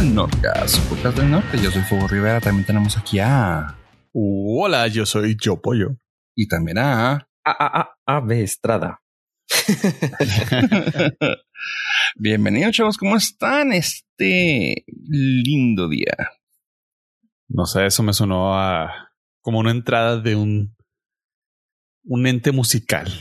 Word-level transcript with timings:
al 0.00 0.14
Nordcast, 0.14 0.76
su 0.76 0.88
podcast 0.88 1.18
del 1.18 1.30
norte. 1.30 1.58
Yo 1.62 1.70
soy 1.70 1.82
Fuego 1.82 2.08
Rivera. 2.08 2.40
También 2.40 2.64
tenemos 2.64 2.96
aquí 2.96 3.18
a. 3.18 3.76
Hola, 4.14 4.88
yo 4.88 5.04
soy 5.04 5.36
Yo 5.38 5.60
Pollo. 5.60 5.98
Y 6.34 6.48
también 6.48 6.78
a. 6.78 7.12
A, 7.12 7.26
a, 7.44 7.80
a, 7.82 7.96
Ave 8.06 8.42
Estrada. 8.42 9.02
Bienvenidos, 12.16 12.74
chavos. 12.74 12.96
¿Cómo 12.96 13.16
están 13.16 13.74
este 13.74 14.86
lindo 14.86 15.86
día? 15.88 16.16
No 17.48 17.66
sé, 17.66 17.84
eso 17.84 18.02
me 18.02 18.14
sonó 18.14 18.58
a 18.58 19.12
como 19.42 19.58
una 19.58 19.70
entrada 19.70 20.18
de 20.18 20.34
un 20.34 20.76
un 22.04 22.26
ente 22.26 22.52
musical. 22.52 23.12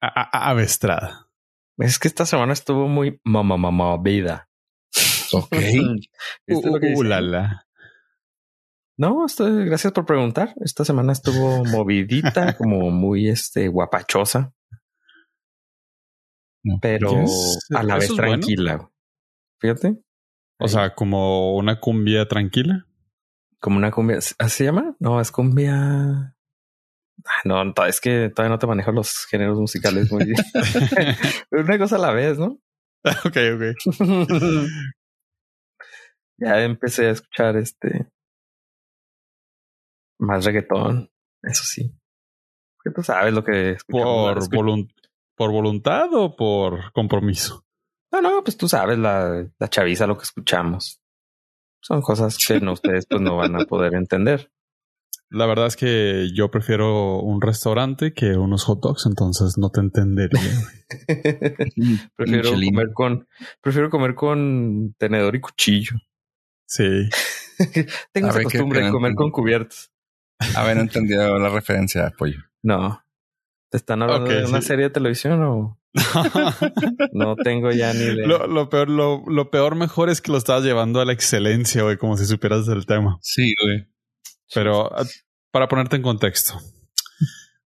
A, 0.00 0.08
a, 0.08 0.22
a 0.32 0.50
Ave 0.50 0.64
Estrada. 0.64 1.28
Es 1.76 2.00
que 2.00 2.08
esta 2.08 2.26
semana 2.26 2.54
estuvo 2.54 2.88
muy 2.88 3.20
mamá 3.22 3.56
mamá 3.56 3.96
vida. 4.02 4.47
Ok. 5.32 5.50
¿Viste 6.46 6.70
lo 6.70 6.80
que 6.80 6.86
Uh, 6.88 6.90
dice? 6.90 7.04
la, 7.04 7.20
la. 7.20 7.66
No, 8.96 9.24
estoy, 9.26 9.64
gracias 9.66 9.92
por 9.92 10.06
preguntar. 10.06 10.54
Esta 10.60 10.84
semana 10.84 11.12
estuvo 11.12 11.64
movidita, 11.66 12.56
como 12.56 12.90
muy 12.90 13.28
este 13.28 13.68
guapachosa, 13.68 14.52
pero 16.80 17.10
Yes. 17.22 17.58
a 17.74 17.82
la 17.82 17.94
vez 17.96 18.04
es 18.04 18.10
bueno. 18.16 18.28
tranquila. 18.32 18.90
Fíjate, 19.60 19.98
O 20.58 20.68
sea, 20.68 20.94
como 20.94 21.56
una 21.56 21.78
cumbia 21.80 22.26
tranquila. 22.26 22.86
como 23.60 23.76
una 23.76 23.90
cumbia. 23.90 24.16
¿así 24.18 24.34
¿Se 24.48 24.64
llama? 24.64 24.96
No, 24.98 25.20
es 25.20 25.30
cumbia. 25.30 26.34
Ah, 27.24 27.40
No, 27.44 27.62
es 27.86 28.00
que 28.00 28.30
todavía 28.34 28.54
no 28.54 28.58
te 28.58 28.66
manejo 28.68 28.92
los 28.92 29.26
géneros 29.30 29.58
musicales 29.58 30.10
muy 30.12 30.24
bien. 30.24 30.36
una 31.52 31.78
cosa 31.78 31.96
a 31.96 32.00
la 32.00 32.12
vez, 32.12 32.38
¿no? 32.38 32.58
ok, 33.04 33.36
ok. 33.54 33.76
Ya 36.38 36.62
empecé 36.62 37.06
a 37.06 37.10
escuchar 37.10 37.56
este 37.56 38.10
más 40.18 40.44
reggaetón, 40.44 41.10
eso 41.42 41.62
sí. 41.64 41.94
Que 42.82 42.90
tú 42.90 43.02
sabes 43.02 43.32
lo 43.32 43.44
que 43.44 43.72
escuchamos, 43.72 44.48
¿Por, 44.48 44.86
¿Por 45.36 45.52
voluntad 45.52 46.12
o 46.14 46.34
por 46.36 46.92
compromiso? 46.92 47.64
No, 48.10 48.22
no, 48.22 48.42
pues 48.42 48.56
tú 48.56 48.68
sabes 48.68 48.98
la, 48.98 49.46
la 49.58 49.68
chaviza 49.68 50.06
lo 50.06 50.16
que 50.16 50.24
escuchamos. 50.24 51.00
Son 51.80 52.00
cosas 52.00 52.36
que 52.38 52.60
no, 52.60 52.72
ustedes 52.72 53.06
pues 53.06 53.20
no 53.20 53.36
van 53.36 53.54
a 53.60 53.64
poder 53.64 53.94
entender. 53.94 54.50
La 55.30 55.46
verdad 55.46 55.66
es 55.66 55.76
que 55.76 56.30
yo 56.34 56.50
prefiero 56.50 57.20
un 57.20 57.42
restaurante 57.42 58.14
que 58.14 58.36
unos 58.36 58.64
hot 58.64 58.80
dogs, 58.80 59.04
entonces 59.06 59.58
no 59.58 59.70
te 59.70 59.80
entendería. 59.80 60.40
prefiero 62.16 62.52
Michelin. 62.52 62.74
comer 62.74 62.92
con, 62.94 63.28
prefiero 63.60 63.90
comer 63.90 64.14
con 64.14 64.94
tenedor 64.98 65.36
y 65.36 65.40
cuchillo. 65.40 65.96
Sí. 66.68 67.08
Tengo 68.12 68.28
esa 68.28 68.36
ver, 68.38 68.46
¿qué- 68.46 68.58
costumbre 68.58 68.84
de 68.84 68.90
comer 68.92 69.14
con 69.14 69.30
cubiertos. 69.30 69.90
Haber 70.54 70.78
entendido 70.78 71.36
la 71.38 71.48
referencia 71.48 72.02
de 72.02 72.06
apoyo. 72.08 72.38
No. 72.62 73.02
¿Te 73.70 73.76
están 73.78 74.02
hablando 74.02 74.30
de 74.30 74.44
una 74.44 74.60
sí. 74.60 74.68
serie 74.68 74.84
de 74.84 74.90
televisión 74.90 75.42
o 75.42 75.78
no 77.12 77.36
tengo 77.36 77.70
ya 77.72 77.92
ni 77.92 78.00
idea? 78.04 78.26
lo, 78.26 78.46
lo 78.46 78.68
peor, 78.70 78.88
lo, 78.88 79.22
lo 79.26 79.50
peor 79.50 79.74
mejor 79.74 80.08
es 80.10 80.20
que 80.20 80.30
lo 80.32 80.38
estabas 80.38 80.62
llevando 80.64 81.00
a 81.00 81.04
la 81.04 81.12
excelencia, 81.12 81.82
güey, 81.82 81.96
como 81.96 82.16
si 82.16 82.24
supieras 82.26 82.66
del 82.66 82.86
tema. 82.86 83.18
Sí, 83.20 83.54
güey. 83.62 83.86
Pero 84.54 84.94
a- 84.96 85.04
para 85.50 85.68
ponerte 85.68 85.96
en 85.96 86.02
contexto, 86.02 86.58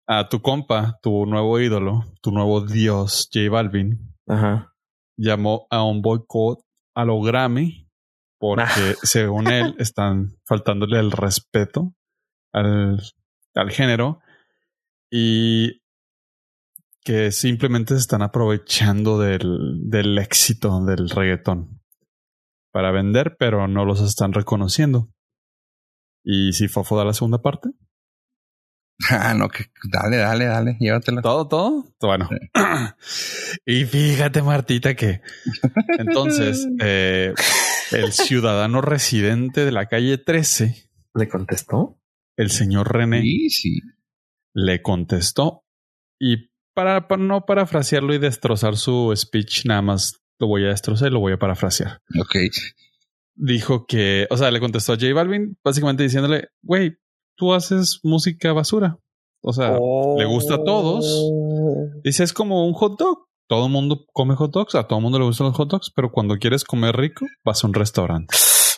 a 0.07 0.29
tu 0.29 0.41
compa, 0.43 0.99
tu 1.03 1.27
nuevo 1.27 1.59
ídolo, 1.61 2.05
tu 2.23 2.31
nuevo 2.31 2.61
dios, 2.61 3.29
J 3.33 3.51
Balvin, 3.51 4.15
Ajá. 4.29 4.75
llamó 5.17 5.67
a 5.71 5.83
un 5.85 6.01
boicot 6.03 6.61
a 6.95 7.05
lo 7.05 7.21
Grammy 7.21 7.80
porque, 8.41 8.97
según 9.03 9.47
él, 9.49 9.77
están 9.79 10.39
faltándole 10.47 10.99
el 10.99 11.13
respeto 11.13 11.95
al, 12.53 13.01
al 13.55 13.71
género 13.71 14.21
y 15.11 15.83
que 17.05 17.31
simplemente 17.33 17.95
se 17.95 18.01
están 18.01 18.23
aprovechando 18.23 19.19
del, 19.19 19.89
del 19.91 20.19
éxito 20.19 20.85
del 20.85 21.09
reggaetón 21.09 21.81
para 22.73 22.91
vender, 22.93 23.37
pero 23.39 23.69
no 23.69 23.85
los 23.85 24.01
están 24.01 24.33
reconociendo. 24.33 25.11
¿Y 26.25 26.53
si 26.53 26.69
Fofo 26.69 26.97
da 26.97 27.05
la 27.05 27.15
segunda 27.15 27.43
parte? 27.43 27.71
Ah, 29.09 29.35
no, 29.35 29.49
que 29.49 29.65
dale, 29.91 30.19
dale, 30.19 30.45
dale, 30.45 30.77
llévatela. 30.79 31.23
¿Todo, 31.23 31.49
todo? 31.49 31.85
Bueno. 32.01 32.29
y 33.67 33.85
fíjate, 33.87 34.43
Martita, 34.43 34.95
que 34.95 35.23
entonces 35.99 36.67
eh, 36.81 37.33
el 37.93 38.13
ciudadano 38.13 38.81
residente 38.81 39.65
de 39.65 39.73
la 39.73 39.87
calle 39.87 40.19
13, 40.19 40.89
¿Le 41.15 41.29
contestó? 41.29 41.99
el 42.37 42.51
señor 42.51 42.93
René, 42.93 43.21
Sí, 43.23 43.51
sí. 43.51 43.81
le 44.55 44.81
contestó 44.83 45.65
y 46.19 46.51
para, 46.75 47.09
para 47.09 47.23
no 47.23 47.45
parafrasearlo 47.45 48.15
y 48.15 48.19
destrozar 48.19 48.77
su 48.77 49.13
speech, 49.17 49.67
nada 49.67 49.83
más 49.83 50.23
lo 50.39 50.47
voy 50.47 50.65
a 50.65 50.69
destrozar 50.69 51.09
y 51.09 51.13
lo 51.13 51.21
voy 51.21 51.33
a 51.33 51.39
parafrasear. 51.39 52.01
Ok. 52.21 52.37
Dijo 53.35 53.87
que, 53.87 54.27
o 54.31 54.37
sea, 54.37 54.51
le 54.51 54.61
contestó 54.61 54.93
a 54.93 54.97
J 54.97 55.13
Balvin 55.15 55.59
básicamente 55.65 56.03
diciéndole, 56.03 56.49
güey, 56.63 56.97
tú 57.37 57.53
haces 57.55 58.01
música 58.03 58.53
basura. 58.53 58.99
O 59.43 59.53
sea, 59.53 59.73
le 59.73 60.25
gusta 60.27 60.57
a 60.57 60.65
todos. 60.65 61.31
Dice, 62.05 62.25
es 62.25 62.33
como 62.35 62.67
un 62.67 62.75
hot 62.75 62.99
dog. 62.99 63.27
Todo 63.51 63.67
el 63.67 63.73
mundo 63.73 64.07
come 64.13 64.37
hot 64.37 64.53
dogs, 64.53 64.77
a 64.77 64.85
todo 64.85 65.01
el 65.01 65.03
mundo 65.03 65.19
le 65.19 65.25
gustan 65.25 65.49
los 65.49 65.57
hot 65.57 65.69
dogs, 65.69 65.91
pero 65.91 66.13
cuando 66.13 66.37
quieres 66.37 66.63
comer 66.63 66.97
rico, 66.97 67.27
vas 67.45 67.65
a 67.65 67.67
un 67.67 67.75
restaurante. 67.75 68.33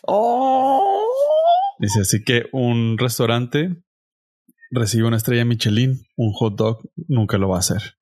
Oh. 0.07 0.81
Dice, 1.79 2.01
así 2.01 2.25
que 2.25 2.45
un 2.53 2.97
restaurante 2.97 3.77
recibe 4.71 5.07
una 5.07 5.19
estrella 5.19 5.45
Michelin, 5.45 6.07
un 6.17 6.33
hot 6.33 6.55
dog 6.55 6.79
nunca 7.07 7.37
lo 7.37 7.51
va 7.51 7.57
a 7.57 7.59
hacer. 7.59 7.99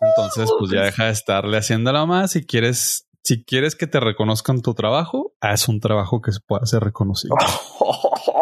Entonces, 0.00 0.50
pues 0.58 0.70
ya 0.70 0.80
deja 0.80 1.04
de 1.04 1.10
estarle 1.10 1.58
haciéndola 1.58 2.06
más. 2.06 2.30
Si 2.30 2.46
quieres, 2.46 3.06
si 3.22 3.44
quieres 3.44 3.76
que 3.76 3.86
te 3.86 4.00
reconozcan 4.00 4.62
tu 4.62 4.72
trabajo, 4.72 5.34
haz 5.42 5.68
un 5.68 5.78
trabajo 5.78 6.22
que 6.22 6.32
se 6.32 6.40
pueda 6.40 6.64
ser 6.64 6.84
reconocido. 6.84 7.34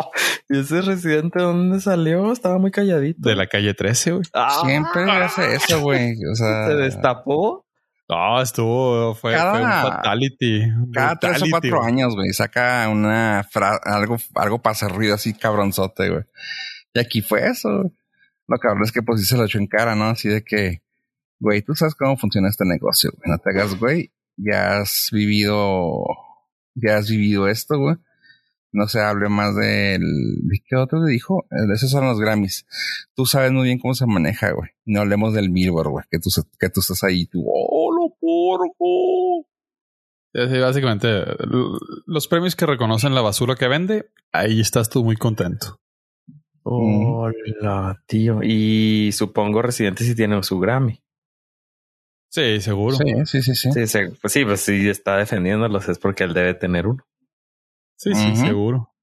¿Y 0.48 0.58
ese 0.60 0.82
residente 0.82 1.40
dónde 1.40 1.80
salió? 1.80 2.32
Estaba 2.32 2.58
muy 2.58 2.70
calladito. 2.70 3.28
De 3.28 3.36
la 3.36 3.46
calle 3.46 3.74
13, 3.74 4.12
güey. 4.12 4.22
Ah, 4.34 4.60
Siempre 4.64 5.02
hace 5.10 5.54
eso, 5.54 5.80
güey. 5.80 6.14
O 6.30 6.34
sea, 6.34 6.66
se 6.66 6.74
destapó. 6.74 7.66
No, 8.08 8.42
estuvo, 8.42 9.14
fue, 9.14 9.34
Cada- 9.34 9.52
fue 9.52 9.62
un 9.64 9.70
fatality. 9.94 10.62
cada 10.92 11.16
tres 11.16 11.42
o 11.42 11.46
cuatro 11.48 11.80
años, 11.84 12.14
güey, 12.16 12.32
saca 12.32 12.88
una 12.88 13.46
fra- 13.48 13.78
algo, 13.84 14.16
algo 14.34 14.60
para 14.60 14.72
hacer 14.72 14.90
ruido 14.90 15.14
así 15.14 15.32
cabronzote, 15.32 16.10
güey. 16.10 16.24
Y 16.92 16.98
aquí 16.98 17.22
fue 17.22 17.46
eso. 17.46 17.68
güey. 17.68 17.90
Lo 18.48 18.58
cabrón 18.58 18.82
es 18.82 18.90
que 18.90 19.02
pues 19.02 19.20
sí 19.20 19.26
se 19.26 19.36
lo 19.36 19.44
echó 19.44 19.58
en 19.58 19.68
cara, 19.68 19.94
¿no? 19.94 20.06
Así 20.06 20.28
de 20.28 20.42
que, 20.42 20.82
güey, 21.38 21.62
tú 21.62 21.76
sabes 21.76 21.94
cómo 21.94 22.16
funciona 22.16 22.48
este 22.48 22.64
negocio, 22.64 23.12
güey. 23.14 23.30
No 23.30 23.38
te 23.38 23.50
hagas, 23.50 23.78
güey. 23.78 24.10
Ya 24.36 24.78
has 24.78 25.10
vivido, 25.12 26.02
ya 26.74 26.96
has 26.96 27.08
vivido 27.08 27.46
esto, 27.46 27.78
güey. 27.78 27.94
No 28.72 28.86
se 28.86 29.00
hable 29.00 29.28
más 29.28 29.56
del, 29.56 30.00
¿de 30.00 30.62
qué 30.64 30.76
otro 30.76 31.04
le 31.04 31.12
dijo? 31.12 31.44
Eh, 31.50 31.72
Esos 31.74 31.90
son 31.90 32.06
los 32.06 32.20
Grammys. 32.20 32.66
Tú 33.14 33.26
sabes 33.26 33.50
muy 33.50 33.64
bien 33.64 33.78
cómo 33.78 33.94
se 33.94 34.06
maneja, 34.06 34.52
güey. 34.52 34.70
No 34.84 35.00
hablemos 35.00 35.34
del 35.34 35.50
Billboard, 35.50 35.88
güey. 35.88 36.04
Que 36.10 36.18
tú, 36.18 36.30
que 36.58 36.70
tú 36.70 36.80
estás 36.80 37.02
ahí, 37.02 37.26
tú, 37.26 37.44
oh, 37.46 37.90
lo 37.92 38.14
porco. 38.20 39.48
Sí, 40.32 40.40
sí, 40.48 40.58
básicamente, 40.60 41.24
los 42.06 42.28
premios 42.28 42.54
que 42.54 42.66
reconocen 42.66 43.14
la 43.14 43.20
basura 43.20 43.56
que 43.56 43.66
vende, 43.66 44.10
ahí 44.30 44.60
estás 44.60 44.88
tú 44.88 45.02
muy 45.02 45.16
contento. 45.16 45.80
Hola, 46.62 48.00
tío. 48.06 48.40
Y 48.42 49.10
supongo 49.12 49.62
residente 49.62 50.04
si 50.04 50.14
tiene 50.14 50.40
su 50.44 50.60
Grammy. 50.60 51.02
Sí, 52.28 52.60
seguro. 52.60 52.96
Sí, 52.96 53.12
sí, 53.24 53.42
sí, 53.42 53.54
sí. 53.56 53.72
Sí, 53.72 53.86
sí, 53.88 53.98
pues 54.20 54.32
sí, 54.32 54.44
pues 54.44 54.60
sí 54.60 54.88
está 54.88 55.16
defendiéndolos, 55.16 55.88
es 55.88 55.98
porque 55.98 56.22
él 56.22 56.32
debe 56.32 56.54
tener 56.54 56.86
uno. 56.86 57.04
Sí, 58.00 58.14
sí, 58.14 58.34
seguro. 58.36 58.94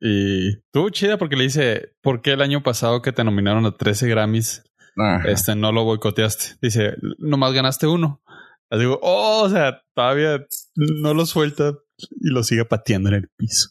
Y 0.00 0.60
tú, 0.72 0.88
chida, 0.88 1.18
porque 1.18 1.36
le 1.36 1.44
dice, 1.44 1.94
¿por 2.00 2.22
qué 2.22 2.32
el 2.32 2.40
año 2.40 2.62
pasado 2.62 3.02
que 3.02 3.12
te 3.12 3.22
nominaron 3.22 3.66
a 3.66 3.76
13 3.76 4.08
Grammys, 4.08 4.64
Ajá. 4.96 5.28
este 5.28 5.54
no 5.54 5.72
lo 5.72 5.84
boicoteaste? 5.84 6.56
Dice, 6.62 6.94
nomás 7.18 7.52
ganaste 7.52 7.86
uno. 7.86 8.22
Le 8.70 8.78
digo, 8.78 8.98
oh, 9.02 9.42
o 9.44 9.48
sea, 9.50 9.82
todavía 9.94 10.46
no 10.76 11.12
lo 11.12 11.26
suelta 11.26 11.74
y 11.98 12.30
lo 12.30 12.42
sigue 12.42 12.64
pateando 12.64 13.10
en 13.10 13.16
el 13.16 13.28
piso. 13.36 13.70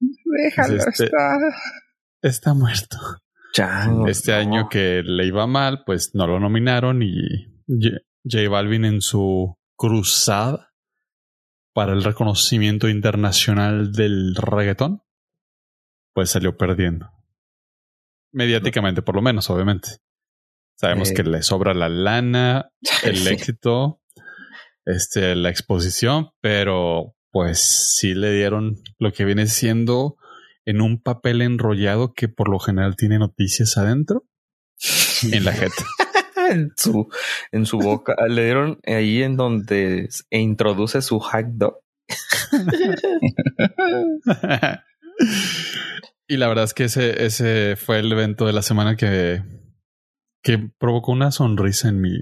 Déjalo 0.00 0.76
este- 0.76 1.04
estar. 1.06 1.38
Está 2.22 2.54
muerto. 2.54 2.96
Chango. 3.52 4.06
Este 4.06 4.30
no. 4.32 4.38
año 4.38 4.68
que 4.68 5.02
le 5.04 5.26
iba 5.26 5.46
mal, 5.48 5.82
pues 5.84 6.12
no 6.14 6.26
lo 6.28 6.38
nominaron 6.38 7.02
y 7.02 7.14
J 7.66 7.98
J 8.24 8.48
Balvin 8.48 8.84
en 8.84 9.00
su 9.00 9.56
cruzada 9.76 10.70
para 11.74 11.92
el 11.92 12.02
reconocimiento 12.04 12.88
internacional 12.88 13.92
del 13.92 14.34
reggaetón, 14.36 15.02
pues 16.14 16.30
salió 16.30 16.56
perdiendo. 16.56 17.10
Mediáticamente, 18.32 19.02
por 19.02 19.14
lo 19.16 19.22
menos, 19.22 19.50
obviamente. 19.50 19.88
Sabemos 20.76 21.10
Eh. 21.10 21.14
que 21.14 21.22
le 21.24 21.42
sobra 21.42 21.74
la 21.74 21.88
lana, 21.88 22.70
el 23.04 23.16
Sí. 23.18 23.28
éxito, 23.28 24.00
este, 24.86 25.34
la 25.36 25.50
exposición, 25.50 26.30
pero 26.40 27.14
pues 27.30 27.94
sí 27.98 28.14
le 28.14 28.32
dieron 28.32 28.76
lo 28.98 29.12
que 29.12 29.24
viene 29.24 29.46
siendo 29.48 30.16
en 30.64 30.80
un 30.80 31.00
papel 31.02 31.42
enrollado 31.42 32.12
que 32.14 32.28
por 32.28 32.48
lo 32.48 32.58
general 32.58 32.94
tiene 32.96 33.18
noticias 33.18 33.76
adentro 33.76 34.24
en 35.32 35.44
la 35.44 35.52
jeta. 35.52 35.84
En 36.50 36.72
su, 36.76 37.08
en 37.52 37.66
su 37.66 37.78
boca. 37.78 38.16
Le 38.28 38.44
dieron 38.44 38.80
ahí 38.86 39.22
en 39.22 39.36
donde 39.36 40.08
e 40.30 40.40
introduce 40.40 41.02
su 41.02 41.20
hack 41.20 41.46
dog. 41.48 41.78
y 46.28 46.36
la 46.36 46.48
verdad 46.48 46.64
es 46.64 46.74
que 46.74 46.84
ese, 46.84 47.24
ese 47.24 47.76
fue 47.76 48.00
el 48.00 48.12
evento 48.12 48.46
de 48.46 48.52
la 48.52 48.62
semana 48.62 48.96
que, 48.96 49.42
que 50.42 50.70
provocó 50.78 51.12
una 51.12 51.30
sonrisa 51.30 51.88
en 51.88 52.00
mi, 52.00 52.18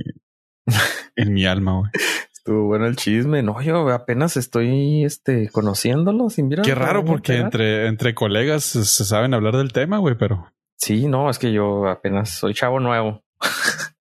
en 1.16 1.32
mi 1.32 1.46
alma, 1.46 1.78
güey. 1.78 1.90
Estuvo 2.32 2.64
bueno 2.64 2.86
el 2.86 2.96
chisme. 2.96 3.42
No, 3.44 3.62
yo 3.62 3.88
apenas 3.90 4.36
estoy 4.36 5.04
este, 5.04 5.48
conociéndolo. 5.50 6.28
Sin 6.28 6.50
Qué 6.50 6.74
raro, 6.74 7.04
porque 7.04 7.36
entre, 7.36 7.86
entre 7.86 8.16
colegas 8.16 8.64
se 8.64 9.04
saben 9.04 9.32
hablar 9.32 9.56
del 9.56 9.72
tema, 9.72 9.98
güey, 9.98 10.16
pero. 10.18 10.52
Sí, 10.76 11.06
no, 11.06 11.30
es 11.30 11.38
que 11.38 11.52
yo 11.52 11.86
apenas 11.86 12.30
soy 12.30 12.54
chavo 12.54 12.80
nuevo. 12.80 13.22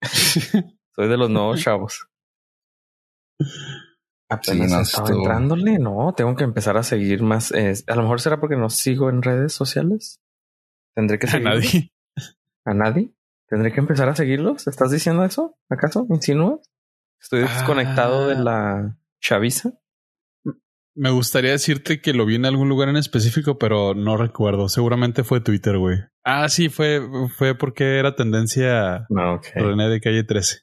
Soy 0.01 1.07
de 1.07 1.18
los 1.18 1.30
nuevos 1.30 1.62
chavos. 1.62 2.07
Apenas 4.30 4.72
sí, 4.72 4.81
estaba 4.81 5.10
entrándole. 5.10 5.80
No, 5.80 6.13
tengo 6.16 6.36
que 6.36 6.44
empezar 6.44 6.78
a 6.78 6.84
seguir 6.84 7.24
más. 7.24 7.51
a 7.51 7.96
lo 7.96 8.01
mejor 8.04 8.22
será 8.22 8.40
porque 8.40 8.56
no 8.56 8.69
sigo 8.69 9.10
en 9.10 9.22
redes 9.22 9.54
sociales. 9.54 10.19
Tendré 10.96 11.18
que 11.18 11.28
seguir. 11.28 11.48
A 11.48 11.51
nadie. 11.51 11.94
¿A 12.66 12.74
nadie? 12.74 13.13
¿Tendré 13.48 13.72
que 13.72 13.80
empezar 13.80 14.07
a 14.10 14.16
seguirlos? 14.16 14.68
¿Estás 14.68 14.92
diciendo 14.92 15.25
eso? 15.25 15.57
¿Acaso? 15.69 16.06
¿Insinúas? 16.10 16.60
Estoy 17.19 17.42
desconectado 17.42 18.28
de 18.28 18.36
ah. 18.36 18.40
la 18.40 18.98
chaviza. 19.19 19.74
Me 20.95 21.12
gustaría 21.12 21.51
decirte 21.51 22.01
que 22.01 22.13
lo 22.13 22.25
vi 22.25 22.36
en 22.36 22.45
algún 22.45 22.68
lugar 22.68 22.89
en 22.89 22.97
específico, 22.97 23.57
pero 23.57 23.94
no 23.94 24.18
recuerdo. 24.18 24.69
Seguramente 24.69 25.24
fue 25.24 25.41
Twitter, 25.41 25.77
güey. 25.77 26.00
Ah, 26.24 26.50
sí, 26.50 26.69
fue, 26.69 27.01
fue 27.38 27.56
porque 27.56 27.97
era 27.97 28.15
tendencia 28.15 29.07
ah, 29.15 29.41
René 29.56 29.88
de 29.88 30.01
calle 30.01 30.24
13. 30.24 30.62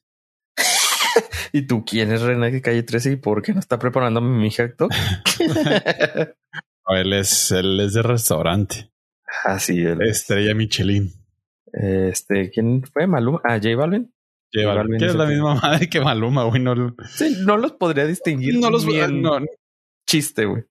¿Y 1.52 1.66
tú 1.66 1.84
quién 1.84 2.12
es 2.12 2.22
René 2.22 2.50
de 2.50 2.60
calle 2.60 2.82
13 2.82 3.12
y 3.12 3.16
por 3.16 3.42
qué 3.42 3.52
no 3.52 3.60
está 3.60 3.78
preparando 3.78 4.20
mi 4.20 4.50
jacto? 4.50 4.88
él 6.88 7.12
es, 7.12 7.50
él 7.50 7.80
es 7.80 7.94
de 7.94 8.02
restaurante. 8.02 8.90
Ah, 9.44 9.58
sí, 9.58 9.84
Estrella 10.00 10.54
Michelin. 10.54 11.12
Este, 11.72 12.50
¿quién 12.50 12.82
fue? 12.82 13.06
Maluma. 13.06 13.40
Ah, 13.44 13.58
J 13.62 13.76
Balvin. 13.76 14.12
J 14.52 14.66
Balvin. 14.66 14.98
Que 14.98 15.06
es 15.06 15.14
la 15.14 15.26
misma 15.26 15.54
madre 15.62 15.88
que 15.88 16.00
Maluma, 16.00 16.44
güey. 16.44 16.62
No, 16.62 16.94
sí, 17.08 17.36
no 17.40 17.56
los 17.56 17.72
podría 17.72 18.06
distinguir. 18.06 18.58
No 18.58 18.70
los. 18.70 18.86
No, 18.86 19.40
chiste, 20.06 20.46
güey. 20.46 20.64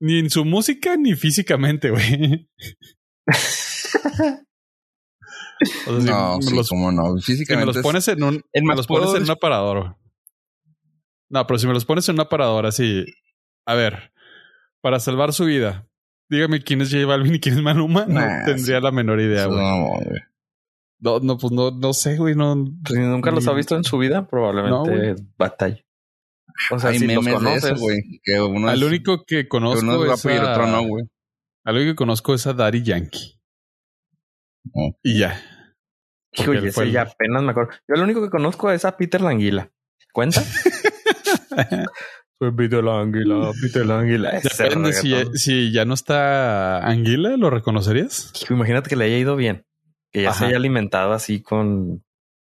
Ni 0.00 0.18
en 0.18 0.30
su 0.30 0.44
música 0.44 0.96
ni 0.96 1.14
físicamente, 1.14 1.90
güey. 1.90 2.48
no, 5.86 6.42
sí, 6.42 6.54
los, 6.54 6.68
como 6.68 6.90
no. 6.90 7.16
Físicamente. 7.18 7.46
Si 7.46 7.56
me 7.56 7.64
los 7.64 7.78
pones 7.82 8.08
en 8.08 8.22
un. 8.22 8.42
me 8.52 8.74
los 8.74 8.86
pones 8.86 9.14
en 9.14 9.22
un 9.22 9.30
aparador. 9.30 9.96
No, 11.28 11.46
pero 11.46 11.58
si 11.58 11.66
me 11.66 11.74
los 11.74 11.84
pones 11.84 12.08
en 12.08 12.16
un 12.16 12.20
aparador 12.20 12.66
así. 12.66 13.04
A 13.64 13.74
ver, 13.74 14.12
para 14.80 14.98
salvar 14.98 15.32
su 15.32 15.44
vida, 15.44 15.88
dígame 16.28 16.62
quién 16.62 16.80
es 16.80 16.90
J 16.90 17.06
Balvin 17.06 17.36
y 17.36 17.40
quién 17.40 17.56
es 17.56 17.62
Maluma. 17.62 18.06
no 18.06 18.20
tendría 18.44 18.80
la 18.80 18.90
menor 18.90 19.20
idea, 19.20 19.46
güey. 19.46 19.60
No, 20.98 21.18
no, 21.20 21.38
pues 21.38 21.52
no, 21.52 21.70
no 21.70 21.92
sé, 21.92 22.16
güey. 22.16 22.34
No, 22.34 22.56
pues 22.84 22.98
nunca 22.98 23.30
los 23.30 23.46
ha 23.46 23.52
visto 23.52 23.76
en 23.76 23.84
su 23.84 23.98
vida, 23.98 24.26
probablemente 24.26 25.14
no, 25.14 25.28
batalla. 25.36 25.84
O 26.70 26.78
sea, 26.78 26.90
Hay 26.90 26.98
si 26.98 27.06
los 27.06 27.26
conoces, 27.26 27.78
güey. 27.78 28.20
Al 28.68 28.84
único 28.84 29.24
que 29.24 29.48
conozco 29.48 29.80
que 29.80 29.86
uno 29.86 30.12
es, 30.12 30.24
es 30.24 30.40
a, 30.40 30.52
otro 30.52 30.66
no, 30.66 30.82
güey. 30.82 31.04
Al 31.64 31.76
único 31.76 31.92
que 31.92 31.96
conozco 31.96 32.34
es 32.34 32.46
a 32.46 32.52
Daddy 32.52 32.82
Yankee. 32.82 33.40
Y 35.02 35.18
ya. 35.18 35.40
Oye, 36.48 36.68
ese 36.68 36.90
ya 36.90 37.02
apenas 37.02 37.42
me 37.42 37.50
acuerdo. 37.50 37.72
Yo 37.88 37.96
lo 37.96 38.04
único 38.04 38.22
que 38.22 38.30
conozco 38.30 38.70
es 38.70 38.84
a 38.84 38.96
Peter 38.96 39.20
Languila. 39.20 39.70
¿Cuenta? 40.12 40.42
Soy 42.38 42.52
Peter 42.56 42.82
Languila, 42.82 43.52
Peter 43.60 43.86
Languila. 43.86 44.40
Depende 44.58 44.92
si, 44.92 45.14
si, 45.34 45.72
ya 45.72 45.84
no 45.84 45.94
está 45.94 46.84
Anguila, 46.86 47.36
¿lo 47.36 47.50
reconocerías? 47.50 48.32
Imagínate 48.50 48.88
que 48.90 48.96
le 48.96 49.04
haya 49.04 49.18
ido 49.18 49.36
bien. 49.36 49.64
Que 50.10 50.22
ya 50.22 50.32
se 50.32 50.46
haya 50.46 50.56
alimentado 50.56 51.12
así 51.12 51.40
con 51.40 52.02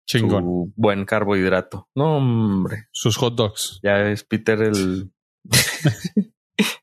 Chingón. 0.06 0.44
Su 0.44 0.72
buen 0.76 1.04
carbohidrato. 1.04 1.88
No, 1.94 2.18
hombre. 2.18 2.88
Sus 2.92 3.16
hot 3.16 3.34
dogs. 3.34 3.80
Ya 3.82 4.08
es 4.08 4.24
Peter 4.24 4.62
el. 4.62 5.10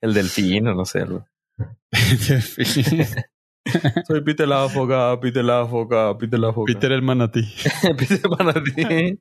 el 0.01 0.13
delfín 0.13 0.67
o 0.67 0.75
no 0.75 0.85
sé. 0.85 1.05
Soy 4.07 4.21
Peter 4.21 4.47
la 4.47 4.67
foca, 4.67 5.17
Peter 5.19 5.43
la 5.43 5.65
foca, 5.65 6.17
Peter 6.17 6.39
la 6.39 6.51
foca. 6.51 6.73
Peter 6.73 6.91
el 6.91 7.01
manatí. 7.01 7.41
Peter 7.97 8.19
el 8.23 8.29
manatí. 8.29 9.19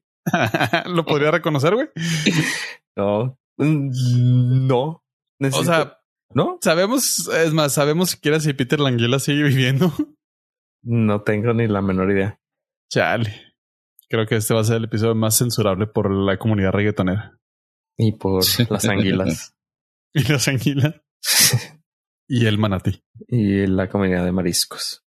¿Lo 0.87 1.05
podría 1.05 1.31
reconocer, 1.31 1.75
güey? 1.75 1.89
No. 2.97 3.39
Mm, 3.57 4.67
no. 4.67 5.05
O 5.41 5.65
sea, 5.65 5.99
¿no? 6.35 6.59
Sabemos, 6.61 7.29
es 7.29 7.53
más, 7.53 7.75
sabemos 7.75 8.11
siquiera 8.11 8.41
si 8.41 8.53
Peter 8.53 8.81
Languila 8.81 9.21
sigue 9.21 9.45
viviendo. 9.45 9.93
No 10.83 11.23
tengo 11.23 11.55
ni 11.55 11.69
la 11.69 11.81
menor 11.81 12.11
idea. 12.11 12.41
Chale. 12.91 13.52
Creo 14.12 14.26
que 14.26 14.37
este 14.37 14.53
va 14.53 14.61
a 14.61 14.64
ser 14.64 14.76
el 14.76 14.85
episodio 14.85 15.14
más 15.14 15.38
censurable 15.38 15.87
por 15.87 16.11
la 16.12 16.37
comunidad 16.37 16.73
reggaetonera. 16.73 17.38
Y 17.97 18.12
por 18.12 18.44
las 18.69 18.85
anguilas. 18.85 19.55
y 20.12 20.31
las 20.31 20.49
anguilas. 20.49 21.00
y 22.29 22.44
el 22.44 22.59
manatí. 22.59 23.03
Y 23.26 23.67
la 23.67 23.88
comunidad 23.88 24.26
de 24.26 24.32
mariscos. 24.32 25.03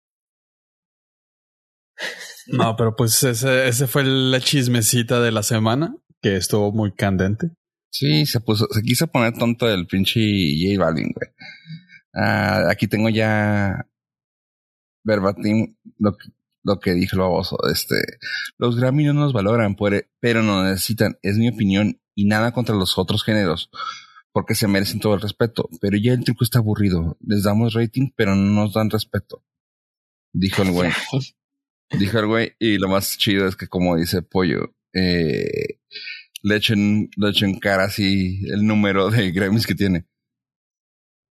No, 2.46 2.76
pero 2.76 2.96
pues 2.96 3.22
ese, 3.24 3.68
ese 3.68 3.86
fue 3.86 4.04
la 4.04 4.40
chismecita 4.40 5.20
de 5.20 5.32
la 5.32 5.42
semana, 5.42 5.94
que 6.22 6.36
estuvo 6.36 6.72
muy 6.72 6.94
candente. 6.94 7.50
Sí, 7.92 8.24
se 8.24 8.40
puso, 8.40 8.68
se 8.70 8.80
quiso 8.80 9.08
poner 9.08 9.34
tonto 9.34 9.68
el 9.68 9.86
pinche 9.86 10.18
J 10.18 10.82
Balvin, 10.82 11.12
güey. 11.12 11.30
Ah, 12.14 12.70
aquí 12.70 12.88
tengo 12.88 13.10
ya 13.10 13.86
verbatim 15.04 15.76
lo 15.98 16.16
que, 16.16 16.30
lo 16.64 16.80
que 16.80 16.94
dijo 16.94 17.16
el 17.16 17.20
baboso. 17.20 17.56
Este, 17.70 17.94
los 18.58 18.76
Grammy 18.76 19.04
no 19.04 19.12
nos 19.12 19.32
valoran, 19.32 19.76
pero 20.20 20.42
no 20.42 20.64
necesitan. 20.64 21.18
Es 21.22 21.36
mi 21.36 21.48
opinión 21.48 22.00
y 22.14 22.24
nada 22.26 22.52
contra 22.52 22.74
los 22.74 22.98
otros 22.98 23.22
géneros, 23.22 23.70
porque 24.32 24.54
se 24.54 24.66
merecen 24.66 25.00
todo 25.00 25.14
el 25.14 25.20
respeto. 25.20 25.68
Pero 25.80 25.96
ya 25.96 26.12
el 26.12 26.24
truco 26.24 26.42
está 26.42 26.58
aburrido. 26.58 27.16
Les 27.20 27.44
damos 27.44 27.74
rating, 27.74 28.10
pero 28.16 28.34
no 28.34 28.62
nos 28.62 28.72
dan 28.72 28.90
respeto. 28.90 29.44
Dijo 30.32 30.62
el 30.62 30.72
güey. 30.72 30.90
dijo 31.98 32.18
el 32.18 32.26
güey. 32.26 32.52
Y 32.58 32.78
lo 32.78 32.88
más 32.88 33.16
chido 33.18 33.46
es 33.46 33.56
que, 33.56 33.68
como 33.68 33.96
dice 33.96 34.22
Pollo, 34.22 34.74
eh, 34.94 35.78
le 36.42 36.56
echen, 36.56 37.10
le 37.16 37.30
echen 37.30 37.58
cara 37.58 37.84
así 37.84 38.40
el 38.46 38.66
número 38.66 39.10
de 39.10 39.30
Grammys 39.30 39.66
que 39.66 39.74
tiene. 39.74 40.06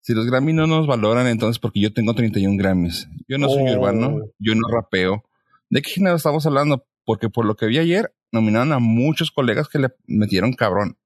Si 0.02 0.14
los 0.14 0.26
Grammy 0.26 0.52
no 0.52 0.66
nos 0.66 0.86
valoran, 0.86 1.26
entonces 1.26 1.58
porque 1.58 1.80
yo 1.80 1.92
tengo 1.92 2.14
31 2.14 2.56
Grammys. 2.56 3.08
Yo 3.28 3.38
no 3.38 3.48
soy 3.48 3.70
urbano, 3.70 4.16
oh. 4.16 4.32
yo 4.38 4.54
no 4.54 4.66
rapeo. 4.68 5.24
¿De 5.70 5.82
qué 5.82 5.90
género 5.90 6.16
estamos 6.16 6.44
hablando? 6.46 6.84
Porque 7.04 7.28
por 7.30 7.46
lo 7.46 7.56
que 7.56 7.66
vi 7.66 7.78
ayer, 7.78 8.14
nominaron 8.32 8.72
a 8.72 8.78
muchos 8.78 9.30
colegas 9.30 9.68
que 9.68 9.78
le 9.78 9.88
metieron 10.06 10.52
cabrón. 10.52 10.98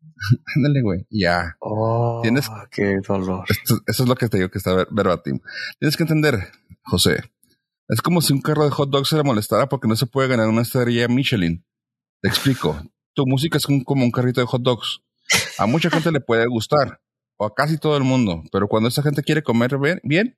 Ándale, 0.56 0.82
güey. 0.82 1.06
Ya. 1.10 1.56
Oh, 1.60 2.20
Tienes. 2.22 2.48
Qué 2.70 3.00
dolor. 3.06 3.44
eso 3.48 3.82
es 3.86 4.08
lo 4.08 4.14
que 4.14 4.28
te 4.28 4.38
digo 4.38 4.50
que 4.50 4.58
está 4.58 4.86
verbatim. 4.90 5.40
Tienes 5.78 5.96
que 5.96 6.04
entender, 6.04 6.48
José. 6.84 7.24
Es 7.88 8.00
como 8.00 8.22
si 8.22 8.32
un 8.32 8.40
carro 8.40 8.64
de 8.64 8.70
hot 8.70 8.88
dogs 8.88 9.08
se 9.08 9.16
le 9.16 9.24
molestara 9.24 9.68
porque 9.68 9.88
no 9.88 9.96
se 9.96 10.06
puede 10.06 10.28
ganar 10.28 10.48
una 10.48 10.62
estrella 10.62 11.08
Michelin. 11.08 11.64
Te 12.22 12.28
explico. 12.28 12.80
Tu 13.14 13.26
música 13.26 13.58
es 13.58 13.66
como 13.66 14.04
un 14.04 14.10
carrito 14.10 14.40
de 14.40 14.46
hot 14.46 14.62
dogs. 14.62 15.00
A 15.58 15.66
mucha 15.66 15.90
gente 15.90 16.10
le 16.10 16.20
puede 16.20 16.46
gustar 16.46 17.00
o 17.36 17.46
a 17.46 17.54
casi 17.54 17.78
todo 17.78 17.96
el 17.96 18.04
mundo, 18.04 18.42
pero 18.52 18.68
cuando 18.68 18.88
esa 18.88 19.02
gente 19.02 19.22
quiere 19.22 19.42
comer 19.42 19.76
bien, 20.02 20.36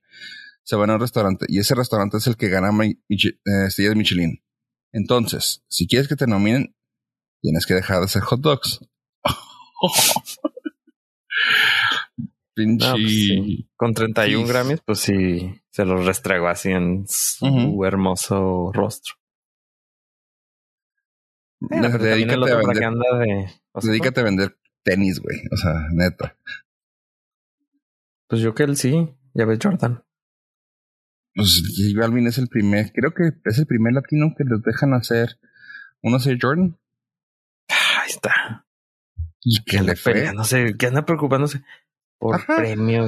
se 0.66 0.74
van 0.74 0.90
a 0.90 0.94
un 0.94 1.00
restaurante 1.00 1.46
y 1.48 1.60
ese 1.60 1.76
restaurante 1.76 2.16
es 2.16 2.26
el 2.26 2.36
que 2.36 2.48
gana 2.48 2.70
eh, 2.84 2.98
estrellas 3.08 3.92
de 3.92 3.94
Michelin. 3.94 4.42
Entonces, 4.92 5.64
si 5.68 5.86
quieres 5.86 6.08
que 6.08 6.16
te 6.16 6.26
nominen, 6.26 6.74
tienes 7.40 7.66
que 7.66 7.74
dejar 7.74 8.00
de 8.00 8.06
hacer 8.06 8.22
hot 8.22 8.40
dogs. 8.40 8.80
Pinche. 12.54 12.90
Pues 12.90 13.68
Con 13.76 13.94
31 13.94 14.48
Grammys, 14.48 14.80
pues 14.84 14.98
sí, 14.98 15.60
se 15.70 15.84
los 15.84 16.04
restrego 16.04 16.48
así 16.48 16.72
en 16.72 17.04
su 17.06 17.84
hermoso 17.84 18.72
rostro. 18.72 19.14
dedícate, 21.60 22.50
a 22.52 22.56
vender, 22.56 23.50
dedícate 23.82 24.20
a 24.20 24.24
vender 24.24 24.58
tenis, 24.82 25.20
güey. 25.20 25.42
O 25.52 25.56
sea, 25.56 25.86
neta. 25.92 26.36
Pues 28.26 28.40
yo 28.40 28.52
que 28.54 28.64
él 28.64 28.76
sí, 28.76 29.14
ya 29.32 29.44
ves 29.44 29.60
Jordan. 29.62 30.05
Pues 31.36 31.62
J 31.76 32.00
Balvin 32.00 32.26
es 32.26 32.38
el 32.38 32.48
primer, 32.48 32.90
creo 32.92 33.12
que 33.12 33.30
es 33.44 33.58
el 33.58 33.66
primer 33.66 33.92
latino 33.92 34.34
que 34.36 34.42
les 34.44 34.62
dejan 34.62 34.94
hacer 34.94 35.38
uno 36.02 36.18
de 36.18 36.38
Jordan. 36.40 36.78
Ahí 37.68 38.08
está. 38.08 38.66
¿Y 39.42 39.62
qué 39.64 39.82
le 39.82 39.94
fue? 39.96 40.32
No 40.34 40.44
sé, 40.44 40.74
que 40.78 40.86
anda 40.86 41.04
preocupándose. 41.04 41.62
por 42.18 42.36
Ajá. 42.36 42.56
premio. 42.56 43.04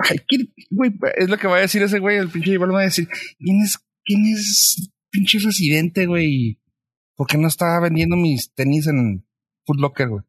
Ay, 0.00 0.18
¿quién- 0.26 0.52
güey, 0.70 0.92
es 1.16 1.30
lo 1.30 1.38
que 1.38 1.46
va 1.46 1.58
a 1.58 1.60
decir 1.60 1.80
ese 1.82 2.00
güey, 2.00 2.16
el 2.18 2.28
pinche 2.28 2.50
J 2.50 2.58
Balvin 2.58 2.76
va 2.76 2.80
a 2.80 2.84
decir, 2.86 3.06
¿quién 3.38 3.60
es, 3.62 3.78
quién 4.04 4.26
es 4.26 4.90
pinche 5.10 5.38
residente, 5.38 6.06
güey? 6.06 6.58
¿Por 7.14 7.28
qué 7.28 7.38
no 7.38 7.46
está 7.46 7.78
vendiendo 7.78 8.16
mis 8.16 8.52
tenis 8.54 8.88
en 8.88 9.24
Foot 9.64 9.78
Locker, 9.78 10.08
güey? 10.08 10.24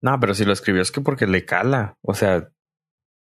No, 0.00 0.20
pero 0.20 0.34
si 0.34 0.44
lo 0.44 0.52
escribió 0.52 0.80
es 0.82 0.92
que 0.92 1.00
porque 1.00 1.26
le 1.26 1.44
cala. 1.44 1.98
O 2.02 2.14
sea, 2.14 2.52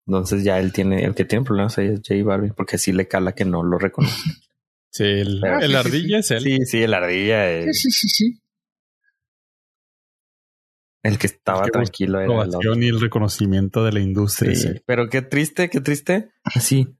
entonces 0.06 0.44
ya 0.44 0.58
él 0.60 0.72
tiene, 0.72 1.04
el 1.04 1.14
que 1.14 1.24
tiene 1.24 1.44
problemas 1.44 1.76
ahí 1.78 1.88
es 1.88 2.00
J 2.06 2.22
Balvin, 2.24 2.52
porque 2.54 2.78
sí 2.78 2.92
le 2.92 3.08
cala 3.08 3.32
que 3.34 3.44
no 3.44 3.62
lo 3.62 3.78
reconoce. 3.78 4.14
Sí, 4.90 5.02
el, 5.02 5.42
Ah, 5.44 5.58
el 5.60 5.62
sí, 5.62 5.68
sí, 5.70 5.74
ardilla 5.74 6.18
es 6.20 6.30
él. 6.30 6.40
Sí, 6.44 6.58
sí, 6.66 6.82
el 6.84 6.94
ardilla, 6.94 7.50
el, 7.50 7.74
Sí, 7.74 7.90
sí, 7.90 7.90
sí, 7.90 8.08
sí. 8.08 8.40
el 11.02 11.18
que 11.18 11.26
estaba 11.26 11.58
El 11.58 11.64
que 11.64 11.78
busca 11.78 11.82
tranquilo 11.84 12.20
era 12.20 12.42
el 12.44 12.54
otro. 12.54 12.74
Y 12.80 12.88
el 12.88 13.00
reconocimiento 13.00 13.84
de 13.84 13.90
la 13.92 13.98
industria. 13.98 14.54
Sí, 14.54 14.68
sí. 14.68 14.82
Pero 14.86 15.08
qué 15.08 15.20
triste, 15.22 15.68
qué 15.68 15.80
triste. 15.80 16.30
Así. 16.44 16.96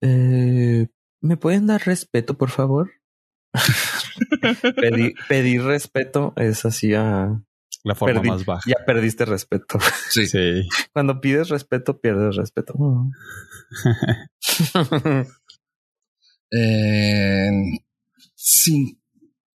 Eh, 0.00 0.86
¿Me 1.20 1.36
pueden 1.36 1.66
dar 1.66 1.84
respeto, 1.84 2.38
por 2.38 2.50
favor? 2.50 2.92
Pedir, 4.76 5.14
pedir 5.28 5.62
respeto 5.64 6.32
es 6.36 6.64
así 6.64 6.94
a... 6.94 7.42
La 7.86 7.94
forma 7.94 8.20
Perdí- 8.20 8.28
más 8.30 8.44
baja. 8.44 8.68
Ya 8.68 8.84
perdiste 8.84 9.24
respeto. 9.24 9.78
Sí. 10.10 10.26
Sí. 10.26 10.68
Cuando 10.92 11.20
pides 11.20 11.50
respeto, 11.50 12.00
pierdes 12.00 12.34
respeto. 12.34 12.74
Eh, 16.52 17.50
sí, 18.36 19.00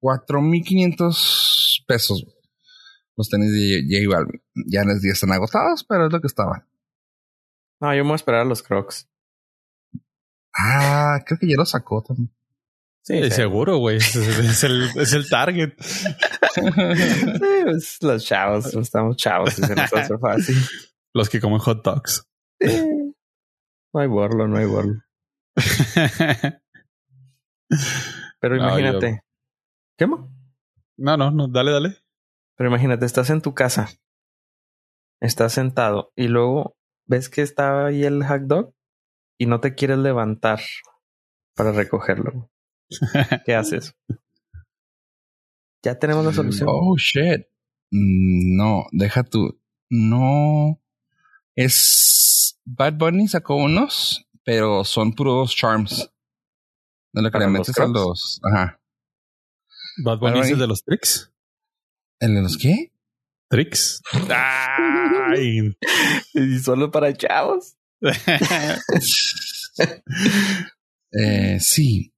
4.500 0.00 1.84
pesos. 1.87 2.26
Los 3.16 3.28
tenis 3.28 3.52
de 3.52 3.84
J 3.88 4.08
Balvin. 4.16 4.42
Ya 4.66 4.82
les 4.82 5.00
ya 5.02 5.12
están 5.12 5.32
agotados, 5.32 5.84
pero 5.84 6.06
es 6.06 6.12
lo 6.12 6.20
que 6.20 6.26
estaban. 6.26 6.66
No, 7.80 7.94
yo 7.94 8.02
me 8.02 8.08
voy 8.08 8.12
a 8.12 8.16
esperar 8.16 8.40
a 8.40 8.44
los 8.44 8.62
crocs. 8.62 9.08
Ah, 10.52 11.20
creo 11.25 11.38
que 11.38 11.49
ya 11.49 11.54
lo 11.56 11.64
sacó 11.64 12.02
también. 12.02 12.30
Sí, 13.02 13.14
Eh, 13.14 13.30
sí. 13.30 13.37
Seguro, 13.37 13.78
güey. 13.78 13.97
Es, 13.97 14.14
es 14.16 14.64
el, 14.64 14.90
es 14.97 15.12
el 15.12 15.28
target. 15.28 15.75
Sí, 16.52 16.62
pues, 17.62 17.99
los 18.02 18.25
chavos, 18.25 18.75
estamos 18.75 19.16
chavos 19.16 19.57
y 19.57 19.62
se 19.62 19.75
nos 19.76 19.92
hace 19.92 20.19
fácil. 20.19 20.57
Los 21.14 21.28
que 21.30 21.40
comen 21.40 21.61
hot 21.61 21.85
dogs. 21.85 22.26
Sí. 22.61 23.14
No 23.95 24.00
hay 24.00 24.09
borlo, 24.09 24.49
no 24.49 24.57
hay 24.57 24.66
borlo. 24.66 25.00
Pero 28.40 28.57
No, 28.57 28.62
imagínate. 28.69 29.21
¿Qué 29.97 30.07
mo? 30.07 30.28
no, 30.97 31.16
no, 31.16 31.30
no. 31.30 31.47
Dale, 31.49 31.71
dale. 31.71 31.97
Pero 32.57 32.69
imagínate, 32.69 33.07
estás 33.07 33.30
en 33.30 33.40
tu 33.42 33.54
casa, 33.54 33.88
estás 35.23 35.52
sentado 35.52 36.12
y 36.16 36.28
luego 36.28 36.76
ves 37.07 37.28
que 37.28 37.42
está 37.42 37.87
ahí 37.87 38.04
el 38.04 38.25
hot 38.26 38.42
dog 38.42 38.75
y 39.38 39.47
no 39.47 39.61
te 39.61 39.75
quieres 39.75 39.99
levantar 39.99 40.61
para 41.54 41.73
recogerlo. 41.73 42.50
¿Qué 43.47 43.54
haces? 43.54 43.94
Ya 45.82 45.99
tenemos 45.99 46.25
la 46.25 46.32
solución. 46.32 46.68
Oh, 46.70 46.97
shit. 46.99 47.47
Mm, 47.90 48.56
No, 48.56 48.87
deja 48.92 49.23
tú. 49.25 49.59
No. 49.88 50.80
Es. 51.56 52.61
Bad 52.64 52.94
Bunny 52.94 53.26
sacó 53.28 53.56
unos, 53.56 54.26
pero 54.44 54.85
son 54.85 55.14
puros 55.14 55.54
charms. 55.54 56.11
De 57.12 57.23
lo 57.23 57.28
que 57.28 57.32
¿Para 57.32 57.47
le 57.47 57.52
los 57.59 57.68
metes 57.68 57.78
a 57.78 57.87
los. 57.87 58.40
Ajá. 58.44 58.80
Bad 60.04 60.18
Bunny 60.18 60.32
Bunny. 60.35 60.47
es 60.47 60.52
el 60.52 60.59
de 60.59 60.66
los 60.66 60.85
tricks. 60.85 61.32
¿El 62.20 62.35
de 62.35 62.42
los 62.42 62.56
qué? 62.59 62.92
Tricks. 63.49 64.02
Ay. 64.30 65.76
Y 66.35 66.59
solo 66.61 66.90
para 66.90 67.12
chavos. 67.14 67.76
Eh, 71.12 71.59
sí. 71.61 72.12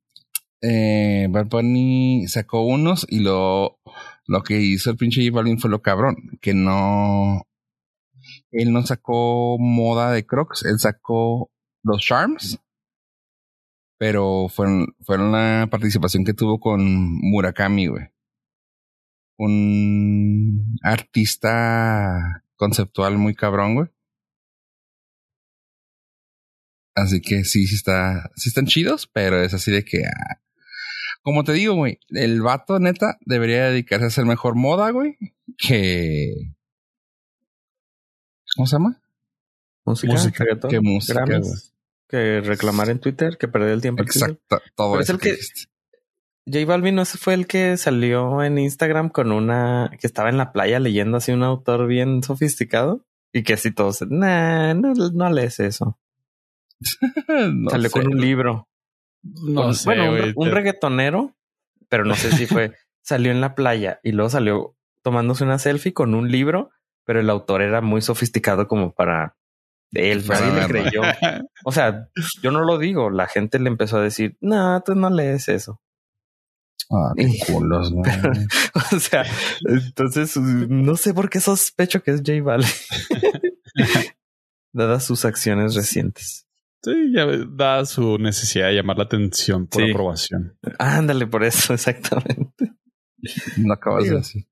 Eh, 0.63 1.27
Bad 1.29 1.47
Bunny 1.49 2.27
sacó 2.29 2.65
unos 2.65 3.05
y 3.09 3.19
lo, 3.19 3.81
lo 4.27 4.43
que 4.43 4.61
hizo 4.61 4.91
el 4.91 4.97
pinche 4.97 5.23
J 5.23 5.35
Balvin 5.35 5.59
fue 5.59 5.71
lo 5.71 5.83
cabrón, 5.83 6.39
que 6.41 6.55
no, 6.55 7.43
él 8.53 8.73
no 8.73 8.87
sacó 8.87 9.59
moda 9.59 10.13
de 10.13 10.25
Crocs, 10.25 10.65
él 10.65 10.79
sacó 10.79 11.51
los 11.83 12.01
Charms, 12.01 12.61
pero 13.99 14.49
fueron, 14.49 14.95
fueron 15.05 15.33
la 15.33 15.69
participación 15.71 16.25
que 16.25 16.35
tuvo 16.35 16.61
con 16.61 16.81
Murakami, 16.85 17.87
güey. 17.87 18.09
Un 19.39 20.79
artista 20.83 22.45
conceptual 22.57 23.19
muy 23.19 23.35
cabrón, 23.35 23.75
güey. 23.75 23.89
Así 26.95 27.21
que 27.21 27.45
sí, 27.45 27.67
sí 27.67 27.77
está, 27.77 28.31
sí 28.37 28.51
están 28.51 28.67
chidos, 28.67 29.07
pero 29.07 29.43
es 29.43 29.55
así 29.55 29.73
de 29.73 29.85
que, 29.85 30.05
ah, 30.05 30.41
como 31.23 31.45
te 31.45 31.53
digo, 31.53 31.75
güey, 31.75 31.99
el 32.09 32.43
vato 32.43 32.79
neta 32.79 33.19
debería 33.25 33.65
dedicarse 33.65 34.05
a 34.05 34.09
hacer 34.09 34.25
mejor 34.25 34.55
moda, 34.55 34.91
güey, 34.91 35.17
que, 35.57 36.55
¿cómo 38.57 38.67
se 38.67 38.77
llama? 38.77 39.01
Música, 39.85 40.15
que 40.69 40.81
música, 40.81 41.25
Grammys, 41.25 41.49
güey. 41.49 41.61
que 42.09 42.41
reclamar 42.41 42.91
en 42.91 43.01
Twitter, 43.01 43.37
que 43.39 43.49
perder 43.49 43.71
el 43.71 43.81
tiempo. 43.81 44.03
Exacto, 44.03 44.61
todo 44.75 44.93
Pero 44.93 45.03
es 45.03 45.09
eso 45.09 45.15
el 45.15 45.21
que 45.21 45.37
que-. 45.37 45.41
J 46.45 46.67
Balvin 46.67 46.97
no 46.97 47.03
ese 47.03 47.19
fue 47.19 47.35
el 47.35 47.47
que 47.47 47.77
salió 47.77 48.43
en 48.43 48.59
Instagram 48.59 49.11
con 49.11 49.31
una 49.31 49.91
que 50.01 50.07
estaba 50.09 50.29
en 50.29 50.39
la 50.39 50.53
playa 50.53 50.81
leyendo 50.81 51.19
así 51.19 51.31
un 51.31 51.45
autor 51.45 51.87
bien 51.87 52.23
sofisticado 52.25 53.05
y 53.33 53.45
que 53.45 53.55
así 53.55 53.71
todos, 53.73 54.03
nah, 54.09 54.75
no, 54.75 54.93
no 54.93 55.31
lees 55.31 55.61
eso. 55.61 55.99
No 57.29 57.71
salió 57.71 57.89
sé. 57.89 57.93
con 57.93 58.07
un 58.09 58.21
libro. 58.21 58.69
No 59.23 59.73
sé, 59.75 59.85
bueno, 59.85 60.11
un, 60.11 60.19
güey. 60.19 60.33
un 60.37 60.49
Te- 60.49 60.55
reggaetonero, 60.55 61.35
pero 61.89 62.05
no 62.05 62.15
sé 62.15 62.33
si 62.33 62.47
fue, 62.47 62.73
salió 63.03 63.31
en 63.31 63.41
la 63.41 63.55
playa 63.55 64.01
y 64.03 64.13
luego 64.13 64.31
salió 64.31 64.77
tomándose 65.03 65.45
una 65.45 65.59
selfie 65.59 65.93
con 65.93 66.15
un 66.15 66.31
libro, 66.31 66.71
pero 67.05 67.21
el 67.21 67.31
autor 67.31 67.63
era 67.63 67.81
muy 67.81 68.03
sofisticado 68.03 68.69
como 68.69 68.93
para 68.93 69.37
él, 69.93 70.23
Para 70.23 70.41
nadie 70.47 70.63
le 70.63 70.69
creyó. 70.69 71.03
O 71.65 71.73
sea, 71.73 72.09
yo 72.43 72.51
no 72.51 72.61
lo 72.65 72.79
digo, 72.79 73.11
la 73.11 73.27
gente 73.27 73.59
le 73.59 73.69
empezó 73.69 73.99
a 73.99 74.03
decir, 74.03 74.37
no, 74.41 74.81
tú 74.83 74.95
no 74.95 75.11
lees 75.11 75.49
eso. 75.49 75.81
Ah, 76.91 77.13
qué 77.17 77.29
culos. 77.47 77.93
O 78.93 78.99
sea, 78.99 79.25
entonces 79.67 80.37
no 80.37 80.97
sé 80.97 81.15
por 81.15 81.29
qué 81.31 81.41
sospecho 81.41 82.03
que 82.03 82.13
es 82.13 82.23
J 82.25 82.43
Balvin. 82.43 82.69
Dadas 84.73 85.05
sus 85.05 85.25
acciones 85.25 85.75
recientes. 85.75 86.47
Sí, 86.85 87.13
ya 87.15 87.27
da 87.49 87.85
su 87.87 88.19
necesidad 88.19 88.67
de 88.69 88.75
llamar 88.75 88.99
la 88.99 89.05
atención 89.05 89.67
por 89.69 89.83
Sí. 89.85 89.91
aprobación. 89.91 90.59
Ándale 90.79 91.27
por 91.29 91.45
eso, 91.45 91.75
exactamente. 91.75 92.73
No 93.59 93.75
acabas 93.75 94.05
de 94.05 94.17
decir. 94.17 94.47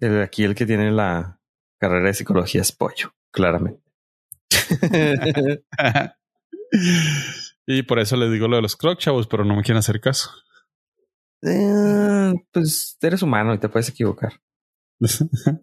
El- 0.00 0.20
Aquí 0.22 0.42
el 0.44 0.54
que 0.56 0.66
tiene 0.66 0.90
la 0.90 1.40
carrera 1.80 2.06
de 2.08 2.14
psicología 2.14 2.60
es 2.62 2.72
pollo, 2.72 3.14
claramente. 3.32 3.82
y 7.66 7.82
por 7.84 7.98
eso 8.00 8.16
les 8.16 8.32
digo 8.32 8.48
lo 8.48 8.56
de 8.56 8.62
los 8.62 8.76
crocs, 8.76 9.04
chavos, 9.04 9.26
pero 9.28 9.44
no 9.44 9.54
me 9.56 9.62
quieren 9.62 9.78
hacer 9.78 10.00
caso. 10.00 10.30
Eh, 11.42 12.32
pues 12.52 12.96
eres 13.00 13.22
humano 13.22 13.54
y 13.54 13.58
te 13.58 13.68
puedes 13.68 13.88
equivocar. 13.88 14.32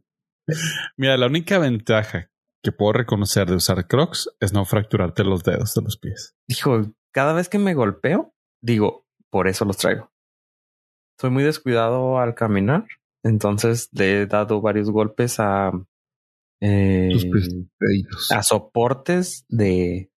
Mira, 0.97 1.17
la 1.17 1.27
única 1.27 1.59
ventaja 1.59 2.29
que 2.63 2.71
puedo 2.71 2.93
reconocer 2.93 3.47
de 3.47 3.55
usar 3.55 3.87
crocs 3.87 4.29
es 4.39 4.53
no 4.53 4.65
fracturarte 4.65 5.23
los 5.23 5.43
dedos 5.43 5.73
de 5.73 5.81
los 5.81 5.97
pies. 5.97 6.35
Dijo, 6.47 6.93
cada 7.11 7.33
vez 7.33 7.49
que 7.49 7.59
me 7.59 7.73
golpeo, 7.73 8.33
digo, 8.61 9.05
por 9.29 9.47
eso 9.47 9.65
los 9.65 9.77
traigo. 9.77 10.11
Soy 11.19 11.29
muy 11.29 11.43
descuidado 11.43 12.19
al 12.19 12.35
caminar, 12.35 12.85
entonces 13.23 13.89
le 13.91 14.21
he 14.21 14.25
dado 14.25 14.61
varios 14.61 14.89
golpes 14.89 15.39
a, 15.39 15.71
eh, 16.61 17.09
a 18.31 18.43
soportes 18.43 19.45
de 19.49 20.11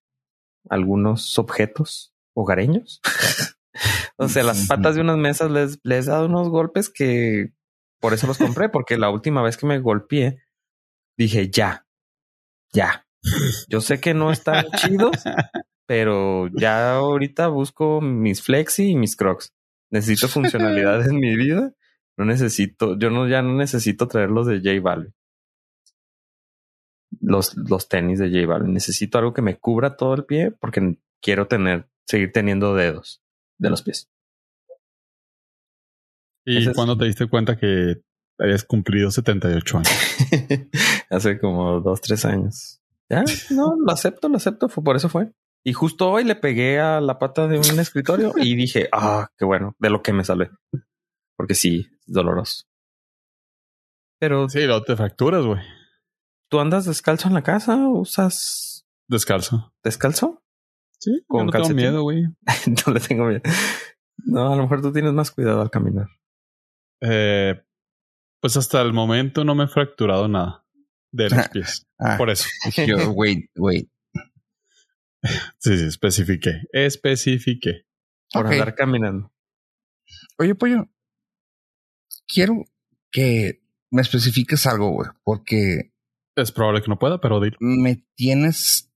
algunos 0.69 1.39
objetos 1.39 2.15
hogareños. 2.35 3.01
o 4.17 4.29
sea, 4.29 4.45
las 4.45 4.67
patas 4.67 4.95
de 4.95 5.01
unas 5.01 5.19
mesas 5.19 5.51
les, 5.51 5.79
les 5.83 6.07
he 6.07 6.11
dado 6.11 6.27
unos 6.27 6.49
golpes 6.49 6.91
que 6.91 7.53
por 8.01 8.13
eso 8.13 8.27
los 8.27 8.39
compré, 8.39 8.69
porque 8.69 8.99
la 8.99 9.11
última 9.11 9.43
vez 9.43 9.57
que 9.57 9.67
me 9.67 9.79
golpeé, 9.79 10.43
dije, 11.17 11.51
ya, 11.51 11.84
ya. 12.75 13.07
Yo 13.69 13.81
sé 13.81 14.01
que 14.01 14.13
no 14.13 14.31
están 14.31 14.67
chidos, 14.77 15.23
pero 15.87 16.49
ya 16.49 16.97
ahorita 16.97 17.49
busco 17.49 18.01
mis 18.01 18.43
flexi 18.43 18.91
y 18.91 18.97
mis 18.97 19.17
crocs. 19.17 19.55
Necesito 19.91 20.29
funcionalidad 20.29 21.07
en 21.09 21.17
mi 21.17 21.37
vida. 21.37 21.73
No 22.17 22.25
necesito, 22.25 22.99
yo 22.99 23.11
no, 23.11 23.29
ya 23.29 23.43
no 23.43 23.55
necesito 23.55 24.07
traer 24.09 24.31
los 24.31 24.47
de 24.47 24.59
J 24.59 24.81
Balvin. 24.81 25.15
Los, 27.21 27.57
los 27.57 27.89
tenis 27.89 28.19
de 28.19 28.29
J 28.29 28.47
Balvin. 28.47 28.75
Necesito 28.75 29.19
algo 29.19 29.33
que 29.33 29.43
me 29.43 29.57
cubra 29.57 29.97
todo 29.97 30.15
el 30.15 30.25
pie 30.25 30.51
porque 30.51 30.99
quiero 31.23 31.47
tener, 31.47 31.89
seguir 32.07 32.33
teniendo 32.33 32.75
dedos 32.75 33.23
de 33.59 33.71
los 33.71 33.83
pies. 33.83 34.11
¿Y 36.47 36.73
cuando 36.75 36.99
te 36.99 37.07
diste 37.07 37.27
cuenta 37.27 37.57
que 37.57 38.03
habías 38.39 38.65
cumplido 38.65 39.11
78 39.11 39.79
años? 39.79 39.91
Hace 41.11 41.39
como 41.39 41.81
dos, 41.81 42.01
tres 42.01 42.25
años. 42.25 42.81
Ya, 43.11 43.25
no, 43.51 43.75
lo 43.79 43.93
acepto, 43.93 44.29
lo 44.29 44.37
acepto. 44.37 44.69
Fue, 44.69 44.83
por 44.83 44.97
eso 44.97 45.09
fue. 45.09 45.33
Y 45.65 45.73
justo 45.73 46.11
hoy 46.11 46.25
le 46.25 46.35
pegué 46.37 46.81
a 46.81 47.01
la 47.01 47.19
pata 47.19 47.49
de 47.49 47.59
un 47.59 47.79
escritorio 47.81 48.33
y 48.37 48.55
dije, 48.57 48.89
ah, 48.93 49.29
qué 49.39 49.45
bueno, 49.45 49.75
de 49.79 49.91
lo 49.91 50.03
que 50.03 50.13
me 50.13 50.25
salvé. 50.25 50.51
Porque 51.37 51.55
sí, 51.55 51.87
es 52.07 52.13
doloroso. 52.15 52.65
Pero 54.21 54.49
Sí, 54.49 54.65
lo 54.67 54.83
te 54.83 54.97
fracturas, 54.97 55.45
güey. 55.45 55.61
tú 56.51 56.61
andas 56.61 56.85
descalzo 56.87 57.29
en 57.29 57.35
la 57.35 57.43
casa, 57.43 57.77
usas 57.89 58.87
Descalzo. 59.09 59.73
descalzo. 59.83 60.43
Sí, 60.99 61.23
Con 61.27 61.47
no 61.47 61.53
tengo 61.53 61.65
calcetín. 61.65 61.77
miedo, 61.77 62.03
güey. 62.03 62.23
no 62.87 62.93
le 62.93 63.01
tengo 63.01 63.27
miedo. 63.27 63.43
No, 64.19 64.53
a 64.53 64.57
lo 64.57 64.63
mejor 64.63 64.81
tú 64.81 64.93
tienes 64.93 65.13
más 65.13 65.31
cuidado 65.31 65.61
al 65.61 65.71
caminar. 65.71 66.07
Eh, 67.03 67.61
pues 68.45 68.59
hasta 68.59 68.83
el 68.83 68.93
momento 68.93 69.43
no 69.43 69.55
me 69.55 69.65
he 69.65 69.69
fracturado 69.69 70.29
nada 70.29 70.67
de 71.11 71.31
los 71.31 71.49
pies. 71.53 71.87
Ah, 71.99 72.19
Por 72.19 72.29
eso. 72.29 72.47
yo, 72.87 73.11
wait, 73.13 73.49
wait. 73.57 73.89
Sí, 75.57 75.79
sí, 75.79 75.87
especifiqué. 75.87 76.61
Especifiqué. 76.71 77.87
Por 78.31 78.47
andar 78.47 78.75
caminando. 78.75 79.33
Oye, 80.37 80.55
pollo, 80.55 80.91
quiero 82.29 82.67
que 83.11 83.63
me 83.91 84.03
especifiques 84.03 84.67
algo, 84.67 84.91
güey, 84.91 85.09
porque 85.23 85.95
Es 86.37 86.53
probable 86.53 86.83
que 86.83 86.89
no 86.91 86.99
pueda, 86.99 87.23
pero 87.23 87.41
dilo. 87.41 87.57
me 87.61 88.05
tienes 88.15 88.93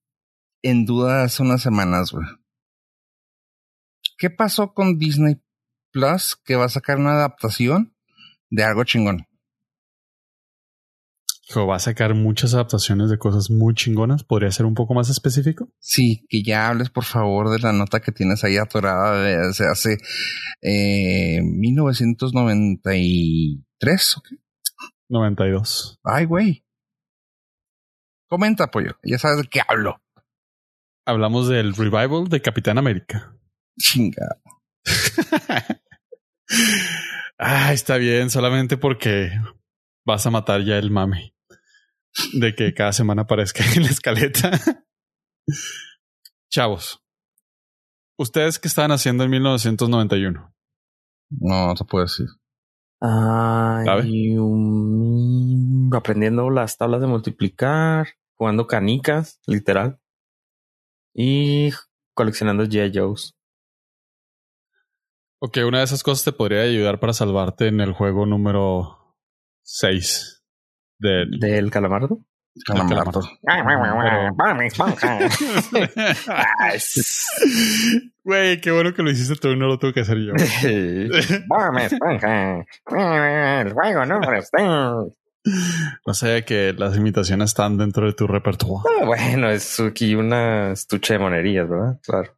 en 0.60 0.84
duda 0.84 1.22
hace 1.22 1.42
unas 1.42 1.62
semanas, 1.62 2.12
güey. 2.12 2.26
¿Qué 4.18 4.28
pasó 4.28 4.74
con 4.74 4.98
Disney 4.98 5.40
Plus 5.90 6.36
que 6.36 6.56
va 6.56 6.66
a 6.66 6.68
sacar 6.68 6.98
una 6.98 7.12
adaptación 7.12 7.96
de 8.50 8.64
algo 8.64 8.84
chingón? 8.84 9.27
Hijo, 11.50 11.66
va 11.66 11.76
a 11.76 11.78
sacar 11.78 12.14
muchas 12.14 12.52
adaptaciones 12.52 13.08
de 13.08 13.16
cosas 13.16 13.50
muy 13.50 13.72
chingonas. 13.72 14.22
¿Podría 14.22 14.50
ser 14.50 14.66
un 14.66 14.74
poco 14.74 14.92
más 14.92 15.08
específico? 15.08 15.72
Sí, 15.78 16.26
que 16.28 16.42
ya 16.42 16.68
hables 16.68 16.90
por 16.90 17.04
favor 17.04 17.48
de 17.48 17.58
la 17.58 17.72
nota 17.72 18.00
que 18.00 18.12
tienes 18.12 18.44
ahí 18.44 18.58
atorada 18.58 19.22
desde 19.22 19.66
hace 19.66 19.96
eh, 20.60 21.40
1993. 21.42 24.16
¿ok? 24.18 24.26
92. 25.08 25.98
Ay, 26.04 26.26
güey. 26.26 26.66
Comenta, 28.28 28.70
pollo. 28.70 28.98
Ya 29.02 29.18
sabes 29.18 29.38
de 29.38 29.48
qué 29.48 29.62
hablo. 29.66 30.02
Hablamos 31.06 31.48
del 31.48 31.74
revival 31.74 32.28
de 32.28 32.42
Capitán 32.42 32.76
América. 32.76 33.34
Chinga. 33.78 34.36
Ah, 37.40 37.72
está 37.72 37.98
bien, 37.98 38.30
solamente 38.30 38.76
porque 38.76 39.30
vas 40.04 40.26
a 40.26 40.30
matar 40.32 40.64
ya 40.64 40.76
el 40.76 40.90
mame 40.90 41.36
de 42.32 42.54
que 42.54 42.74
cada 42.74 42.92
semana 42.92 43.22
aparezca 43.22 43.64
en 43.76 43.82
la 43.84 43.88
escaleta. 43.88 44.50
Chavos, 46.50 47.02
¿ustedes 48.18 48.58
qué 48.58 48.68
estaban 48.68 48.92
haciendo 48.92 49.24
en 49.24 49.30
1991? 49.30 50.54
No, 51.30 51.66
no 51.66 51.74
te 51.74 51.84
puedo 51.84 52.04
decir. 52.04 52.26
Ay, 53.00 54.36
um, 54.38 55.94
aprendiendo 55.94 56.50
las 56.50 56.76
tablas 56.76 57.00
de 57.00 57.06
multiplicar, 57.06 58.08
jugando 58.34 58.66
canicas, 58.66 59.40
literal. 59.46 60.00
Y 61.14 61.70
coleccionando 62.14 62.64
G.I. 62.64 62.98
Joes. 62.98 63.34
Ok, 65.40 65.58
una 65.66 65.78
de 65.78 65.84
esas 65.84 66.02
cosas 66.02 66.24
te 66.24 66.32
podría 66.32 66.62
ayudar 66.62 66.98
para 66.98 67.12
salvarte 67.12 67.68
en 67.68 67.80
el 67.80 67.92
juego 67.92 68.26
número 68.26 69.16
6 69.62 70.37
del... 70.98 71.38
¿Del 71.38 71.70
calamardo? 71.70 72.18
Calamardo. 72.66 73.20
Güey, 78.24 78.60
qué 78.60 78.70
bueno 78.70 78.92
que 78.94 79.02
lo 79.02 79.10
hiciste 79.10 79.36
tú 79.36 79.48
y 79.48 79.56
no 79.56 79.66
lo 79.66 79.78
tuve 79.78 79.94
que 79.94 80.00
hacer 80.00 80.18
yo. 80.18 80.32
El 80.64 81.10
juego 83.72 84.06
número 84.06 84.42
No 86.06 86.14
sé 86.14 86.44
que 86.44 86.74
las 86.76 86.96
imitaciones 86.96 87.50
están 87.50 87.78
dentro 87.78 88.06
de 88.06 88.12
tu 88.12 88.26
repertorio. 88.26 88.82
Ah, 89.00 89.04
Bueno, 89.04 89.50
es 89.50 89.80
aquí 89.80 90.14
una 90.14 90.72
estuche 90.72 91.14
de 91.14 91.18
monerías, 91.20 91.68
¿verdad? 91.68 91.98
Claro. 92.04 92.36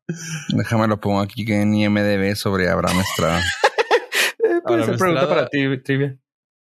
Déjame 0.51 0.87
lo 0.87 1.01
pongo 1.01 1.20
aquí 1.20 1.44
en 1.51 1.75
IMDB 1.75 2.35
sobre 2.37 2.68
Abraham 2.68 3.01
Estrada. 3.01 3.40
Eh, 4.42 4.61
puede 4.66 4.85
ser 4.85 4.96
pregunta 4.96 5.20
Estrada- 5.23 5.42
para 5.42 5.49
ti, 5.49 5.83
trivia. 5.85 6.16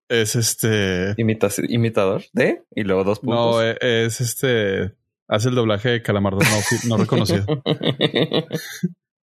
Es 0.09 0.37
este. 0.37 1.15
Imita- 1.17 1.51
imitador 1.69 2.23
de 2.33 2.65
y 2.75 2.83
luego 2.85 3.05
dos 3.05 3.23
No, 3.23 3.31
puntos. 3.53 3.63
e- 3.65 4.05
es 4.07 4.21
este. 4.21 4.95
Hace 5.29 5.51
el 5.51 5.55
doblaje 5.55 5.91
de 5.91 6.03
Calamardo 6.03 6.39
no, 6.41 6.89
no 6.89 6.97
reconocido. 6.97 7.45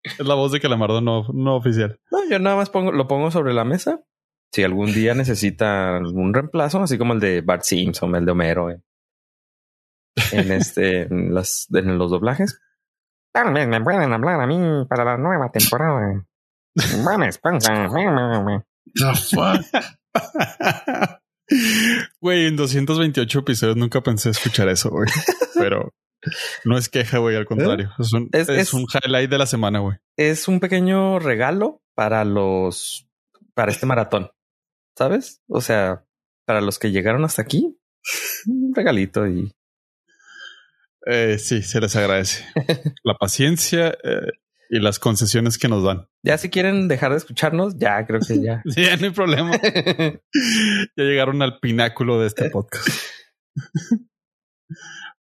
Es 0.05 0.19
la 0.27 0.35
voz 0.35 0.53
de 0.53 0.61
Calamardo 0.61 1.01
no, 1.01 1.27
no 1.33 1.57
oficial. 1.57 1.99
no, 2.11 2.19
yo 2.29 2.39
nada 2.39 2.57
más 2.57 2.69
pongo, 2.69 2.93
lo 2.93 3.09
pongo 3.09 3.31
sobre 3.31 3.55
la 3.55 3.65
mesa. 3.65 4.03
Si 4.53 4.63
algún 4.63 4.93
día 4.93 5.15
necesita 5.15 5.97
algún 5.97 6.35
reemplazo, 6.35 6.81
así 6.83 6.99
como 6.99 7.15
el 7.15 7.21
de 7.21 7.41
Bart 7.41 7.63
Simpson, 7.63 8.15
el 8.15 8.27
de 8.27 8.33
Homero, 8.33 8.71
eh, 8.71 8.83
en 10.33 10.53
este, 10.53 11.03
en 11.05 11.35
las, 11.35 11.67
en 11.73 11.97
los 11.97 12.11
doblajes. 12.11 12.61
También 13.33 13.71
me 13.71 13.81
pueden 13.83 14.13
hablar 14.13 14.41
a 14.43 14.47
mí 14.47 14.59
para 14.89 15.05
la 15.05 15.17
nueva 15.17 15.51
temporada. 15.51 16.25
Esponja. 17.27 17.89
The 18.95 19.15
fuck? 19.15 19.65
Güey, 22.21 22.47
en 22.47 22.57
228 22.57 23.39
episodios 23.41 23.77
nunca 23.77 24.03
pensé 24.03 24.31
escuchar 24.31 24.69
eso, 24.69 24.91
güey. 24.91 25.09
Pero 25.55 25.93
no 26.65 26.79
es 26.79 26.89
queja, 26.89 27.19
güey, 27.19 27.37
al 27.37 27.45
contrario. 27.47 27.91
Es 27.99 28.13
un, 28.13 28.29
Es- 28.33 28.49
es, 28.49 28.59
es- 28.69 28.75
un 28.75 28.87
highlight 28.93 29.31
de 29.31 29.39
la 29.39 29.47
semana, 29.47 29.81
güey. 29.81 29.99
Es 30.17 30.49
un 30.49 30.59
pequeño 30.61 31.19
regalo 31.19 31.83
para 31.95 32.25
los, 32.25 33.07
para 33.55 33.71
este 33.73 33.87
maratón. 33.87 34.31
¿Sabes? 34.97 35.43
O 35.49 35.61
sea, 35.61 36.05
para 36.47 36.61
los 36.61 36.79
que 36.79 36.93
llegaron 36.93 37.25
hasta 37.25 37.43
aquí, 37.43 37.77
un 38.47 38.73
regalito 38.75 39.27
y 39.27 39.51
Eh, 41.07 41.39
sí, 41.39 41.63
se 41.63 41.81
les 41.81 41.95
agradece. 41.97 42.45
La 43.05 43.15
paciencia 43.15 43.89
eh, 44.03 44.31
y 44.75 44.81
las 44.81 44.99
concesiones 44.99 45.57
que 45.59 45.69
nos 45.69 45.85
dan. 45.85 46.07
ya 46.25 46.37
si 46.39 46.51
quieren 46.51 46.89
dejar 46.89 47.13
de 47.13 47.19
escucharnos, 47.19 47.79
ya 47.79 48.05
creo 48.07 48.21
que 48.21 48.43
ya. 48.43 48.63
Sí, 48.69 48.85
ya 48.85 48.97
no 48.97 49.05
hay 49.05 49.11
problema. 49.13 49.53
ya 49.63 51.05
llegaron 51.05 51.43
al 51.43 51.59
pináculo 51.61 52.21
de 52.21 52.27
este 52.27 52.51
podcast. 52.51 52.89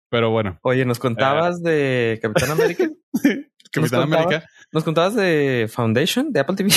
Pero 0.10 0.30
bueno, 0.32 0.60
Oye, 0.64 0.86
nos 0.86 1.00
contabas 1.00 1.62
de 1.62 2.20
Capitán 2.22 2.52
América. 2.52 2.88
Capitán? 3.72 4.02
América. 4.04 4.48
Nos 4.72 4.84
contabas 4.84 5.16
de 5.16 5.68
Foundation 5.72 6.32
de 6.32 6.40
Apple 6.40 6.56
TV. 6.56 6.72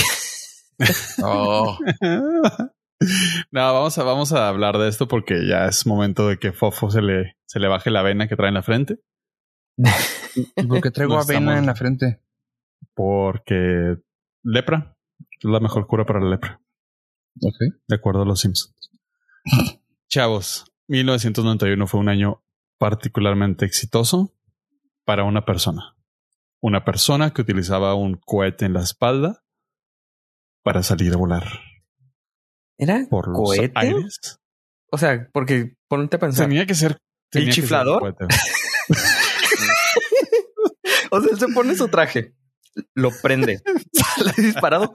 Oh, 1.23 1.79
no, 3.51 3.73
vamos 3.75 3.97
a, 3.99 4.03
vamos 4.03 4.33
a 4.33 4.49
hablar 4.49 4.77
de 4.79 4.89
esto 4.89 5.07
porque 5.09 5.47
ya 5.47 5.67
es 5.67 5.87
momento 5.87 6.29
de 6.29 6.39
que 6.39 6.53
Fofo 6.53 6.91
se 6.91 7.03
le, 7.03 7.37
se 7.47 7.59
le 7.61 7.69
baje 7.69 7.91
la 7.91 8.03
vena 8.03 8.29
que 8.29 8.37
trae 8.37 8.49
en 8.49 8.55
la 8.55 8.62
frente. 8.62 8.99
¿y 10.57 10.62
por 10.67 10.81
qué 10.83 10.91
traigo 10.91 11.15
No 11.15 11.21
avena 11.21 11.39
estamos- 11.41 11.59
en 11.59 11.67
la 11.67 11.75
frente? 11.75 12.21
Porque 12.95 13.97
lepra 14.43 14.97
es 15.39 15.45
la 15.45 15.61
mejor 15.61 15.87
cura 15.87 16.05
para 16.07 16.21
la 16.21 16.31
lepra, 16.31 16.61
Ok. 17.43 17.57
de 17.87 17.95
acuerdo 17.97 18.23
a 18.23 18.27
los 18.27 18.41
Simpsons. 18.41 18.91
Chavos, 20.09 20.73
1991 20.89 21.87
fue 21.87 22.01
un 22.01 22.09
año 22.09 22.43
particularmente 22.79 23.65
exitoso 23.67 24.35
para 25.05 25.25
una 25.25 25.45
persona. 25.45 25.95
Una 26.61 26.85
persona 26.85 27.33
que 27.33 27.43
utilizaba 27.43 27.95
un 27.95 28.15
cohete 28.25 28.65
en 28.65 28.73
la 28.73 28.81
espalda 28.83 29.45
para 30.62 30.83
salir 30.83 31.12
a 31.12 31.17
volar 31.17 31.45
¿Era 32.79 33.07
por 33.09 33.29
los 33.29 33.37
cohete? 33.37 33.73
aires. 33.75 34.41
O 34.91 34.99
sea, 34.99 35.29
porque 35.33 35.77
ponte 35.89 36.17
a 36.17 36.19
pensar. 36.19 36.47
Tenía 36.49 36.67
que 36.67 36.75
ser. 36.75 36.99
tenía 37.31 37.49
que 37.49 37.53
ser 37.53 37.62
un 37.62 37.67
chiflador? 37.67 38.01
cohete. 38.01 38.27
O 41.11 41.21
sea, 41.21 41.31
él 41.33 41.39
se 41.39 41.49
pone 41.49 41.75
su 41.77 41.89
traje, 41.89 42.35
lo 42.95 43.11
prende, 43.23 43.61
sale 43.93 44.33
disparado 44.37 44.95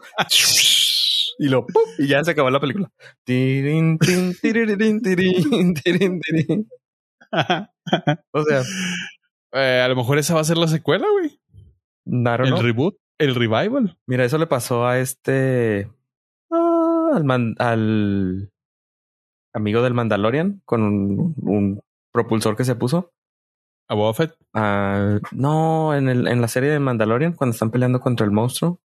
y 1.39 1.48
lo 1.50 1.65
¡pum! 1.65 1.84
y 1.98 2.08
ya 2.08 2.24
se 2.24 2.32
acabó 2.32 2.50
la 2.50 2.60
película. 2.60 2.89
Tirin, 3.24 3.98
tin, 3.98 4.36
tiririn, 4.41 5.02
tirin, 5.02 5.74
tirin, 5.74 6.20
tirin. 6.22 6.70
O 8.32 8.44
sea, 8.44 8.62
Eh, 9.54 9.82
a 9.84 9.88
lo 9.89 9.96
mejor 9.98 10.17
esa 10.17 10.34
va 10.36 10.41
a 10.41 10.46
ser 10.46 10.58
la 10.58 10.67
secuela, 10.67 11.08
güey. 11.12 11.39
El 12.06 12.24
know. 12.24 12.62
reboot, 12.62 12.96
el 13.20 13.36
revival. 13.36 13.98
Mira, 14.08 14.24
eso 14.26 14.38
le 14.38 14.48
pasó 14.48 14.86
a 14.88 15.00
este 15.00 15.89
ah, 16.52 17.10
al, 17.13 17.24
man- 17.26 17.56
al 17.60 18.50
amigo 19.54 19.82
del 19.82 19.94
Mandalorian 19.94 20.62
con 20.65 20.82
un, 20.84 21.36
un 21.41 21.82
propulsor 22.13 22.56
que 22.56 22.63
se 22.65 22.76
puso. 22.76 23.12
A 23.91 23.93
Boba 23.93 24.13
Fett. 24.13 24.34
Ah, 24.54 25.19
no, 25.32 25.93
en, 25.93 26.08
el, 26.08 26.27
en 26.27 26.39
la 26.39 26.47
serie 26.47 26.69
de 26.69 26.80
Mandalorian, 26.80 27.34
cuando 27.34 27.54
están 27.54 27.71
peleando 27.71 27.99
contra 27.99 28.25
el 28.25 28.32
monstruo, 28.32 28.82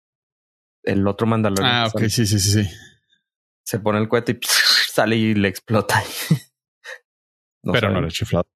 el 0.83 1.07
otro 1.07 1.25
Mandalorian 1.25 1.67
Ah, 1.67 1.85
ok, 1.87 1.93
sale- 1.93 2.09
sí, 2.11 2.25
sí, 2.27 2.39
sí, 2.39 2.63
sí. 2.63 2.69
se 3.65 3.79
pone 3.79 3.97
el 3.99 4.07
cohete 4.07 4.33
y 4.33 4.39
sale 4.91 5.15
y 5.15 5.33
le 5.33 5.47
explota. 5.47 6.01
No 7.63 7.73
Pero 7.73 7.91
no 7.91 7.99
era 7.99 8.07
chiflado. 8.07 8.47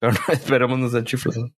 Pero 0.00 0.12
no 0.12 0.18
esperemos 0.34 0.78
no 0.78 0.88
sea 0.90 1.02
chiflado. 1.02 1.50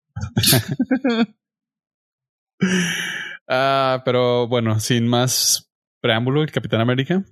Ah, 3.49 4.03
pero 4.05 4.47
bueno, 4.47 4.79
sin 4.79 5.09
más 5.09 5.69
preámbulo, 6.01 6.43
el 6.43 6.53
Capitán 6.53 6.81
América, 6.81 7.25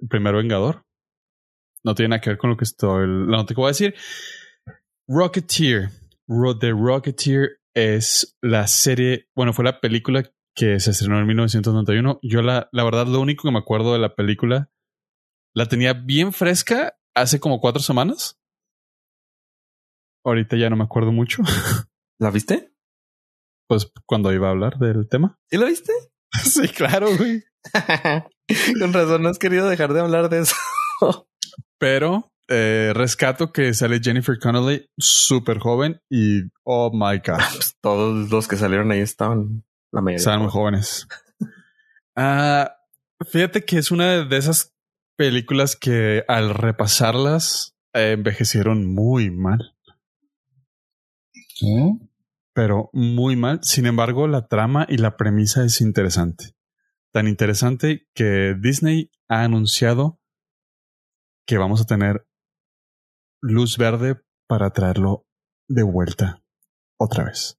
el 0.00 0.08
primer 0.08 0.34
Vengador, 0.34 0.84
no 1.82 1.94
tiene 1.96 2.10
nada 2.10 2.20
que 2.20 2.30
ver 2.30 2.38
con 2.38 2.50
lo 2.50 2.56
que 2.56 2.64
estoy, 2.64 3.06
la 3.06 3.36
nota 3.38 3.54
que 3.54 3.60
voy 3.60 3.66
a 3.66 3.68
decir. 3.68 3.94
Rocketeer, 5.08 5.90
The 6.28 6.72
Rocketeer 6.72 7.60
es 7.74 8.36
la 8.42 8.66
serie, 8.66 9.28
bueno, 9.34 9.52
fue 9.52 9.64
la 9.64 9.80
película 9.80 10.24
que 10.54 10.80
se 10.80 10.90
estrenó 10.90 11.18
en 11.18 11.26
1991. 11.26 12.18
Yo 12.22 12.42
la, 12.42 12.68
la 12.72 12.84
verdad, 12.84 13.06
lo 13.06 13.20
único 13.20 13.46
que 13.46 13.52
me 13.52 13.58
acuerdo 13.58 13.92
de 13.92 13.98
la 13.98 14.14
película, 14.14 14.70
la 15.54 15.66
tenía 15.66 15.92
bien 15.92 16.32
fresca 16.32 16.98
hace 17.14 17.38
como 17.38 17.60
cuatro 17.60 17.82
semanas. 17.82 18.40
Ahorita 20.24 20.56
ya 20.56 20.70
no 20.70 20.76
me 20.76 20.84
acuerdo 20.84 21.12
mucho. 21.12 21.42
¿La 22.18 22.30
viste? 22.30 22.72
Pues 23.68 23.92
cuando 24.06 24.32
iba 24.32 24.48
a 24.48 24.52
hablar 24.52 24.78
del 24.78 25.08
tema. 25.08 25.38
¿Sí 25.50 25.58
la 25.58 25.66
viste? 25.66 25.92
sí, 26.44 26.68
claro, 26.68 27.08
güey. 27.16 27.44
Con 28.80 28.92
razón 28.92 29.22
no 29.22 29.28
has 29.28 29.38
querido 29.38 29.68
dejar 29.68 29.92
de 29.92 30.00
hablar 30.00 30.28
de 30.28 30.40
eso. 30.40 30.56
Pero 31.78 32.32
eh, 32.48 32.92
rescato 32.94 33.52
que 33.52 33.74
sale 33.74 34.00
Jennifer 34.02 34.38
Connelly 34.38 34.88
súper 34.96 35.58
joven 35.58 36.00
y 36.08 36.42
oh 36.64 36.90
my 36.92 37.18
god. 37.18 37.38
Pues 37.52 37.76
todos 37.80 38.30
los 38.30 38.48
que 38.48 38.56
salieron 38.56 38.90
ahí 38.92 39.00
estaban 39.00 39.64
la 39.92 40.00
mayoría. 40.00 40.18
Estaban 40.18 40.42
muy 40.42 40.50
jóvenes. 40.50 41.06
Ah, 42.18 42.78
fíjate 43.30 43.66
que 43.66 43.76
es 43.76 43.90
una 43.90 44.24
de 44.24 44.36
esas 44.38 44.74
películas 45.16 45.76
que 45.76 46.24
al 46.28 46.54
repasarlas 46.54 47.76
eh, 47.92 48.12
envejecieron 48.12 48.86
muy 48.86 49.30
mal. 49.30 49.76
Pero 52.54 52.88
muy 52.94 53.36
mal. 53.36 53.60
Sin 53.62 53.84
embargo, 53.84 54.28
la 54.28 54.46
trama 54.48 54.86
y 54.88 54.96
la 54.96 55.18
premisa 55.18 55.62
es 55.62 55.82
interesante. 55.82 56.54
Tan 57.12 57.28
interesante 57.28 58.06
que 58.14 58.54
Disney 58.58 59.10
ha 59.28 59.42
anunciado 59.42 60.18
que 61.46 61.58
vamos 61.58 61.82
a 61.82 61.86
tener 61.86 62.26
luz 63.46 63.78
verde 63.78 64.20
para 64.46 64.70
traerlo 64.70 65.26
de 65.68 65.82
vuelta 65.82 66.42
otra 66.98 67.24
vez. 67.24 67.58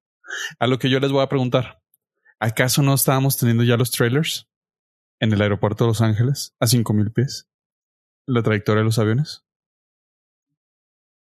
A 0.59 0.67
lo 0.67 0.79
que 0.79 0.89
yo 0.89 0.99
les 0.99 1.11
voy 1.11 1.23
a 1.23 1.29
preguntar, 1.29 1.81
¿acaso 2.39 2.81
no 2.81 2.93
estábamos 2.93 3.37
teniendo 3.37 3.63
ya 3.63 3.77
los 3.77 3.91
trailers 3.91 4.49
en 5.19 5.33
el 5.33 5.41
aeropuerto 5.41 5.85
de 5.85 5.89
Los 5.89 6.01
Ángeles 6.01 6.53
a 6.59 6.67
5000 6.67 7.11
pies? 7.11 7.49
¿La 8.25 8.43
trayectoria 8.43 8.79
de 8.79 8.85
los 8.85 8.99
aviones? 8.99 9.45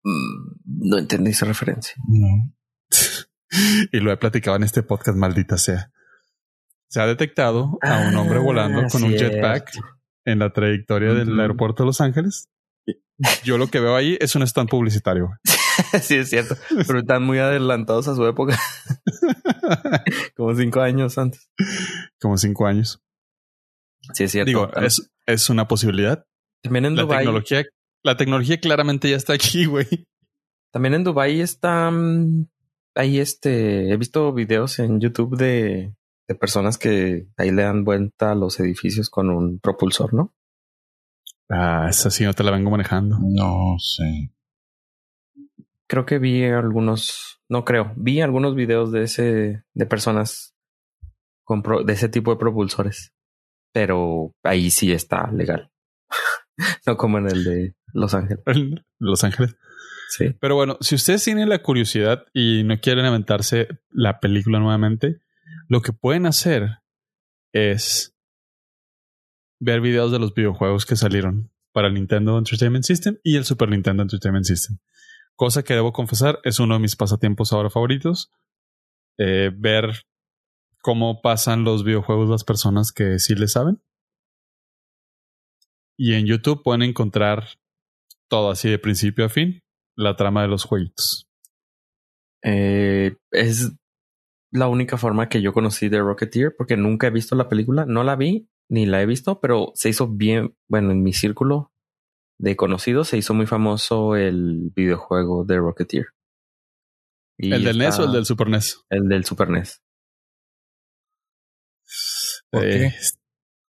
Mm, 0.03 0.89
no 0.89 0.97
entendí 0.97 1.31
esa 1.31 1.45
referencia. 1.45 1.95
No. 2.07 2.53
y 3.91 3.99
lo 3.99 4.11
he 4.11 4.17
platicado 4.17 4.57
en 4.57 4.63
este 4.63 4.83
podcast, 4.83 5.17
maldita 5.17 5.57
sea. 5.57 5.91
Se 6.89 6.99
ha 6.99 7.07
detectado 7.07 7.77
a 7.81 8.09
un 8.09 8.15
hombre 8.17 8.39
Ah, 8.39 8.41
volando 8.41 8.83
con 8.89 9.03
un 9.03 9.13
jetpack 9.13 9.71
en 10.25 10.39
la 10.39 10.51
trayectoria 10.51 11.13
del 11.13 11.39
aeropuerto 11.39 11.83
de 11.83 11.87
Los 11.87 12.01
Ángeles. 12.01 12.50
Yo 13.43 13.57
lo 13.57 13.67
que 13.67 13.79
veo 13.79 13.95
ahí 13.95 14.17
es 14.19 14.35
un 14.35 14.43
stand 14.43 14.69
publicitario. 14.69 15.29
sí, 16.01 16.15
es 16.15 16.29
cierto. 16.29 16.55
Pero 16.87 16.99
están 16.99 17.23
muy 17.23 17.37
adelantados 17.37 18.07
a 18.07 18.15
su 18.15 18.25
época, 18.25 18.57
como 20.35 20.55
cinco 20.55 20.81
años 20.81 21.17
antes. 21.17 21.49
Como 22.19 22.37
cinco 22.37 22.65
años. 22.65 23.01
Sí, 24.13 24.23
es 24.23 24.31
cierto. 24.31 24.47
Digo, 24.47 24.71
es, 24.75 25.11
es 25.25 25.49
una 25.49 25.67
posibilidad. 25.67 26.25
también 26.63 26.85
en 26.85 26.95
La 26.95 27.03
Dubai. 27.03 27.19
tecnología, 27.19 27.65
la 28.03 28.17
tecnología 28.17 28.59
claramente 28.59 29.09
ya 29.09 29.17
está 29.17 29.33
aquí, 29.33 29.65
güey. 29.65 29.87
También 30.71 30.93
en 30.93 31.03
Dubai 31.03 31.41
está 31.41 31.91
mm, 31.91 32.47
ahí 32.95 33.19
este. 33.19 33.91
He 33.91 33.97
visto 33.97 34.33
videos 34.33 34.79
en 34.79 34.99
YouTube 34.99 35.37
de, 35.37 35.93
de 36.27 36.35
personas 36.35 36.77
que 36.77 37.27
ahí 37.37 37.51
le 37.51 37.63
dan 37.63 37.83
vuelta 37.83 38.31
a 38.31 38.35
los 38.35 38.59
edificios 38.59 39.09
con 39.09 39.29
un 39.29 39.59
propulsor, 39.59 40.13
¿no? 40.13 40.33
Ah, 41.53 41.87
esa 41.89 42.09
sí 42.09 42.23
no 42.23 42.33
te 42.33 42.43
la 42.43 42.51
vengo 42.51 42.71
manejando. 42.71 43.17
No 43.21 43.75
sé. 43.79 44.31
Creo 45.87 46.05
que 46.05 46.19
vi 46.19 46.45
algunos, 46.45 47.41
no 47.49 47.65
creo, 47.65 47.91
vi 47.97 48.21
algunos 48.21 48.55
videos 48.55 48.91
de 48.91 49.03
ese, 49.03 49.63
de 49.73 49.85
personas 49.85 50.55
con 51.43 51.61
pro- 51.61 51.83
de 51.83 51.91
ese 51.93 52.07
tipo 52.07 52.31
de 52.31 52.37
propulsores, 52.37 53.13
pero 53.73 54.33
ahí 54.43 54.69
sí 54.71 54.93
está 54.93 55.29
legal, 55.31 55.69
no 56.87 56.95
como 56.95 57.17
en 57.17 57.27
el 57.27 57.43
de 57.43 57.75
Los 57.93 58.13
Ángeles. 58.13 58.41
Los 58.99 59.23
Ángeles. 59.25 59.57
Sí. 60.17 60.33
Pero 60.39 60.55
bueno, 60.55 60.77
si 60.79 60.95
ustedes 60.95 61.23
tienen 61.25 61.49
la 61.49 61.61
curiosidad 61.61 62.23
y 62.33 62.63
no 62.63 62.79
quieren 62.79 63.05
aventarse 63.05 63.67
la 63.89 64.19
película 64.21 64.59
nuevamente, 64.59 65.19
lo 65.67 65.81
que 65.81 65.91
pueden 65.91 66.25
hacer 66.25 66.79
es 67.53 68.15
ver 69.61 69.79
videos 69.79 70.11
de 70.11 70.19
los 70.19 70.33
videojuegos 70.33 70.85
que 70.85 70.95
salieron 70.95 71.51
para 71.71 71.87
el 71.87 71.93
Nintendo 71.93 72.37
Entertainment 72.37 72.83
System 72.83 73.17
y 73.23 73.37
el 73.37 73.45
Super 73.45 73.69
Nintendo 73.69 74.01
Entertainment 74.01 74.45
System. 74.45 74.79
Cosa 75.35 75.63
que 75.63 75.75
debo 75.75 75.93
confesar 75.93 76.39
es 76.43 76.59
uno 76.59 76.73
de 76.73 76.79
mis 76.81 76.95
pasatiempos 76.95 77.53
ahora 77.53 77.69
favoritos. 77.69 78.31
Eh, 79.17 79.51
ver 79.55 80.03
cómo 80.81 81.21
pasan 81.21 81.63
los 81.63 81.83
videojuegos 81.83 82.27
las 82.27 82.43
personas 82.43 82.91
que 82.91 83.19
sí 83.19 83.35
le 83.35 83.47
saben. 83.47 83.81
Y 85.95 86.15
en 86.15 86.25
YouTube 86.25 86.63
pueden 86.63 86.81
encontrar 86.81 87.45
todo 88.27 88.49
así 88.49 88.67
de 88.67 88.79
principio 88.79 89.25
a 89.25 89.29
fin, 89.29 89.61
la 89.95 90.15
trama 90.15 90.41
de 90.41 90.47
los 90.47 90.63
jueguitos. 90.63 91.29
Eh, 92.43 93.15
es 93.29 93.73
la 94.51 94.67
única 94.67 94.97
forma 94.97 95.29
que 95.29 95.43
yo 95.43 95.53
conocí 95.53 95.87
de 95.87 95.99
Rocketeer 95.99 96.55
porque 96.57 96.77
nunca 96.77 97.07
he 97.07 97.11
visto 97.11 97.35
la 97.35 97.47
película, 97.47 97.85
no 97.85 98.03
la 98.03 98.15
vi 98.15 98.50
ni 98.71 98.85
la 98.85 99.01
he 99.01 99.05
visto, 99.05 99.39
pero 99.41 99.71
se 99.75 99.89
hizo 99.89 100.07
bien, 100.07 100.55
bueno, 100.69 100.91
en 100.91 101.03
mi 101.03 101.11
círculo 101.13 101.71
de 102.39 102.55
conocidos 102.55 103.09
se 103.09 103.17
hizo 103.17 103.33
muy 103.33 103.45
famoso 103.45 104.15
el 104.15 104.71
videojuego 104.75 105.43
de 105.45 105.57
Rocketeer. 105.57 106.05
Y 107.37 107.51
¿El 107.53 107.63
del 107.63 107.77
NES 107.77 107.99
o 107.99 108.01
el 108.03 108.05
está- 108.07 108.15
del 108.17 108.25
Super 108.25 108.47
NES? 108.49 108.83
El 108.89 109.07
del 109.09 109.25
Super 109.25 109.49
NES. 109.49 109.81
¿Por 112.49 112.65
Eh? 112.65 112.93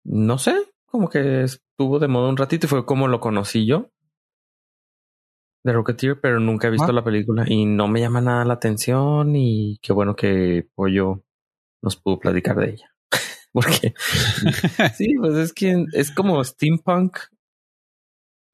No 0.05 0.39
sé, 0.39 0.55
como 0.87 1.09
que 1.09 1.43
estuvo 1.43 1.99
de 1.99 2.09
moda 2.09 2.29
un 2.29 2.37
ratito 2.37 2.67
y 2.67 2.69
fue 2.69 2.85
como 2.85 3.09
lo 3.09 3.21
conocí 3.21 3.67
yo 3.67 3.91
de 5.65 5.73
Rocketeer, 5.73 6.21
pero 6.21 6.41
nunca 6.41 6.67
he 6.69 6.71
visto 6.73 6.89
Ah. 6.91 6.93
la 6.93 7.05
película 7.05 7.45
y 7.47 7.67
no 7.67 7.87
me 7.89 8.01
llama 8.01 8.21
nada 8.21 8.45
la 8.45 8.55
atención 8.55 9.35
y 9.37 9.79
qué 9.81 9.93
bueno 9.93 10.17
que 10.17 10.69
Pollo 10.75 11.25
nos 11.83 11.97
pudo 11.97 12.19
platicar 12.19 12.57
de 12.57 12.71
ella. 12.71 12.92
Porque 13.55 13.95
sí, 14.97 15.15
pues 15.19 15.37
es 15.37 15.53
que 15.53 15.85
es 15.93 16.11
como 16.11 16.43
steampunk. 16.43 17.19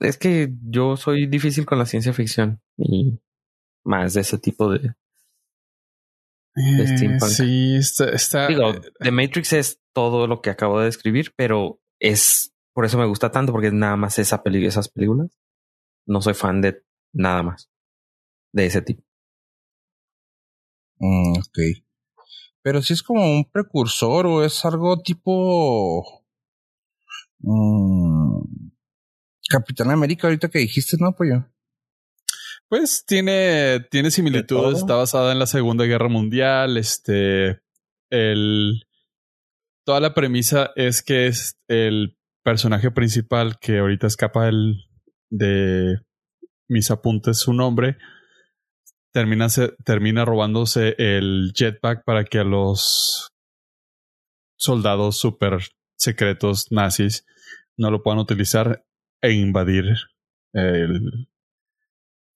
Es 0.01 0.17
que 0.19 0.53
yo 0.69 0.97
soy 0.97 1.27
difícil 1.27 1.67
con 1.67 1.79
la 1.79 1.87
ciencia 1.87 2.13
ficción 2.13 2.61
y 2.77 3.21
más 3.85 4.15
de 4.15 4.21
ese 4.21 4.39
tipo 4.39 4.71
de... 4.71 4.95
Eh, 6.57 6.87
steampunk. 6.87 7.31
sí, 7.31 7.77
está, 7.77 8.11
está- 8.11 8.47
Digo, 8.49 8.73
The 9.01 9.11
Matrix 9.11 9.53
es 9.53 9.81
todo 9.93 10.27
lo 10.27 10.41
que 10.41 10.51
acabo 10.51 10.79
de 10.79 10.87
describir, 10.87 11.33
pero 11.37 11.81
es 12.01 12.53
por 12.75 12.85
eso 12.85 12.97
me 12.99 13.07
gusta 13.07 13.31
tanto 13.33 13.51
porque 13.53 13.69
es 13.69 13.73
nada 13.73 13.97
más 13.97 14.19
esa 14.21 14.43
peli 14.43 14.65
esas 14.65 14.89
películas. 14.89 15.37
No 16.07 16.21
soy 16.23 16.35
fan 16.35 16.61
de 16.61 16.85
nada 17.13 17.43
más 17.43 17.71
de 18.53 18.67
ese 18.67 18.83
tipo. 18.83 19.03
Mm, 21.01 21.39
ok. 21.39 21.59
Pero 22.69 22.83
si 22.83 22.93
es 22.93 23.03
como 23.03 23.25
un 23.25 23.51
precursor 23.51 24.27
o 24.27 24.45
es 24.45 24.63
algo 24.67 25.01
tipo. 25.01 26.23
mm, 27.39 28.43
Capitán 29.49 29.91
América, 29.91 30.27
ahorita 30.27 30.51
que 30.51 30.59
dijiste, 30.59 30.99
¿no, 31.01 31.15
pollo? 31.17 31.47
Pues 32.69 33.07
tiene, 33.07 33.81
tiene 33.91 34.11
similitudes, 34.11 34.81
está 34.81 34.97
basada 34.97 35.33
en 35.33 35.39
la 35.39 35.47
Segunda 35.47 35.87
Guerra 35.87 36.11
Mundial, 36.11 36.77
este, 36.77 37.63
el, 38.11 38.83
toda 39.87 40.01
la 40.01 40.13
premisa 40.13 40.71
es 40.77 41.03
que 41.03 41.27
es 41.27 41.59
el 41.69 42.19
personaje 42.45 42.91
principal 42.91 43.59
que 43.59 43.79
ahorita 43.79 44.09
escapa 44.09 44.45
del, 44.45 44.77
de 45.31 46.03
mis 46.69 46.91
apuntes 46.91 47.39
su 47.39 47.55
nombre, 47.55 47.97
termina, 49.13 49.49
se- 49.49 49.73
termina 49.85 50.25
robándose 50.25 50.95
el 50.99 51.53
jetpack 51.55 52.05
para 52.05 52.25
que 52.25 52.39
a 52.39 52.45
los 52.45 53.31
soldados 54.57 55.19
super 55.19 55.59
secretos 55.97 56.71
nazis 56.71 57.25
no 57.77 57.91
lo 57.91 58.03
puedan 58.03 58.19
utilizar 58.19 58.85
e 59.23 59.33
invadir 59.33 59.85
el, 60.53 61.29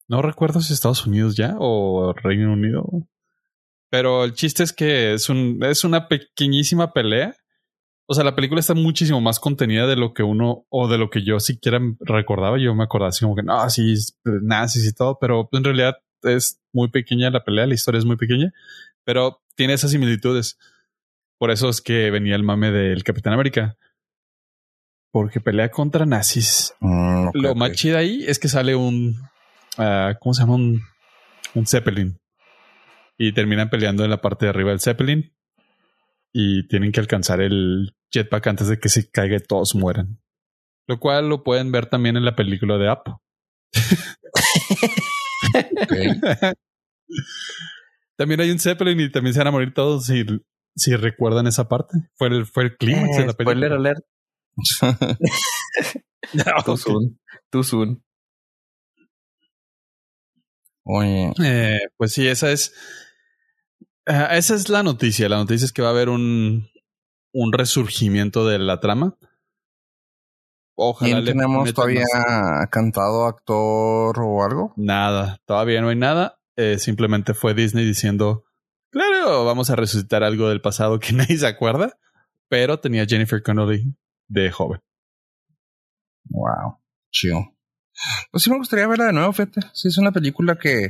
no 0.08 0.22
recuerdo 0.22 0.60
si 0.60 0.72
Estados 0.72 1.06
Unidos 1.06 1.36
ya 1.36 1.56
o 1.58 2.12
Reino 2.12 2.52
Unido. 2.52 2.84
Pero 3.90 4.24
el 4.24 4.34
chiste 4.34 4.62
es 4.62 4.72
que 4.72 5.14
es 5.14 5.28
un 5.28 5.62
es 5.62 5.84
una 5.84 6.08
pequeñísima 6.08 6.92
pelea. 6.92 7.34
O 8.08 8.14
sea, 8.14 8.24
la 8.24 8.34
película 8.34 8.60
está 8.60 8.74
muchísimo 8.74 9.20
más 9.20 9.38
contenida 9.38 9.86
de 9.86 9.96
lo 9.96 10.12
que 10.12 10.22
uno 10.22 10.66
o 10.70 10.88
de 10.88 10.98
lo 10.98 11.08
que 11.08 11.22
yo 11.24 11.40
siquiera 11.40 11.78
recordaba. 12.00 12.58
Yo 12.58 12.74
me 12.74 12.84
acordaba 12.84 13.10
así 13.10 13.24
como 13.24 13.36
que 13.36 13.42
no, 13.42 13.68
sí, 13.70 13.94
nazis 14.24 14.86
y 14.86 14.92
todo, 14.94 15.18
pero 15.20 15.48
en 15.52 15.64
realidad 15.64 15.94
es 16.22 16.60
muy 16.72 16.88
pequeña 16.90 17.30
la 17.30 17.44
pelea, 17.44 17.66
la 17.66 17.74
historia 17.74 17.98
es 17.98 18.04
muy 18.04 18.16
pequeña, 18.16 18.52
pero 19.04 19.42
tiene 19.54 19.74
esas 19.74 19.90
similitudes. 19.90 20.58
Por 21.38 21.50
eso 21.50 21.68
es 21.68 21.80
que 21.80 22.10
venía 22.10 22.36
el 22.36 22.44
mame 22.44 22.70
del 22.70 23.02
Capitán 23.04 23.32
América. 23.32 23.76
Porque 25.10 25.40
pelea 25.40 25.70
contra 25.70 26.06
nazis. 26.06 26.72
Mm, 26.80 27.30
Lo 27.34 27.54
más 27.54 27.72
chido 27.72 27.98
ahí 27.98 28.24
es 28.26 28.38
que 28.38 28.48
sale 28.48 28.74
un. 28.74 29.18
ah, 29.76 30.14
¿Cómo 30.20 30.32
se 30.34 30.42
llama? 30.42 30.54
Un, 30.54 30.82
un 31.54 31.66
Zeppelin. 31.66 32.18
Y 33.18 33.32
terminan 33.32 33.68
peleando 33.68 34.04
en 34.04 34.10
la 34.10 34.20
parte 34.22 34.46
de 34.46 34.50
arriba 34.50 34.70
del 34.70 34.80
Zeppelin. 34.80 35.34
Y 36.32 36.66
tienen 36.68 36.92
que 36.92 37.00
alcanzar 37.00 37.40
el 37.40 37.94
jetpack 38.10 38.46
antes 38.46 38.68
de 38.68 38.78
que 38.78 38.88
se 38.88 39.10
caiga 39.10 39.36
y 39.36 39.40
todos 39.40 39.74
mueran. 39.74 40.22
Lo 40.86 40.98
cual 40.98 41.28
lo 41.28 41.44
pueden 41.44 41.72
ver 41.72 41.86
también 41.86 42.16
en 42.16 42.24
la 42.24 42.34
película 42.34 42.78
de 42.78 42.88
App. 42.88 43.08
También 48.16 48.40
hay 48.40 48.50
un 48.50 48.58
Zeppelin 48.58 49.00
y 49.00 49.10
también 49.10 49.32
se 49.34 49.40
van 49.40 49.48
a 49.48 49.52
morir 49.52 49.72
todos 49.74 50.04
si, 50.06 50.24
si 50.76 50.94
recuerdan 50.96 51.46
esa 51.46 51.68
parte. 51.68 51.98
Fue 52.14 52.28
el, 52.28 52.46
fue 52.46 52.64
el 52.64 52.76
clímax 52.76 53.16
de 53.16 53.22
Eh, 53.22 53.26
la 53.26 53.32
spoiler 53.32 53.70
película. 53.70 53.90
alert. 53.90 54.04
Too 56.64 56.76
soon. 56.76 57.18
Too 57.50 57.62
soon. 57.64 58.02
Oye, 60.84 61.32
Eh, 61.42 61.78
pues 61.96 62.12
sí, 62.12 62.26
esa 62.26 62.50
es. 62.50 62.74
ah, 64.06 64.36
esa 64.36 64.54
es 64.54 64.68
la 64.68 64.82
noticia. 64.82 65.28
La 65.28 65.36
noticia 65.38 65.64
es 65.64 65.72
que 65.72 65.82
va 65.82 65.88
a 65.88 65.92
haber 65.92 66.08
un, 66.08 66.68
un 67.32 67.52
resurgimiento 67.52 68.46
de 68.46 68.58
la 68.58 68.80
trama. 68.80 69.16
Ojalá 70.74 71.06
¿quién 71.12 71.24
le 71.24 71.30
tenemos 71.32 71.74
todavía 71.74 72.04
más- 72.26 72.68
cantado, 72.70 73.26
actor 73.26 74.18
o 74.20 74.42
algo? 74.44 74.72
Nada, 74.76 75.38
todavía 75.44 75.80
no 75.80 75.88
hay 75.90 75.96
nada. 75.96 76.38
Eh, 76.56 76.78
simplemente 76.78 77.34
fue 77.34 77.54
Disney 77.54 77.84
diciendo: 77.84 78.44
Claro, 78.90 79.44
vamos 79.44 79.70
a 79.70 79.76
resucitar 79.76 80.22
algo 80.22 80.48
del 80.48 80.60
pasado 80.60 80.98
que 80.98 81.12
nadie 81.12 81.36
se 81.36 81.46
acuerda. 81.46 81.98
Pero 82.48 82.80
tenía 82.80 83.06
Jennifer 83.06 83.42
Connelly 83.42 83.94
de 84.28 84.50
joven. 84.50 84.80
Wow, 86.24 86.78
chido. 87.10 87.54
Pues 88.30 88.42
sí 88.44 88.50
me 88.50 88.58
gustaría 88.58 88.86
verla 88.86 89.06
de 89.06 89.12
nuevo, 89.12 89.32
fíjate. 89.32 89.60
Sí, 89.72 89.88
es 89.88 89.98
una 89.98 90.12
película 90.12 90.58
que, 90.58 90.88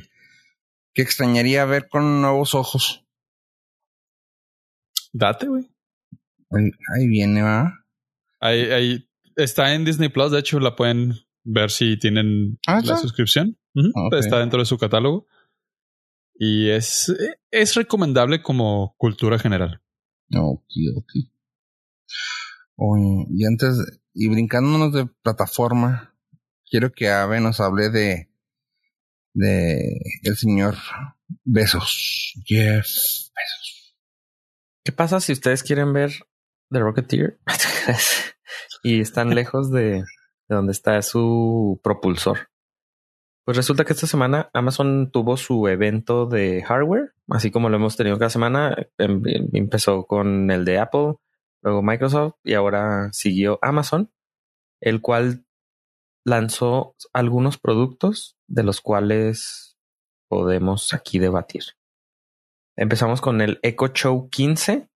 que 0.95 1.03
extrañaría 1.03 1.65
ver 1.65 1.89
con 1.89 2.21
nuevos 2.23 2.55
ojos. 2.55 3.05
Date, 5.13 5.47
güey. 5.47 5.69
Ahí, 6.51 6.71
ahí 6.97 7.07
viene, 7.07 7.43
va. 7.43 7.73
Ahí, 8.41 8.71
ahí 8.71 9.09
está 9.37 9.75
en 9.75 9.85
Disney 9.85 10.09
Plus. 10.09 10.31
De 10.31 10.39
hecho, 10.39 10.61
la 10.61 10.77
pueden 10.77 11.15
ver 11.45 11.71
si 11.71 11.99
tienen 11.99 12.59
Ah, 12.67 12.81
la 12.85 12.97
suscripción. 12.97 13.59
Ok. 13.75 14.15
Está 14.15 14.39
dentro 14.39 14.61
de 14.61 14.67
su 14.67 14.79
catálogo. 14.79 15.27
Y 16.35 16.71
es, 16.71 17.13
es 17.51 17.75
recomendable 17.75 18.43
como 18.43 18.95
cultura 18.97 19.39
general. 19.39 19.81
Ok, 20.35 20.65
ok. 20.97 21.13
Oye, 22.77 23.27
y 23.31 23.45
antes, 23.45 23.77
y 24.15 24.29
brincándonos 24.29 24.93
de 24.93 25.07
plataforma, 25.23 26.17
quiero 26.69 26.91
que 26.93 27.11
Ave 27.11 27.41
nos 27.41 27.61
hable 27.61 27.91
de, 27.91 28.31
de 29.35 30.01
el 30.23 30.37
señor 30.37 30.77
Besos. 31.45 32.33
Jeff 32.45 32.87
Besos. 32.87 33.97
¿Qué 34.85 34.93
pasa 34.93 35.21
si 35.21 35.33
ustedes 35.33 35.63
quieren 35.63 35.93
ver 35.93 36.13
The 36.71 36.81
Rocketeer 36.81 37.39
y 38.83 39.01
están 39.01 39.31
lejos 39.35 39.71
de, 39.71 40.03
de 40.03 40.05
donde 40.55 40.73
está 40.73 41.01
su 41.03 41.81
propulsor? 41.83 42.49
Pues 43.45 43.57
resulta 43.57 43.85
que 43.85 43.93
esta 43.93 44.07
semana 44.07 44.51
Amazon 44.53 45.11
tuvo 45.11 45.37
su 45.37 45.67
evento 45.67 46.27
de 46.27 46.63
hardware, 46.63 47.13
así 47.29 47.51
como 47.51 47.69
lo 47.69 47.77
hemos 47.77 47.97
tenido 47.97 48.17
cada 48.19 48.31
semana. 48.31 48.77
Em- 48.99 49.23
em- 49.27 49.49
Empezó 49.53 50.07
con 50.07 50.51
el 50.51 50.65
de 50.65 50.79
Apple, 50.79 51.15
luego 51.63 51.83
Microsoft 51.83 52.35
y 52.45 52.55
ahora 52.55 53.09
siguió 53.13 53.59
Amazon, 53.61 54.13
el 54.81 55.01
cual 55.01 55.45
lanzó 56.25 56.95
algunos 57.13 57.59
productos 57.59 58.37
de 58.47 58.63
los 58.63 58.81
cuales 58.81 59.77
podemos 60.29 60.95
aquí 60.95 61.19
debatir. 61.19 61.65
Empezamos 62.77 63.21
con 63.21 63.41
el 63.41 63.59
Echo 63.63 63.89
Show 63.89 64.31
15, 64.31 64.89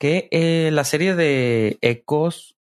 que 0.00 0.28
eh, 0.30 0.70
la 0.72 0.84
serie 0.84 1.14
de 1.14 1.76
Echos 1.82 2.56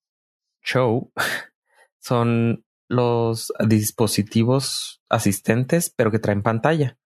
Show 0.63 1.11
son 1.99 2.65
los 2.89 3.51
dispositivos 3.67 5.01
asistentes, 5.09 5.93
pero 5.95 6.11
que 6.11 6.19
traen 6.19 6.43
pantalla. 6.43 6.97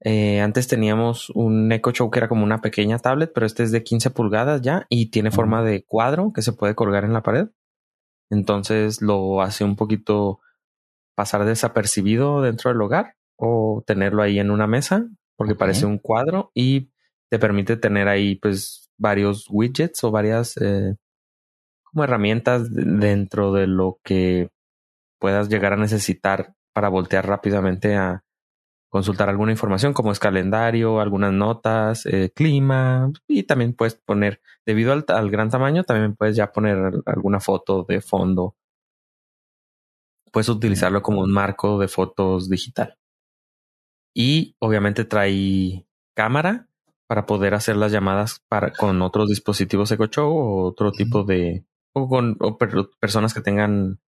Eh, 0.00 0.40
antes 0.40 0.68
teníamos 0.68 1.30
un 1.30 1.72
Echo 1.72 1.90
Show 1.90 2.10
que 2.10 2.18
era 2.18 2.28
como 2.28 2.44
una 2.44 2.60
pequeña 2.60 2.98
tablet, 2.98 3.32
pero 3.34 3.46
este 3.46 3.62
es 3.62 3.72
de 3.72 3.82
15 3.82 4.10
pulgadas 4.10 4.60
ya 4.60 4.86
y 4.88 5.10
tiene 5.10 5.30
forma 5.30 5.62
de 5.62 5.84
cuadro 5.84 6.32
que 6.34 6.42
se 6.42 6.52
puede 6.52 6.74
colgar 6.74 7.04
en 7.04 7.12
la 7.12 7.22
pared. 7.22 7.48
Entonces 8.30 9.00
lo 9.00 9.40
hace 9.40 9.64
un 9.64 9.76
poquito 9.76 10.40
pasar 11.14 11.44
desapercibido 11.44 12.42
dentro 12.42 12.70
del 12.70 12.80
hogar 12.82 13.16
o 13.36 13.82
tenerlo 13.86 14.22
ahí 14.22 14.38
en 14.38 14.50
una 14.50 14.66
mesa 14.66 15.06
porque 15.36 15.54
parece 15.54 15.86
un 15.86 15.98
cuadro 15.98 16.50
y 16.54 16.90
te 17.30 17.38
permite 17.38 17.76
tener 17.76 18.08
ahí 18.08 18.36
pues 18.36 18.90
varios 18.96 19.46
widgets 19.50 20.02
o 20.04 20.10
varias 20.10 20.56
eh, 20.58 20.96
como 21.96 22.04
herramientas 22.04 22.70
de- 22.74 22.84
dentro 22.84 23.54
de 23.54 23.66
lo 23.66 23.98
que 24.04 24.50
puedas 25.18 25.48
llegar 25.48 25.72
a 25.72 25.76
necesitar 25.78 26.52
para 26.74 26.90
voltear 26.90 27.26
rápidamente 27.26 27.96
a 27.96 28.22
consultar 28.90 29.30
alguna 29.30 29.52
información 29.52 29.94
como 29.94 30.12
es 30.12 30.18
calendario, 30.18 31.00
algunas 31.00 31.32
notas, 31.32 32.04
eh, 32.04 32.30
clima 32.34 33.10
y 33.26 33.44
también 33.44 33.72
puedes 33.72 33.94
poner, 33.94 34.42
debido 34.66 34.92
al, 34.92 35.06
al 35.08 35.30
gran 35.30 35.48
tamaño, 35.48 35.84
también 35.84 36.14
puedes 36.14 36.36
ya 36.36 36.52
poner 36.52 36.92
alguna 37.06 37.40
foto 37.40 37.84
de 37.88 38.02
fondo. 38.02 38.54
Puedes 40.30 40.50
utilizarlo 40.50 41.00
como 41.00 41.22
un 41.22 41.32
marco 41.32 41.78
de 41.78 41.88
fotos 41.88 42.50
digital. 42.50 42.98
Y 44.14 44.54
obviamente 44.58 45.06
trae 45.06 45.86
cámara 46.14 46.68
para 47.06 47.24
poder 47.24 47.54
hacer 47.54 47.76
las 47.76 47.90
llamadas 47.90 48.42
para, 48.48 48.70
con 48.72 49.00
otros 49.00 49.28
dispositivos 49.30 49.90
Echo 49.92 50.06
Show 50.06 50.30
o 50.36 50.66
otro 50.66 50.92
tipo 50.92 51.24
de 51.24 51.64
o 51.96 52.08
con 52.08 52.36
o 52.40 52.58
per- 52.58 52.90
personas 53.00 53.32
que 53.32 53.40
tengan 53.40 54.00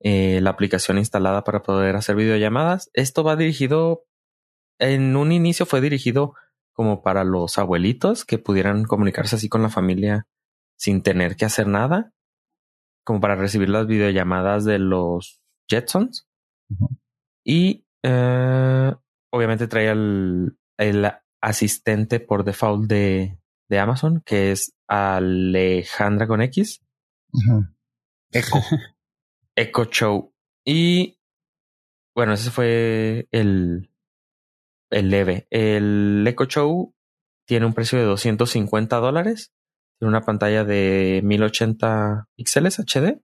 eh, 0.00 0.40
la 0.40 0.50
aplicación 0.50 0.96
instalada 0.96 1.42
para 1.42 1.62
poder 1.62 1.96
hacer 1.96 2.14
videollamadas. 2.14 2.88
Esto 2.94 3.24
va 3.24 3.34
dirigido, 3.34 4.04
en 4.78 5.16
un 5.16 5.32
inicio 5.32 5.66
fue 5.66 5.80
dirigido 5.80 6.34
como 6.72 7.02
para 7.02 7.24
los 7.24 7.58
abuelitos 7.58 8.24
que 8.24 8.38
pudieran 8.38 8.84
comunicarse 8.84 9.34
así 9.34 9.48
con 9.48 9.60
la 9.62 9.70
familia 9.70 10.28
sin 10.78 11.02
tener 11.02 11.34
que 11.34 11.44
hacer 11.44 11.66
nada, 11.66 12.12
como 13.04 13.20
para 13.20 13.34
recibir 13.34 13.68
las 13.68 13.88
videollamadas 13.88 14.64
de 14.64 14.78
los 14.78 15.42
Jetsons. 15.68 16.28
Y 17.44 17.84
eh, 18.04 18.94
obviamente 19.32 19.66
trae 19.66 19.90
el, 19.90 20.56
el 20.78 21.10
asistente 21.42 22.20
por 22.20 22.44
default 22.44 22.88
de, 22.88 23.36
de 23.68 23.78
Amazon, 23.80 24.22
que 24.24 24.52
es 24.52 24.72
Alejandra 24.88 26.28
con 26.28 26.40
X. 26.42 26.82
Eco. 28.32 28.60
Echo 29.56 29.84
Show. 29.84 30.34
Y 30.64 31.18
bueno, 32.14 32.32
ese 32.32 32.50
fue 32.50 33.28
el, 33.30 33.90
el 34.90 35.10
leve. 35.10 35.46
El 35.50 36.24
Echo 36.26 36.44
Show 36.44 36.94
tiene 37.46 37.66
un 37.66 37.74
precio 37.74 37.98
de 37.98 38.04
250 38.04 38.96
dólares. 38.98 39.52
Tiene 39.98 40.10
una 40.10 40.22
pantalla 40.22 40.64
de 40.64 41.20
1080 41.24 42.28
píxeles 42.36 42.78
HD. 42.78 43.20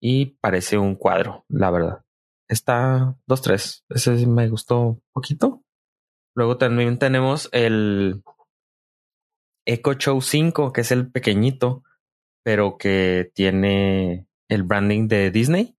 Y 0.00 0.36
parece 0.40 0.78
un 0.78 0.96
cuadro, 0.96 1.44
la 1.48 1.70
verdad. 1.70 2.04
Está 2.48 3.16
2.3. 3.28 3.84
Ese 3.88 4.18
sí 4.18 4.26
me 4.26 4.48
gustó 4.48 4.80
un 4.80 5.02
poquito. 5.12 5.62
Luego 6.34 6.58
también 6.58 6.98
tenemos 6.98 7.48
el 7.52 8.22
Echo 9.64 9.94
Show 9.94 10.20
5, 10.20 10.72
que 10.72 10.80
es 10.80 10.90
el 10.90 11.10
pequeñito, 11.10 11.84
pero 12.42 12.76
que 12.78 13.30
tiene 13.34 14.26
el 14.48 14.62
branding 14.64 15.08
de 15.08 15.30
Disney 15.30 15.76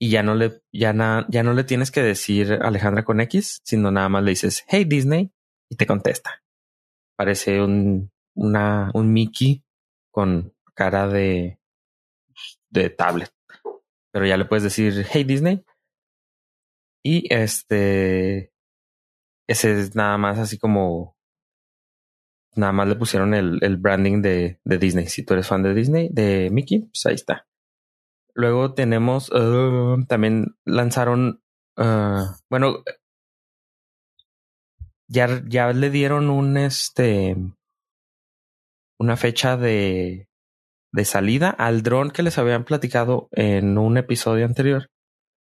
y 0.00 0.10
ya 0.10 0.22
no 0.22 0.34
le 0.34 0.62
ya 0.72 0.94
ya 1.28 1.42
no 1.42 1.52
le 1.52 1.64
tienes 1.64 1.90
que 1.90 2.02
decir 2.02 2.58
Alejandra 2.62 3.04
con 3.04 3.20
X, 3.20 3.60
sino 3.64 3.90
nada 3.90 4.08
más 4.08 4.22
le 4.22 4.30
dices 4.30 4.64
Hey 4.68 4.84
Disney 4.84 5.32
y 5.68 5.76
te 5.76 5.86
contesta. 5.86 6.42
Parece 7.16 7.60
un 7.60 8.10
una 8.34 8.90
un 8.94 9.12
Mickey 9.12 9.64
con 10.10 10.54
cara 10.74 11.08
de 11.08 11.58
de 12.70 12.90
tablet, 12.90 13.32
pero 14.12 14.26
ya 14.26 14.36
le 14.36 14.44
puedes 14.44 14.62
decir 14.62 15.04
Hey 15.10 15.24
Disney 15.24 15.64
y 17.04 17.32
este 17.34 18.52
ese 19.48 19.80
es 19.80 19.96
nada 19.96 20.16
más 20.18 20.38
así 20.38 20.58
como 20.58 21.17
nada 22.58 22.72
más 22.72 22.88
le 22.88 22.96
pusieron 22.96 23.34
el, 23.34 23.58
el 23.62 23.76
branding 23.76 24.20
de, 24.20 24.60
de 24.64 24.78
Disney. 24.78 25.06
Si 25.06 25.24
tú 25.24 25.34
eres 25.34 25.46
fan 25.46 25.62
de 25.62 25.74
Disney, 25.74 26.08
de 26.12 26.50
Mickey, 26.50 26.80
pues 26.80 27.06
ahí 27.06 27.14
está. 27.14 27.46
Luego 28.34 28.74
tenemos, 28.74 29.30
uh, 29.30 30.04
también 30.06 30.56
lanzaron, 30.64 31.42
uh, 31.76 32.24
bueno, 32.50 32.84
ya, 35.08 35.42
ya 35.46 35.72
le 35.72 35.90
dieron 35.90 36.30
un 36.30 36.56
este 36.56 37.36
una 39.00 39.16
fecha 39.16 39.56
de, 39.56 40.28
de 40.92 41.04
salida 41.04 41.50
al 41.50 41.82
dron 41.82 42.10
que 42.10 42.22
les 42.24 42.36
habían 42.36 42.64
platicado 42.64 43.28
en 43.30 43.78
un 43.78 43.96
episodio 43.96 44.44
anterior, 44.44 44.90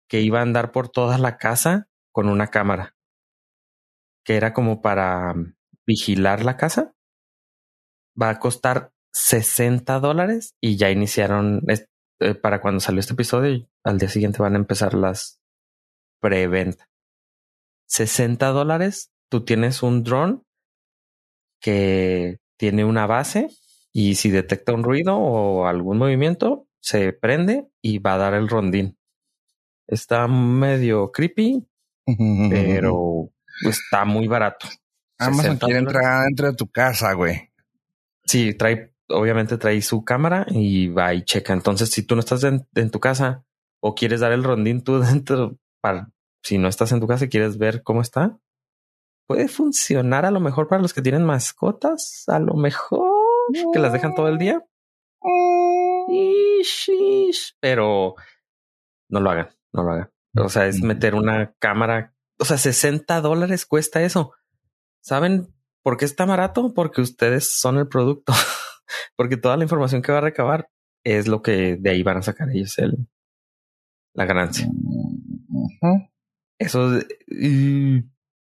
que 0.07 0.21
iba 0.21 0.39
a 0.39 0.43
andar 0.43 0.71
por 0.71 0.89
toda 0.89 1.17
la 1.17 1.37
casa 1.37 1.87
con 2.11 2.29
una 2.29 2.47
cámara, 2.47 2.95
que 4.23 4.35
era 4.35 4.53
como 4.53 4.81
para 4.81 5.33
vigilar 5.91 6.45
la 6.45 6.55
casa. 6.55 6.93
Va 8.19 8.29
a 8.29 8.39
costar 8.39 8.91
60 9.13 9.99
dólares 9.99 10.55
y 10.61 10.77
ya 10.77 10.89
iniciaron 10.89 11.63
eh, 11.67 12.35
para 12.35 12.61
cuando 12.61 12.79
salió 12.79 13.01
este 13.01 13.13
episodio. 13.13 13.67
Al 13.83 13.97
día 13.97 14.07
siguiente 14.07 14.41
van 14.41 14.55
a 14.55 14.59
empezar 14.59 14.93
las 14.93 15.41
preventa. 16.21 16.89
60 17.87 18.47
dólares. 18.47 19.11
Tú 19.29 19.43
tienes 19.43 19.83
un 19.83 20.03
drone 20.03 20.41
que 21.61 22.39
tiene 22.57 22.85
una 22.85 23.05
base 23.05 23.49
y 23.91 24.15
si 24.15 24.29
detecta 24.29 24.73
un 24.73 24.83
ruido 24.83 25.17
o 25.17 25.67
algún 25.67 25.97
movimiento, 25.97 26.67
se 26.79 27.11
prende 27.11 27.67
y 27.81 27.99
va 27.99 28.13
a 28.13 28.17
dar 28.17 28.33
el 28.33 28.47
rondín. 28.47 28.97
Está 29.87 30.27
medio 30.27 31.11
creepy, 31.11 31.67
pero 32.49 33.29
está 33.67 34.05
muy 34.05 34.27
barato. 34.27 34.67
Amazon 35.21 35.57
quiere 35.57 35.79
entrar 35.79 36.25
dentro 36.25 36.47
de 36.47 36.53
tu 36.55 36.67
casa, 36.67 37.13
güey. 37.13 37.51
Sí, 38.25 38.53
trae, 38.53 38.93
obviamente 39.09 39.57
trae 39.57 39.81
su 39.81 40.03
cámara 40.03 40.45
y 40.49 40.87
va 40.87 41.13
y 41.13 41.23
checa. 41.23 41.53
Entonces, 41.53 41.89
si 41.89 42.03
tú 42.03 42.15
no 42.15 42.21
estás 42.21 42.43
en, 42.43 42.91
tu 42.91 42.99
casa 42.99 43.43
o 43.79 43.95
quieres 43.95 44.19
dar 44.19 44.31
el 44.31 44.43
rondín 44.43 44.83
tú 44.83 44.99
dentro, 45.01 45.57
para, 45.81 46.09
si 46.43 46.57
no 46.57 46.67
estás 46.67 46.91
en 46.91 46.99
tu 46.99 47.07
casa 47.07 47.25
y 47.25 47.29
quieres 47.29 47.57
ver 47.57 47.83
cómo 47.83 48.01
está, 48.01 48.37
puede 49.27 49.47
funcionar 49.47 50.25
a 50.25 50.31
lo 50.31 50.39
mejor 50.39 50.67
para 50.67 50.81
los 50.81 50.93
que 50.93 51.01
tienen 51.01 51.25
mascotas, 51.25 52.23
a 52.27 52.39
lo 52.39 52.55
mejor 52.55 53.09
que 53.73 53.79
las 53.79 53.93
dejan 53.93 54.15
todo 54.15 54.27
el 54.27 54.37
día. 54.37 54.65
Pero 57.59 58.15
no 59.09 59.19
lo 59.19 59.29
hagan, 59.29 59.49
no 59.73 59.83
lo 59.83 59.91
hagan. 59.91 60.11
O 60.37 60.49
sea, 60.49 60.67
es 60.67 60.81
meter 60.81 61.15
una 61.15 61.53
cámara. 61.59 62.13
O 62.39 62.45
sea, 62.45 62.57
60 62.57 63.21
dólares 63.21 63.65
cuesta 63.65 64.01
eso. 64.01 64.33
¿Saben 65.01 65.53
por 65.83 65.97
qué 65.97 66.05
está 66.05 66.25
barato? 66.25 66.73
Porque 66.73 67.01
ustedes 67.01 67.51
son 67.51 67.77
el 67.77 67.87
producto. 67.87 68.33
Porque 69.15 69.37
toda 69.37 69.57
la 69.57 69.63
información 69.63 70.01
que 70.01 70.11
va 70.11 70.19
a 70.19 70.21
recabar 70.21 70.69
es 71.03 71.27
lo 71.27 71.41
que 71.41 71.77
de 71.77 71.89
ahí 71.89 72.03
van 72.03 72.17
a 72.17 72.21
sacar 72.21 72.49
ellos 72.49 72.77
el, 72.77 73.07
la 74.13 74.25
ganancia. 74.25 74.67
Eso 76.59 76.99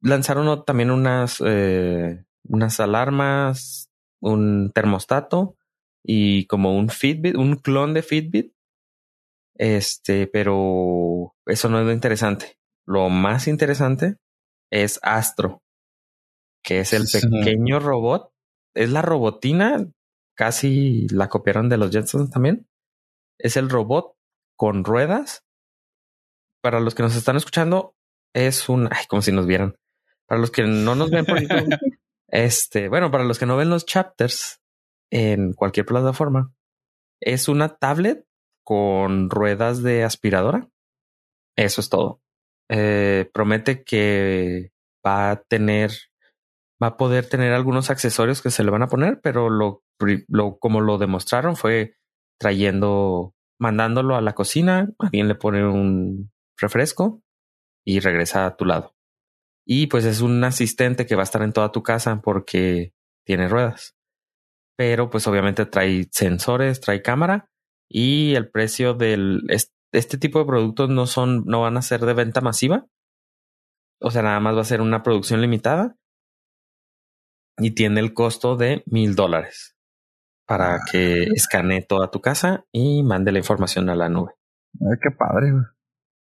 lanzaron 0.02 0.64
también 0.64 0.90
unas, 0.90 1.42
eh, 1.44 2.24
unas 2.44 2.80
alarmas, 2.80 3.90
un 4.20 4.72
termostato 4.74 5.56
y 6.02 6.46
como 6.46 6.76
un 6.76 6.88
Fitbit, 6.88 7.36
un 7.36 7.56
clon 7.56 7.94
de 7.94 8.02
Fitbit. 8.02 8.52
Este, 9.56 10.26
pero 10.26 11.34
eso 11.46 11.68
no 11.68 11.80
es 11.80 11.86
lo 11.86 11.92
interesante. 11.92 12.58
Lo 12.86 13.08
más 13.08 13.46
interesante 13.46 14.16
es 14.70 14.98
Astro, 15.02 15.62
que 16.62 16.80
es 16.80 16.92
el 16.92 17.04
pequeño 17.12 17.80
robot. 17.80 18.32
Es 18.74 18.90
la 18.90 19.02
robotina, 19.02 19.88
casi 20.34 21.08
la 21.08 21.28
copiaron 21.28 21.68
de 21.68 21.76
los 21.76 21.90
Jetsons 21.90 22.30
también. 22.30 22.68
Es 23.38 23.56
el 23.56 23.68
robot 23.68 24.16
con 24.56 24.84
ruedas. 24.84 25.44
Para 26.62 26.80
los 26.80 26.94
que 26.94 27.02
nos 27.02 27.16
están 27.16 27.36
escuchando, 27.36 27.94
es 28.34 28.68
un, 28.68 28.88
ay, 28.92 29.06
como 29.08 29.22
si 29.22 29.32
nos 29.32 29.46
vieran. 29.46 29.76
Para 30.26 30.40
los 30.40 30.50
que 30.50 30.62
no 30.62 30.94
nos 30.94 31.10
ven 31.10 31.24
por 31.24 31.40
YouTube, 31.40 31.76
este, 32.28 32.88
bueno, 32.88 33.10
para 33.10 33.24
los 33.24 33.38
que 33.38 33.46
no 33.46 33.56
ven 33.56 33.70
los 33.70 33.86
chapters 33.86 34.60
en 35.10 35.52
cualquier 35.52 35.86
plataforma, 35.86 36.52
es 37.20 37.48
una 37.48 37.76
tablet 37.76 38.24
con 38.64 39.30
ruedas 39.30 39.82
de 39.82 40.04
aspiradora. 40.04 40.68
Eso 41.56 41.80
es 41.80 41.88
todo. 41.88 42.22
Eh, 42.68 43.28
promete 43.32 43.82
que 43.82 44.70
va 45.04 45.32
a 45.32 45.42
tener, 45.42 45.90
va 46.82 46.88
a 46.88 46.96
poder 46.96 47.28
tener 47.28 47.52
algunos 47.52 47.90
accesorios 47.90 48.40
que 48.42 48.50
se 48.50 48.64
le 48.64 48.70
van 48.70 48.82
a 48.82 48.88
poner, 48.88 49.20
pero 49.22 49.50
lo, 49.50 49.82
como 50.58 50.80
lo 50.80 50.98
demostraron 50.98 51.56
fue 51.56 51.96
trayendo, 52.38 53.34
mandándolo 53.58 54.16
a 54.16 54.22
la 54.22 54.34
cocina, 54.34 54.88
alguien 54.98 55.28
le 55.28 55.34
pone 55.34 55.66
un 55.66 56.32
refresco 56.58 57.22
y 57.84 58.00
regresa 58.00 58.46
a 58.46 58.56
tu 58.56 58.64
lado. 58.64 58.94
Y 59.66 59.88
pues 59.88 60.04
es 60.06 60.22
un 60.22 60.42
asistente 60.42 61.06
que 61.06 61.14
va 61.14 61.22
a 61.22 61.24
estar 61.24 61.42
en 61.42 61.52
toda 61.52 61.70
tu 61.70 61.82
casa 61.82 62.20
porque 62.22 62.94
tiene 63.26 63.48
ruedas. 63.48 63.94
Pero 64.76 65.10
pues 65.10 65.26
obviamente 65.26 65.66
trae 65.66 66.08
sensores, 66.10 66.80
trae 66.80 67.02
cámara 67.02 67.50
y 67.88 68.34
el 68.34 68.50
precio 68.50 68.94
del 68.94 69.42
este 69.92 70.16
tipo 70.16 70.38
de 70.38 70.46
productos 70.46 70.88
no 70.88 71.06
son, 71.06 71.44
no 71.44 71.60
van 71.60 71.76
a 71.76 71.82
ser 71.82 72.00
de 72.00 72.14
venta 72.14 72.40
masiva. 72.40 72.86
O 74.00 74.10
sea, 74.10 74.22
nada 74.22 74.40
más 74.40 74.56
va 74.56 74.62
a 74.62 74.64
ser 74.64 74.80
una 74.80 75.02
producción 75.02 75.42
limitada 75.42 75.96
y 77.60 77.72
tiene 77.72 78.00
el 78.00 78.14
costo 78.14 78.56
de 78.56 78.82
mil 78.86 79.14
dólares 79.14 79.76
para 80.46 80.80
que 80.90 81.24
escanee 81.34 81.82
toda 81.82 82.10
tu 82.10 82.20
casa 82.20 82.66
y 82.72 83.04
mande 83.04 83.30
la 83.30 83.38
información 83.38 83.88
a 83.88 83.94
la 83.94 84.08
nube. 84.08 84.32
Ay, 84.80 84.98
qué 85.00 85.10
padre. 85.16 85.52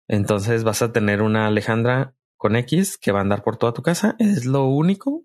Entonces 0.08 0.64
vas 0.64 0.82
a 0.82 0.92
tener 0.92 1.22
una 1.22 1.46
Alejandra 1.46 2.16
con 2.36 2.56
X 2.56 2.98
que 2.98 3.12
va 3.12 3.20
a 3.20 3.22
andar 3.22 3.44
por 3.44 3.58
toda 3.58 3.74
tu 3.74 3.82
casa. 3.82 4.16
Es 4.18 4.44
lo 4.44 4.66
único 4.66 5.24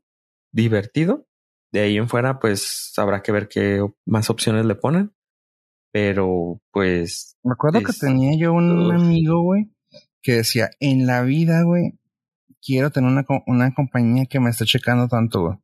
divertido. 0.51 1.25
De 1.71 1.79
ahí 1.79 1.97
en 1.97 2.07
fuera, 2.07 2.39
pues 2.39 2.93
habrá 2.97 3.23
que 3.23 3.31
ver 3.31 3.47
qué 3.47 3.83
más 4.05 4.29
opciones 4.29 4.65
le 4.65 4.75
ponen. 4.75 5.11
Pero 5.91 6.61
pues. 6.71 7.37
Me 7.43 7.53
acuerdo 7.53 7.79
que 7.79 7.93
tenía 7.93 8.37
yo 8.37 8.53
un 8.53 8.91
amigo, 8.91 9.41
güey, 9.41 9.71
que 10.21 10.33
decía: 10.33 10.69
En 10.79 11.07
la 11.07 11.23
vida, 11.23 11.63
güey, 11.63 11.97
quiero 12.61 12.91
tener 12.91 13.09
una, 13.09 13.25
una 13.47 13.73
compañía 13.73 14.25
que 14.27 14.39
me 14.39 14.51
esté 14.51 14.65
checando 14.65 15.07
tanto, 15.07 15.41
güey. 15.41 15.62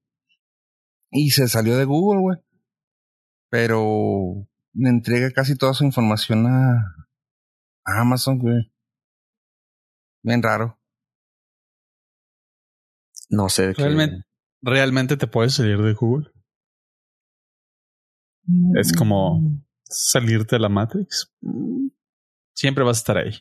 Y 1.12 1.32
se 1.32 1.48
salió 1.48 1.78
de 1.78 1.86
Google, 1.86 2.22
güey. 2.22 2.38
Pero 3.50 4.48
le 4.74 4.89
entrega 4.89 5.32
casi 5.32 5.56
toda 5.56 5.74
su 5.74 5.84
información 5.84 6.45
a, 6.45 7.06
a 7.86 8.02
Amazon, 8.02 8.39
güey. 8.39 8.72
Bien 10.22 10.43
raro. 10.43 10.80
No 13.30 13.50
sé. 13.50 13.74
Realmente, 13.74 14.26
realmente 14.62 15.17
te 15.17 15.28
puedes 15.28 15.54
salir 15.54 15.82
de 15.82 15.93
Google. 15.93 16.32
Es 18.76 18.93
como 18.93 19.41
salirte 19.84 20.56
de 20.56 20.60
la 20.60 20.69
Matrix. 20.69 21.32
Siempre 22.56 22.84
vas 22.84 22.98
a 22.98 23.00
estar 23.00 23.17
ahí. 23.17 23.34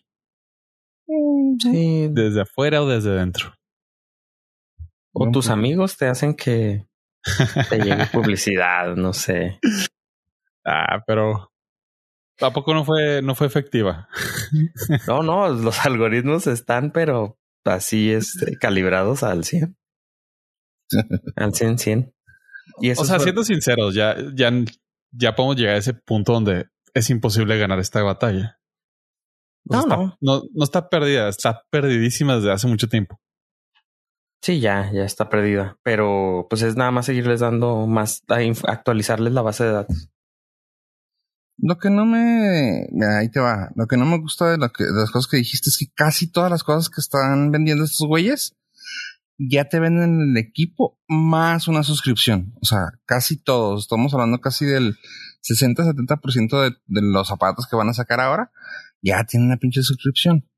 Sí. 1.60 2.08
Desde 2.10 2.42
afuera 2.42 2.82
o 2.82 2.86
desde 2.86 3.10
dentro. 3.10 3.54
O 5.12 5.30
tus 5.30 5.48
amigos 5.48 5.96
te 5.96 6.06
hacen 6.06 6.34
que 6.34 6.87
te 7.70 7.78
llegue 7.78 8.06
publicidad, 8.06 8.96
no 8.96 9.12
sé. 9.12 9.58
Ah, 10.64 11.02
pero 11.06 11.52
tampoco 12.36 12.74
no 12.74 12.84
fue, 12.84 13.22
no 13.22 13.34
fue 13.34 13.46
efectiva. 13.46 14.08
no, 15.06 15.22
no, 15.22 15.48
los 15.48 15.84
algoritmos 15.84 16.46
están, 16.46 16.92
pero 16.92 17.38
así 17.64 18.10
este, 18.10 18.56
calibrados 18.56 19.22
al 19.22 19.44
100. 19.44 19.76
al 21.36 21.54
100, 21.54 21.78
100. 21.78 22.14
Y 22.80 22.90
eso 22.90 23.02
o 23.02 23.04
sea, 23.04 23.18
siendo 23.18 23.44
sinceros, 23.44 23.94
ya, 23.94 24.16
ya, 24.34 24.52
ya 25.10 25.34
podemos 25.34 25.56
llegar 25.56 25.74
a 25.74 25.78
ese 25.78 25.94
punto 25.94 26.32
donde 26.32 26.66
es 26.94 27.10
imposible 27.10 27.58
ganar 27.58 27.78
esta 27.78 28.02
batalla. 28.02 28.58
No, 29.64 29.86
no. 29.86 30.16
no. 30.20 30.42
No 30.52 30.64
está 30.64 30.88
perdida, 30.88 31.28
está 31.28 31.64
perdidísima 31.70 32.36
desde 32.36 32.52
hace 32.52 32.66
mucho 32.66 32.88
tiempo. 32.88 33.20
Sí, 34.40 34.60
ya, 34.60 34.90
ya 34.92 35.04
está 35.04 35.28
perdida. 35.28 35.78
Pero 35.82 36.46
pues 36.48 36.62
es 36.62 36.76
nada 36.76 36.90
más 36.90 37.06
seguirles 37.06 37.40
dando 37.40 37.86
más, 37.86 38.22
actualizarles 38.28 39.32
la 39.32 39.42
base 39.42 39.64
de 39.64 39.72
datos. 39.72 40.10
Lo 41.58 41.76
que 41.78 41.90
no 41.90 42.06
me. 42.06 42.86
Ahí 43.18 43.30
te 43.30 43.40
va. 43.40 43.70
Lo 43.74 43.86
que 43.86 43.96
no 43.96 44.06
me 44.06 44.18
gusta 44.18 44.50
de, 44.50 44.58
las 44.58 45.10
cosas 45.10 45.28
que 45.28 45.38
dijiste 45.38 45.70
es 45.70 45.76
que 45.78 45.92
casi 45.92 46.30
todas 46.30 46.50
las 46.50 46.62
cosas 46.62 46.88
que 46.88 47.00
están 47.00 47.50
vendiendo 47.50 47.84
estos 47.84 48.06
güeyes 48.06 48.54
ya 49.38 49.68
te 49.68 49.78
venden 49.78 50.20
el 50.20 50.36
equipo 50.36 50.98
más 51.08 51.68
una 51.68 51.82
suscripción. 51.82 52.54
O 52.62 52.64
sea, 52.64 52.92
casi 53.06 53.36
todos. 53.36 53.82
Estamos 53.82 54.14
hablando 54.14 54.40
casi 54.40 54.66
del 54.66 54.96
60-70% 55.42 56.62
de, 56.62 56.76
de 56.86 57.02
los 57.02 57.26
zapatos 57.26 57.66
que 57.68 57.76
van 57.76 57.88
a 57.88 57.94
sacar 57.94 58.20
ahora. 58.20 58.52
Ya 59.02 59.24
tienen 59.24 59.48
una 59.48 59.56
pinche 59.56 59.82
suscripción. 59.82 60.48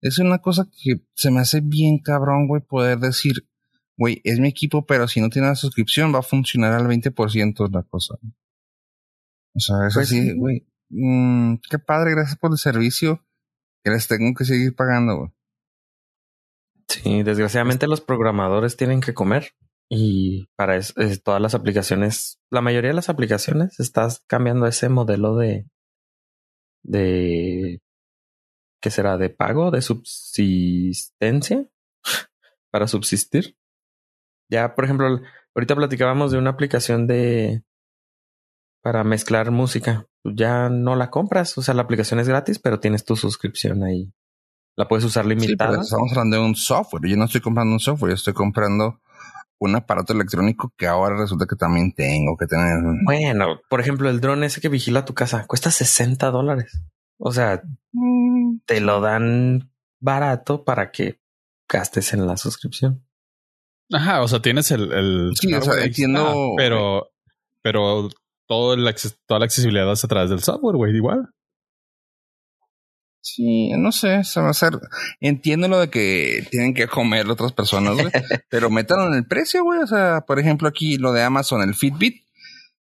Es 0.00 0.18
una 0.18 0.38
cosa 0.38 0.66
que 0.82 1.00
se 1.14 1.30
me 1.30 1.40
hace 1.40 1.60
bien 1.60 1.98
cabrón, 1.98 2.48
güey, 2.48 2.62
poder 2.62 2.98
decir, 2.98 3.48
güey, 3.96 4.20
es 4.24 4.38
mi 4.38 4.48
equipo, 4.48 4.86
pero 4.86 5.08
si 5.08 5.20
no 5.20 5.30
tiene 5.30 5.48
la 5.48 5.54
suscripción 5.54 6.14
va 6.14 6.20
a 6.20 6.22
funcionar 6.22 6.72
al 6.72 6.86
20% 6.86 7.72
la 7.72 7.82
cosa. 7.82 8.14
O 9.54 9.60
sea, 9.60 9.86
eso 9.86 9.98
pues 9.98 10.08
sí, 10.08 10.32
güey. 10.36 10.66
Mm, 10.90 11.56
qué 11.68 11.78
padre, 11.78 12.12
gracias 12.12 12.38
por 12.38 12.52
el 12.52 12.58
servicio 12.58 13.24
que 13.82 13.90
les 13.90 14.06
tengo 14.06 14.34
que 14.34 14.44
seguir 14.44 14.74
pagando, 14.74 15.16
güey. 15.16 15.30
Sí, 16.88 17.22
desgraciadamente 17.22 17.88
los 17.88 18.00
programadores 18.00 18.76
tienen 18.76 19.00
que 19.00 19.14
comer 19.14 19.54
y 19.88 20.46
para 20.56 20.76
eso, 20.76 20.94
todas 21.24 21.40
las 21.40 21.54
aplicaciones, 21.54 22.38
la 22.50 22.60
mayoría 22.60 22.90
de 22.90 22.96
las 22.96 23.08
aplicaciones 23.08 23.80
estás 23.80 24.22
cambiando 24.28 24.66
ese 24.66 24.88
modelo 24.88 25.36
de 25.36 25.66
de 26.86 27.80
¿qué 28.80 28.90
será? 28.90 29.16
de 29.18 29.30
pago, 29.30 29.70
de 29.70 29.82
subsistencia 29.82 31.66
para 32.70 32.88
subsistir. 32.88 33.56
Ya, 34.50 34.74
por 34.74 34.84
ejemplo, 34.84 35.20
ahorita 35.54 35.74
platicábamos 35.74 36.32
de 36.32 36.38
una 36.38 36.50
aplicación 36.50 37.06
de 37.06 37.62
para 38.82 39.02
mezclar 39.02 39.50
música. 39.50 40.06
Ya 40.24 40.68
no 40.68 40.94
la 40.94 41.10
compras, 41.10 41.56
o 41.58 41.62
sea, 41.62 41.74
la 41.74 41.82
aplicación 41.82 42.20
es 42.20 42.28
gratis, 42.28 42.58
pero 42.58 42.80
tienes 42.80 43.04
tu 43.04 43.16
suscripción 43.16 43.82
ahí 43.82 44.12
la 44.76 44.86
puedes 44.86 45.04
usar 45.04 45.26
limitada. 45.26 45.80
estamos 45.80 46.12
hablando 46.12 46.36
de 46.36 46.42
un 46.42 46.54
software. 46.54 47.08
Yo 47.08 47.16
no 47.16 47.24
estoy 47.24 47.40
comprando 47.40 47.72
un 47.72 47.80
software, 47.80 48.10
yo 48.10 48.14
estoy 48.14 48.34
comprando 48.34 49.00
un 49.58 49.74
aparato 49.74 50.12
electrónico 50.12 50.72
que 50.76 50.86
ahora 50.86 51.16
resulta 51.16 51.46
que 51.46 51.56
también 51.56 51.92
tengo 51.92 52.36
que 52.36 52.46
tener. 52.46 52.78
Bueno, 53.04 53.60
por 53.70 53.80
ejemplo, 53.80 54.10
el 54.10 54.20
dron 54.20 54.44
ese 54.44 54.60
que 54.60 54.68
vigila 54.68 55.06
tu 55.06 55.14
casa 55.14 55.46
cuesta 55.46 55.70
60 55.70 56.30
dólares. 56.30 56.82
O 57.18 57.32
sea, 57.32 57.62
mm. 57.92 58.35
Te 58.66 58.80
lo 58.80 59.00
dan 59.00 59.70
barato 60.00 60.64
para 60.64 60.90
que 60.90 61.20
gastes 61.68 62.12
en 62.12 62.26
la 62.26 62.36
suscripción. 62.36 63.04
Ajá, 63.92 64.22
o 64.22 64.28
sea, 64.28 64.42
tienes 64.42 64.70
el, 64.70 64.92
el 64.92 65.32
sí, 65.40 65.52
o 65.54 65.62
sea, 65.62 65.84
entiendo, 65.84 66.54
pero, 66.56 67.12
pero 67.62 68.08
todo 68.46 68.74
el, 68.74 68.94
toda 69.26 69.40
la 69.40 69.46
accesibilidad 69.46 69.90
es 69.92 70.04
a 70.04 70.08
través 70.08 70.30
del 70.30 70.42
software, 70.42 70.76
güey, 70.76 70.94
igual. 70.94 71.30
Sí, 73.20 73.70
no 73.76 73.90
sé, 73.90 74.22
se 74.22 74.40
va 74.40 74.48
a 74.48 74.50
hacer. 74.50 74.78
Entiendo 75.20 75.66
lo 75.66 75.80
de 75.80 75.90
que 75.90 76.46
tienen 76.50 76.74
que 76.74 76.86
comer 76.86 77.28
otras 77.28 77.52
personas, 77.52 77.94
güey, 77.94 78.06
pero 78.50 78.70
métanlo 78.70 79.08
en 79.08 79.14
el 79.14 79.26
precio, 79.26 79.64
güey. 79.64 79.80
O 79.80 79.86
sea, 79.86 80.24
por 80.26 80.38
ejemplo, 80.38 80.68
aquí 80.68 80.96
lo 80.96 81.12
de 81.12 81.22
Amazon, 81.22 81.62
el 81.62 81.74
Fitbit, 81.74 82.24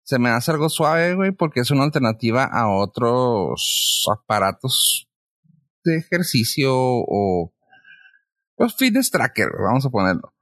se 0.03 0.19
me 0.19 0.29
hace 0.29 0.51
algo 0.51 0.69
suave, 0.69 1.15
güey, 1.15 1.31
porque 1.31 1.61
es 1.61 1.71
una 1.71 1.83
alternativa 1.83 2.45
a 2.45 2.69
otros 2.69 4.05
aparatos 4.11 5.07
de 5.85 5.97
ejercicio 5.97 6.73
o 6.75 7.53
pues 8.55 8.75
fitness 8.75 9.11
tracker, 9.11 9.49
vamos 9.59 9.85
a 9.85 9.89
ponerlo. 9.89 10.33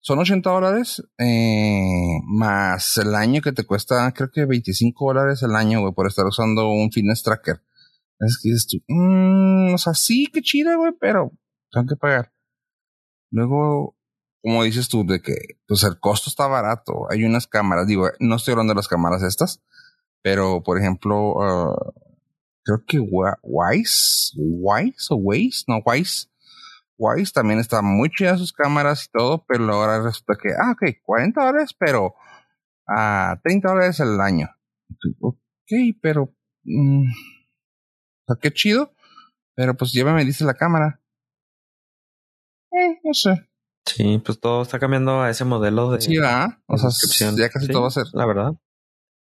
Son 0.00 0.18
80 0.18 0.50
dólares 0.50 1.02
eh, 1.18 2.18
más 2.24 2.96
el 2.98 3.14
año 3.14 3.40
que 3.40 3.52
te 3.52 3.64
cuesta, 3.64 4.10
creo 4.12 4.30
que 4.30 4.44
25 4.46 5.06
dólares 5.06 5.42
el 5.42 5.54
año, 5.54 5.80
güey, 5.80 5.92
por 5.92 6.08
estar 6.08 6.26
usando 6.26 6.70
un 6.70 6.90
fitness 6.90 7.22
tracker. 7.22 7.62
Es 8.18 8.38
que 8.42 8.48
dices 8.48 8.66
tú, 8.66 8.78
mmm, 8.88 9.74
o 9.74 9.78
sea, 9.78 9.94
sí, 9.94 10.28
qué 10.32 10.42
chida, 10.42 10.76
güey, 10.76 10.92
pero 11.00 11.32
tengo 11.70 11.86
que 11.86 11.96
pagar. 11.96 12.32
Luego, 13.30 13.96
como 14.42 14.64
dices 14.64 14.88
tú, 14.88 15.06
de 15.06 15.22
que, 15.22 15.34
pues 15.66 15.84
el 15.84 16.00
costo 16.00 16.30
está 16.30 16.46
barato. 16.48 17.06
Hay 17.10 17.24
unas 17.24 17.46
cámaras, 17.46 17.86
digo, 17.86 18.08
no 18.18 18.36
estoy 18.36 18.52
hablando 18.52 18.72
de 18.72 18.78
las 18.78 18.88
cámaras 18.88 19.22
estas, 19.22 19.62
pero 20.20 20.62
por 20.62 20.78
ejemplo, 20.78 21.34
uh, 21.36 21.92
creo 22.64 22.84
que 22.86 22.98
Wise, 22.98 24.32
Wise 24.36 25.06
o 25.10 25.16
Waze, 25.16 25.64
no, 25.68 25.80
Wise, 25.84 26.28
Wise 26.96 27.32
también 27.32 27.58
está 27.60 27.82
muy 27.82 28.10
chida 28.10 28.38
sus 28.38 28.52
cámaras 28.52 29.06
y 29.06 29.10
todo, 29.10 29.44
pero 29.46 29.64
ahora 29.72 30.02
resulta 30.02 30.34
que, 30.40 30.50
ah, 30.50 30.72
ok, 30.72 30.98
40 31.02 31.44
dólares, 31.44 31.74
pero 31.78 32.14
a 32.86 33.38
30 33.42 33.68
dólares 33.68 34.00
el 34.00 34.20
año. 34.20 34.48
Ok, 35.20 35.96
pero... 36.00 36.34
Mm, 36.64 37.08
o 37.08 38.34
sea, 38.34 38.36
qué 38.40 38.52
chido. 38.52 38.94
Pero 39.54 39.76
pues 39.76 39.92
ya 39.92 40.04
me 40.04 40.24
dice 40.24 40.44
la 40.44 40.54
cámara. 40.54 41.00
Eh, 42.72 43.00
no 43.04 43.12
sé. 43.12 43.48
Sí, 43.84 44.20
pues 44.24 44.40
todo 44.40 44.62
está 44.62 44.78
cambiando 44.78 45.20
a 45.20 45.30
ese 45.30 45.44
modelo 45.44 45.90
de. 45.90 46.00
Sí, 46.00 46.16
O 46.66 46.78
sea, 46.78 47.32
ya 47.36 47.48
casi 47.50 47.68
todo 47.68 47.82
va 47.82 47.88
a 47.88 47.90
ser. 47.90 48.06
La 48.12 48.26
verdad. 48.26 48.52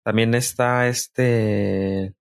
También 0.05 0.35
está 0.35 0.89
este. 0.89 2.15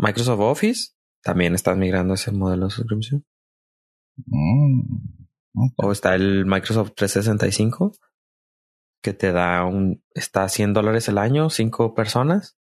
Microsoft 0.00 0.40
Office. 0.40 0.92
También 1.22 1.54
está 1.54 1.74
migrando 1.74 2.12
a 2.12 2.16
ese 2.16 2.32
modelo 2.32 2.66
de 2.66 2.70
suscripción. 2.70 3.24
Mm, 4.26 4.80
o 5.76 5.92
está 5.92 6.14
el 6.14 6.46
Microsoft 6.46 6.92
365 6.94 7.92
que 9.02 9.12
te 9.12 9.32
da 9.32 9.64
un. 9.64 10.02
Está 10.14 10.44
a 10.44 10.48
100 10.48 10.72
dólares 10.72 11.08
el 11.08 11.18
año, 11.18 11.50
cinco 11.50 11.94
personas. 11.94 12.56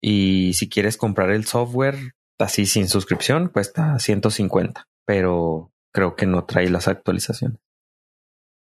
Y 0.00 0.54
si 0.54 0.68
quieres 0.68 0.96
comprar 0.96 1.30
el 1.30 1.44
software 1.44 2.14
así 2.38 2.66
sin 2.66 2.88
suscripción, 2.88 3.48
cuesta 3.48 3.98
150, 3.98 4.88
pero 5.04 5.72
creo 5.92 6.14
que 6.14 6.26
no 6.26 6.44
trae 6.44 6.70
las 6.70 6.86
actualizaciones. 6.86 7.58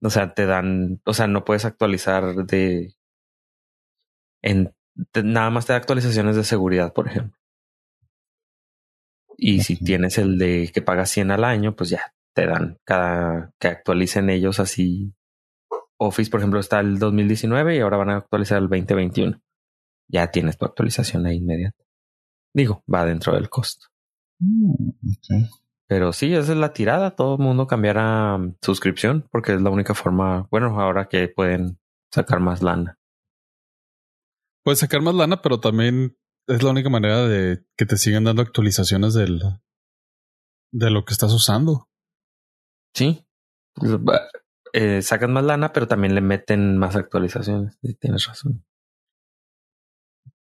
O 0.02 0.10
sea, 0.10 0.34
te 0.34 0.46
dan, 0.46 1.02
o 1.06 1.14
sea, 1.14 1.28
no 1.28 1.46
puedes 1.46 1.64
actualizar 1.64 2.36
de, 2.46 2.96
en, 4.42 4.74
nada 5.24 5.50
más 5.52 5.66
te 5.66 5.74
da 5.74 5.78
actualizaciones 5.78 6.36
de 6.36 6.44
seguridad, 6.44 6.94
por 6.94 7.08
ejemplo. 7.08 7.41
Y 9.38 9.62
si 9.62 9.78
tienes 9.78 10.18
el 10.18 10.38
de 10.38 10.70
que 10.74 10.82
pagas 10.82 11.10
100 11.12 11.32
al 11.32 11.44
año, 11.44 11.76
pues 11.76 11.90
ya 11.90 12.14
te 12.34 12.46
dan 12.46 12.80
cada 12.84 13.52
que 13.60 13.68
actualicen 13.68 14.30
ellos 14.30 14.60
así. 14.60 15.14
Office, 15.98 16.32
por 16.32 16.40
ejemplo, 16.40 16.60
está 16.60 16.80
el 16.80 16.98
2019 16.98 17.76
y 17.76 17.80
ahora 17.80 17.98
van 17.98 18.10
a 18.10 18.18
actualizar 18.18 18.58
el 18.58 18.70
2021 18.70 19.40
ya 20.12 20.30
tienes 20.30 20.58
tu 20.58 20.66
actualización 20.66 21.26
ahí 21.26 21.38
inmediata. 21.38 21.84
Digo, 22.54 22.84
va 22.94 23.06
dentro 23.06 23.34
del 23.34 23.50
costo. 23.50 23.88
Mm, 24.40 24.92
Pero 25.88 26.12
sí, 26.12 26.34
esa 26.34 26.52
es 26.52 26.58
la 26.58 26.74
tirada. 26.74 27.16
Todo 27.16 27.36
el 27.36 27.42
mundo 27.42 27.66
cambiará 27.66 28.38
suscripción 28.62 29.28
porque 29.32 29.54
es 29.54 29.62
la 29.62 29.70
única 29.70 29.94
forma, 29.94 30.48
bueno, 30.52 30.80
ahora 30.80 31.08
que 31.08 31.28
pueden 31.30 31.80
sacar 32.14 32.40
más 32.40 32.62
lana. 32.62 32.98
Puedes 34.64 34.80
sacar 34.80 35.02
más 35.02 35.16
lana, 35.16 35.42
pero 35.42 35.60
también 35.60 36.18
es 36.48 36.64
la 36.64 36.72
única 36.72 36.90
manera 36.90 37.28
de 37.28 37.66
que 37.78 37.86
te 37.86 37.98
sigan 37.98 38.24
dando 38.24 38.42
actualizaciones 38.42 39.14
del, 39.14 39.42
de 40.72 40.90
lo 40.90 41.06
que 41.06 41.14
estás 41.14 41.34
usando. 41.34 41.90
Sí. 42.94 43.26
Pues, 43.74 43.98
eh, 44.74 45.02
sacan 45.02 45.34
más 45.34 45.44
lana, 45.44 45.74
pero 45.74 45.88
también 45.88 46.16
le 46.16 46.22
meten 46.22 46.78
más 46.78 46.96
actualizaciones. 46.96 47.78
Tienes 48.00 48.26
razón. 48.26 48.66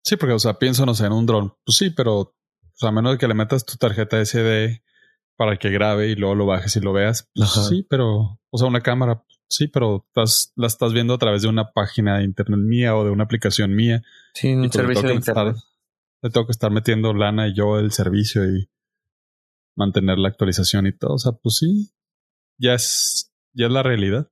Sí, 0.04 0.16
porque, 0.16 0.34
o 0.34 0.40
sea, 0.40 0.58
pienso, 0.58 0.86
no 0.86 0.94
sé, 0.94 1.06
en 1.06 1.14
un 1.14 1.26
dron. 1.26 1.54
Pues 1.66 1.78
sí, 1.78 1.90
pero 1.90 2.36
a 2.82 2.92
menos 2.92 3.14
de 3.14 3.18
que 3.18 3.28
le 3.28 3.34
metas 3.34 3.66
tu 3.66 3.76
tarjeta 3.78 4.24
SD 4.24 4.82
para 5.36 5.58
que 5.58 5.70
grabe 5.70 6.08
y 6.08 6.16
luego 6.16 6.36
lo 6.36 6.46
bajes 6.46 6.76
y 6.76 6.80
lo 6.80 6.94
veas. 6.94 7.30
Pues 7.36 7.50
sí, 7.68 7.86
pero, 7.90 8.40
o 8.50 8.58
sea, 8.58 8.68
una 8.68 8.82
cámara, 8.82 9.24
sí, 9.50 9.68
pero 9.68 10.06
estás, 10.08 10.54
la 10.56 10.68
estás 10.68 10.94
viendo 10.94 11.14
a 11.14 11.18
través 11.18 11.42
de 11.42 11.48
una 11.48 11.72
página 11.72 12.18
de 12.18 12.24
internet 12.24 12.60
mía 12.60 12.96
o 12.96 13.04
de 13.04 13.12
una 13.12 13.26
aplicación 13.26 13.76
mía. 13.76 14.02
Sí, 14.34 14.54
un 14.54 14.72
servicio 14.72 15.08
de 15.08 15.16
internet. 15.16 15.56
Le 16.28 16.32
tengo 16.34 16.46
que 16.46 16.52
estar 16.52 16.72
metiendo 16.72 17.14
lana 17.14 17.48
y 17.48 17.56
yo 17.56 17.80
el 17.80 17.92
servicio 17.92 18.46
y 18.46 18.70
mantener 19.76 20.18
la 20.18 20.30
actualización 20.30 20.88
y 20.88 20.98
todo. 20.98 21.14
O 21.14 21.18
sea, 21.18 21.32
pues 21.32 21.58
sí, 21.60 21.94
ya 22.58 22.74
es, 22.74 23.32
ya 23.54 23.68
es 23.68 23.72
la 23.72 23.84
realidad. 23.84 24.30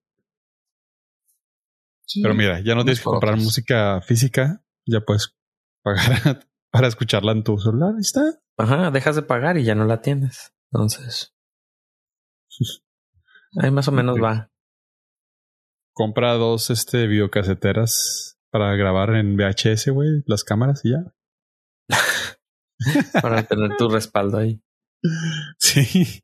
pero 2.21 2.33
mira, 2.33 2.59
ya 2.59 2.75
no 2.75 2.83
tienes 2.83 2.99
que 2.99 3.05
comprar 3.05 3.37
música 3.37 4.01
física, 4.01 4.63
ya 4.85 5.01
puedes 5.01 5.35
pagar 5.81 6.45
para 6.71 6.87
escucharla 6.87 7.31
en 7.31 7.43
tu 7.43 7.57
celular. 7.57 7.93
Ahí 7.95 8.01
está. 8.01 8.21
Ajá, 8.57 8.91
dejas 8.91 9.15
de 9.15 9.21
pagar 9.21 9.57
y 9.57 9.63
ya 9.63 9.75
no 9.75 9.85
la 9.85 10.01
tienes. 10.01 10.53
Entonces. 10.71 11.33
Ahí 13.61 13.71
más 13.71 13.87
o 13.87 13.91
menos 13.91 14.17
va. 14.21 14.51
Compra 15.93 16.33
dos 16.33 16.69
este 16.71 17.07
videocaseteras 17.07 18.37
para 18.49 18.75
grabar 18.75 19.15
en 19.15 19.37
VHS, 19.37 19.89
güey, 19.89 20.23
las 20.25 20.43
cámaras 20.43 20.83
y 20.83 20.91
ya. 20.91 21.14
para 23.21 23.43
tener 23.43 23.77
tu 23.77 23.89
respaldo 23.89 24.37
ahí. 24.37 24.61
Sí. 25.59 26.23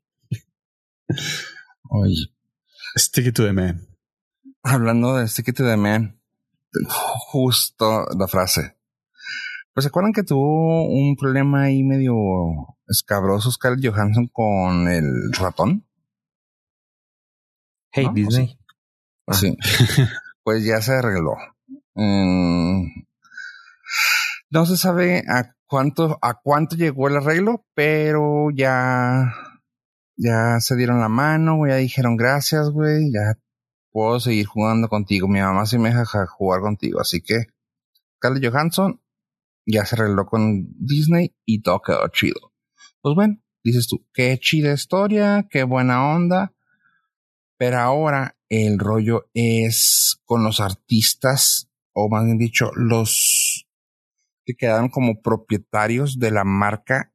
Oye. 1.88 2.32
Sticky 2.96 3.32
to 3.32 3.44
the 3.44 3.52
man. 3.52 3.86
Hablando 4.62 5.16
de 5.16 5.28
Sticky 5.28 5.52
to 5.52 5.64
the 5.64 5.76
man, 5.76 6.20
justo 7.30 8.06
la 8.16 8.28
frase. 8.28 8.76
Pues 9.74 9.84
se 9.84 9.88
acuerdan 9.88 10.12
que 10.12 10.22
tuvo 10.22 10.86
un 10.88 11.16
problema 11.16 11.62
ahí 11.62 11.82
medio 11.82 12.14
escabroso 12.86 13.50
Scarlett 13.50 13.86
Johansson 13.86 14.28
con 14.28 14.88
el 14.88 15.32
ratón. 15.32 15.86
Hey 17.90 18.06
Disney. 18.12 18.58
Sí. 19.32 19.56
pues 20.44 20.64
ya 20.64 20.80
se 20.80 20.92
arregló. 20.92 21.32
No 24.52 24.66
se 24.66 24.76
sabe 24.76 25.24
a 25.28 25.54
cuánto, 25.66 26.18
a 26.20 26.34
cuánto 26.42 26.76
llegó 26.76 27.08
el 27.08 27.16
arreglo, 27.16 27.64
pero 27.74 28.50
ya, 28.54 29.34
ya 30.16 30.60
se 30.60 30.76
dieron 30.76 31.00
la 31.00 31.08
mano, 31.08 31.66
ya 31.66 31.76
dijeron 31.76 32.18
gracias, 32.18 32.68
güey, 32.68 33.10
ya 33.10 33.38
puedo 33.90 34.20
seguir 34.20 34.44
jugando 34.44 34.88
contigo. 34.88 35.26
Mi 35.26 35.40
mamá 35.40 35.64
sí 35.64 35.78
me 35.78 35.88
deja 35.88 36.26
jugar 36.26 36.60
contigo, 36.60 37.00
así 37.00 37.22
que 37.22 37.46
Scarlett 38.16 38.52
Johansson 38.52 39.00
ya 39.64 39.86
se 39.86 39.96
arregló 39.96 40.26
con 40.26 40.66
Disney 40.78 41.34
y 41.46 41.62
todo 41.62 41.80
quedó 41.80 42.06
chido. 42.08 42.52
Pues 43.00 43.14
bueno, 43.14 43.38
dices 43.64 43.88
tú, 43.88 44.06
qué 44.12 44.38
chida 44.38 44.74
historia, 44.74 45.48
qué 45.50 45.64
buena 45.64 46.14
onda. 46.14 46.52
Pero 47.56 47.78
ahora 47.78 48.36
el 48.50 48.78
rollo 48.78 49.30
es 49.32 50.20
con 50.26 50.44
los 50.44 50.60
artistas, 50.60 51.70
o 51.94 52.10
más 52.10 52.24
bien 52.24 52.36
dicho, 52.36 52.70
los 52.74 53.41
que 54.44 54.54
quedaron 54.54 54.88
como 54.88 55.22
propietarios 55.22 56.18
de 56.18 56.30
la 56.30 56.44
marca 56.44 57.12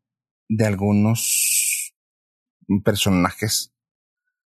de 0.50 0.66
algunos 0.66 1.94
personajes 2.84 3.74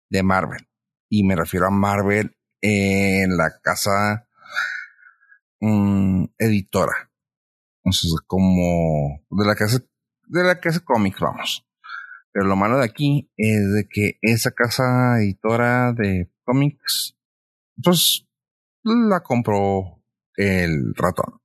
de 0.10 0.24
Marvel. 0.24 0.68
Y 1.10 1.24
me 1.24 1.36
refiero 1.36 1.68
a 1.68 1.72
Marvel 1.72 2.38
en 2.62 3.38
la 3.38 3.60
casa 3.62 4.28
mm, 5.60 6.26
editora. 6.38 7.12
Entonces, 7.84 8.16
como 8.26 9.24
de 9.30 9.46
la 9.46 9.56
casa, 9.56 9.80
de 10.28 10.44
la 10.44 10.60
casa 10.60 10.80
cómics, 10.80 11.20
vamos. 11.20 11.68
Pero 12.32 12.48
lo 12.48 12.56
malo 12.56 12.80
de 12.80 12.86
aquí 12.86 13.32
es 13.38 13.74
de 13.74 13.88
que 13.88 14.18
esa 14.22 14.52
casa 14.52 15.20
editora 15.20 15.94
de 15.94 16.32
cómics, 16.44 17.16
pues 17.82 18.28
la 18.84 19.22
compró 19.22 20.04
el 20.36 20.94
ratón. 20.96 21.40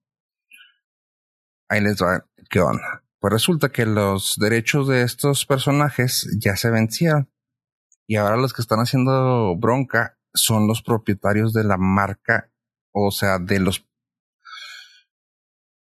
Ahí 1.70 1.80
les 1.80 2.02
va, 2.02 2.26
¿qué 2.50 2.58
onda? 2.58 3.04
Pues 3.20 3.32
resulta 3.32 3.68
que 3.68 3.86
los 3.86 4.34
derechos 4.40 4.88
de 4.88 5.02
estos 5.02 5.46
personajes 5.46 6.28
ya 6.40 6.56
se 6.56 6.68
vencieron. 6.68 7.30
Y 8.08 8.16
ahora 8.16 8.36
los 8.36 8.52
que 8.52 8.60
están 8.60 8.80
haciendo 8.80 9.54
bronca 9.56 10.18
son 10.34 10.66
los 10.66 10.82
propietarios 10.82 11.52
de 11.52 11.62
la 11.62 11.76
marca, 11.76 12.50
o 12.90 13.12
sea, 13.12 13.38
de 13.38 13.60
los 13.60 13.86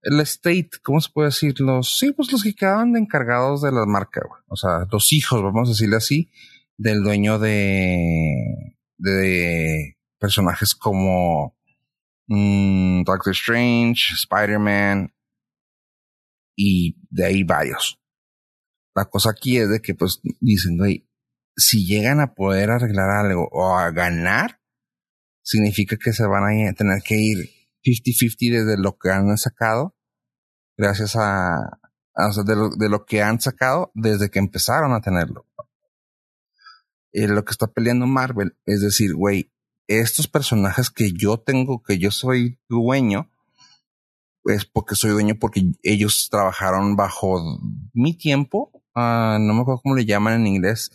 el 0.03 0.21
estate, 0.21 0.71
¿cómo 0.83 1.01
se 1.01 1.11
puede 1.13 1.29
decir? 1.29 1.61
Los, 1.61 1.99
sí, 1.99 2.13
pues 2.13 2.33
los 2.33 2.43
que 2.43 2.55
quedaban 2.55 2.97
encargados 2.97 3.63
de 3.63 3.71
la 3.71 3.87
marca, 3.87 4.23
O 4.49 4.57
sea, 4.57 4.87
los 4.91 5.13
hijos, 5.13 5.41
vamos 5.41 5.69
a 5.69 5.73
decirle 5.73 5.97
así, 5.97 6.31
del 6.77 7.03
dueño 7.05 7.39
de, 7.39 8.77
de 8.99 9.97
personajes 10.19 10.75
como 10.75 11.57
mm, 12.27 13.03
Doctor 13.03 13.33
Strange, 13.33 14.15
Spider-Man 14.15 15.13
y 16.57 16.97
de 17.11 17.27
ahí 17.27 17.45
varios. 17.45 18.01
La 18.95 19.05
cosa 19.05 19.31
aquí 19.31 19.59
es 19.59 19.69
de 19.69 19.81
que 19.81 19.95
pues 19.95 20.21
dicen, 20.41 20.79
güey, 20.79 21.09
si 21.55 21.87
llegan 21.87 22.21
a 22.21 22.35
poder 22.35 22.71
arreglar 22.71 23.11
algo 23.11 23.49
o 23.53 23.77
a 23.77 23.91
ganar, 23.91 24.61
significa 25.43 25.97
que 25.97 26.13
se 26.13 26.27
van 26.27 26.45
a 26.45 26.73
tener 26.73 27.03
que 27.03 27.17
ir 27.17 27.51
50-50 27.85 28.65
desde 28.65 28.83
lo 28.83 28.99
que 28.99 29.11
han 29.11 29.37
sacado 29.37 29.95
gracias 30.77 31.17
a, 31.17 31.79
de, 32.45 32.57
lo, 32.57 32.71
de, 32.71 32.89
lo, 32.89 33.07
que 33.07 33.23
han 33.23 33.41
sacado 33.41 33.91
desde 33.95 34.31
que 34.31 34.39
empezaron 34.39 34.93
a 34.93 35.01
tenerlo. 35.01 35.47
Y 37.13 37.27
lo 37.27 37.45
que 37.45 37.53
está 37.53 37.67
peleando 37.67 38.07
Marvel 38.07 38.57
es 38.67 38.81
decir, 38.81 39.15
güey, 39.15 39.51
estos 39.87 40.29
personajes 40.29 40.91
que 40.91 41.13
yo 41.13 41.39
tengo, 41.39 41.83
que 41.83 41.99
yo 41.99 42.11
soy 42.11 42.59
dueño, 42.69 43.31
es 44.47 44.65
porque 44.65 44.95
soy 44.95 45.11
dueño 45.11 45.37
porque 45.41 45.73
ellos 45.83 46.29
trabajaron 46.31 46.97
bajo 46.97 47.41
mi 47.93 48.17
tiempo. 48.17 48.71
Uh, 48.95 49.39
no 49.39 49.55
me 49.55 49.61
acuerdo 49.61 49.83
cómo 49.83 49.95
le 49.95 50.07
llaman 50.07 50.41
en 50.41 50.47
inglés, 50.47 50.91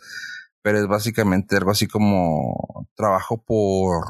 pero 0.61 0.79
es 0.79 0.87
básicamente 0.87 1.57
algo 1.57 1.71
así 1.71 1.87
como 1.87 2.87
trabajo 2.95 3.43
por 3.43 4.05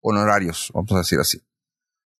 honorarios, 0.00 0.70
vamos 0.74 0.92
a 0.92 0.98
decir 0.98 1.20
así 1.20 1.40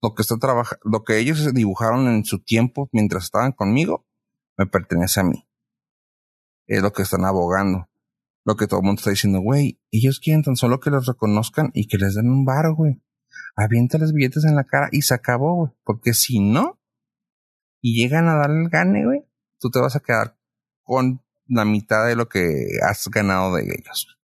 lo 0.03 0.15
que 0.15 0.23
está 0.23 0.37
lo 0.83 1.05
que 1.05 1.19
ellos 1.19 1.55
dibujaron 1.55 2.09
en 2.09 2.25
su 2.25 2.41
tiempo 2.41 2.89
mientras 2.93 3.25
estaban 3.25 3.53
conmigo, 3.53 4.05
me 4.59 4.67
pertenece 4.67 5.21
a 5.21 5.25
mí. 5.25 5.47
Es 6.67 6.83
lo 6.83 6.93
que 6.93 7.03
están 7.03 7.25
abogando. 7.25 7.89
Lo 8.45 8.57
que 8.57 8.67
todo 8.67 8.81
el 8.81 8.87
mundo 8.87 8.99
está 8.99 9.11
diciendo, 9.11 9.41
güey, 9.41 9.81
ellos 9.93 10.19
quieren 10.19 10.43
tan 10.43 10.57
solo 10.57 10.81
que 10.81 10.91
los 10.91 11.07
reconozcan 11.07 11.71
y 11.73 11.87
que 11.87 11.99
les 11.99 12.15
den 12.15 12.29
un 12.29 12.45
bar, 12.45 12.73
güey. 12.75 13.01
Aviéntales 13.57 14.13
billetes 14.13 14.45
en 14.45 14.57
la 14.57 14.65
cara 14.65 14.89
y 14.93 15.03
se 15.03 15.15
acabó, 15.15 15.57
güey. 15.57 15.73
Porque 15.85 16.15
si 16.15 16.41
no, 16.41 16.81
y 17.81 18.01
llegan 18.01 18.29
a 18.29 18.37
darle 18.37 18.63
el 18.63 18.69
gane, 18.71 19.05
güey, 19.05 19.25
tú 19.59 19.71
te 19.71 19.81
vas 19.81 19.97
a 19.97 20.01
quedar 20.01 20.37
con 20.83 21.23
la 21.47 21.65
mitad 21.65 22.07
de 22.07 22.17
lo 22.17 22.29
que 22.29 22.79
has 22.83 23.09
ganado 23.09 23.55
de 23.55 23.63
ellos. 23.65 24.19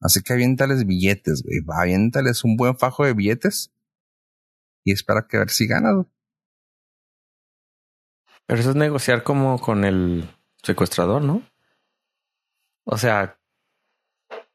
Así 0.00 0.22
que 0.22 0.32
aviéntales 0.32 0.86
billetes, 0.86 1.42
güey. 1.42 1.60
Aviéntales 1.80 2.44
un 2.44 2.56
buen 2.56 2.76
fajo 2.78 3.04
de 3.04 3.14
billetes 3.14 3.72
y 4.84 4.92
espera 4.92 5.26
que 5.28 5.38
ver 5.38 5.50
si 5.50 5.66
gana. 5.66 6.06
Pero 8.46 8.60
eso 8.60 8.70
es 8.70 8.76
negociar 8.76 9.24
como 9.24 9.58
con 9.58 9.84
el 9.84 10.30
secuestrador, 10.62 11.22
¿no? 11.22 11.42
O 12.84 12.96
sea, 12.96 13.40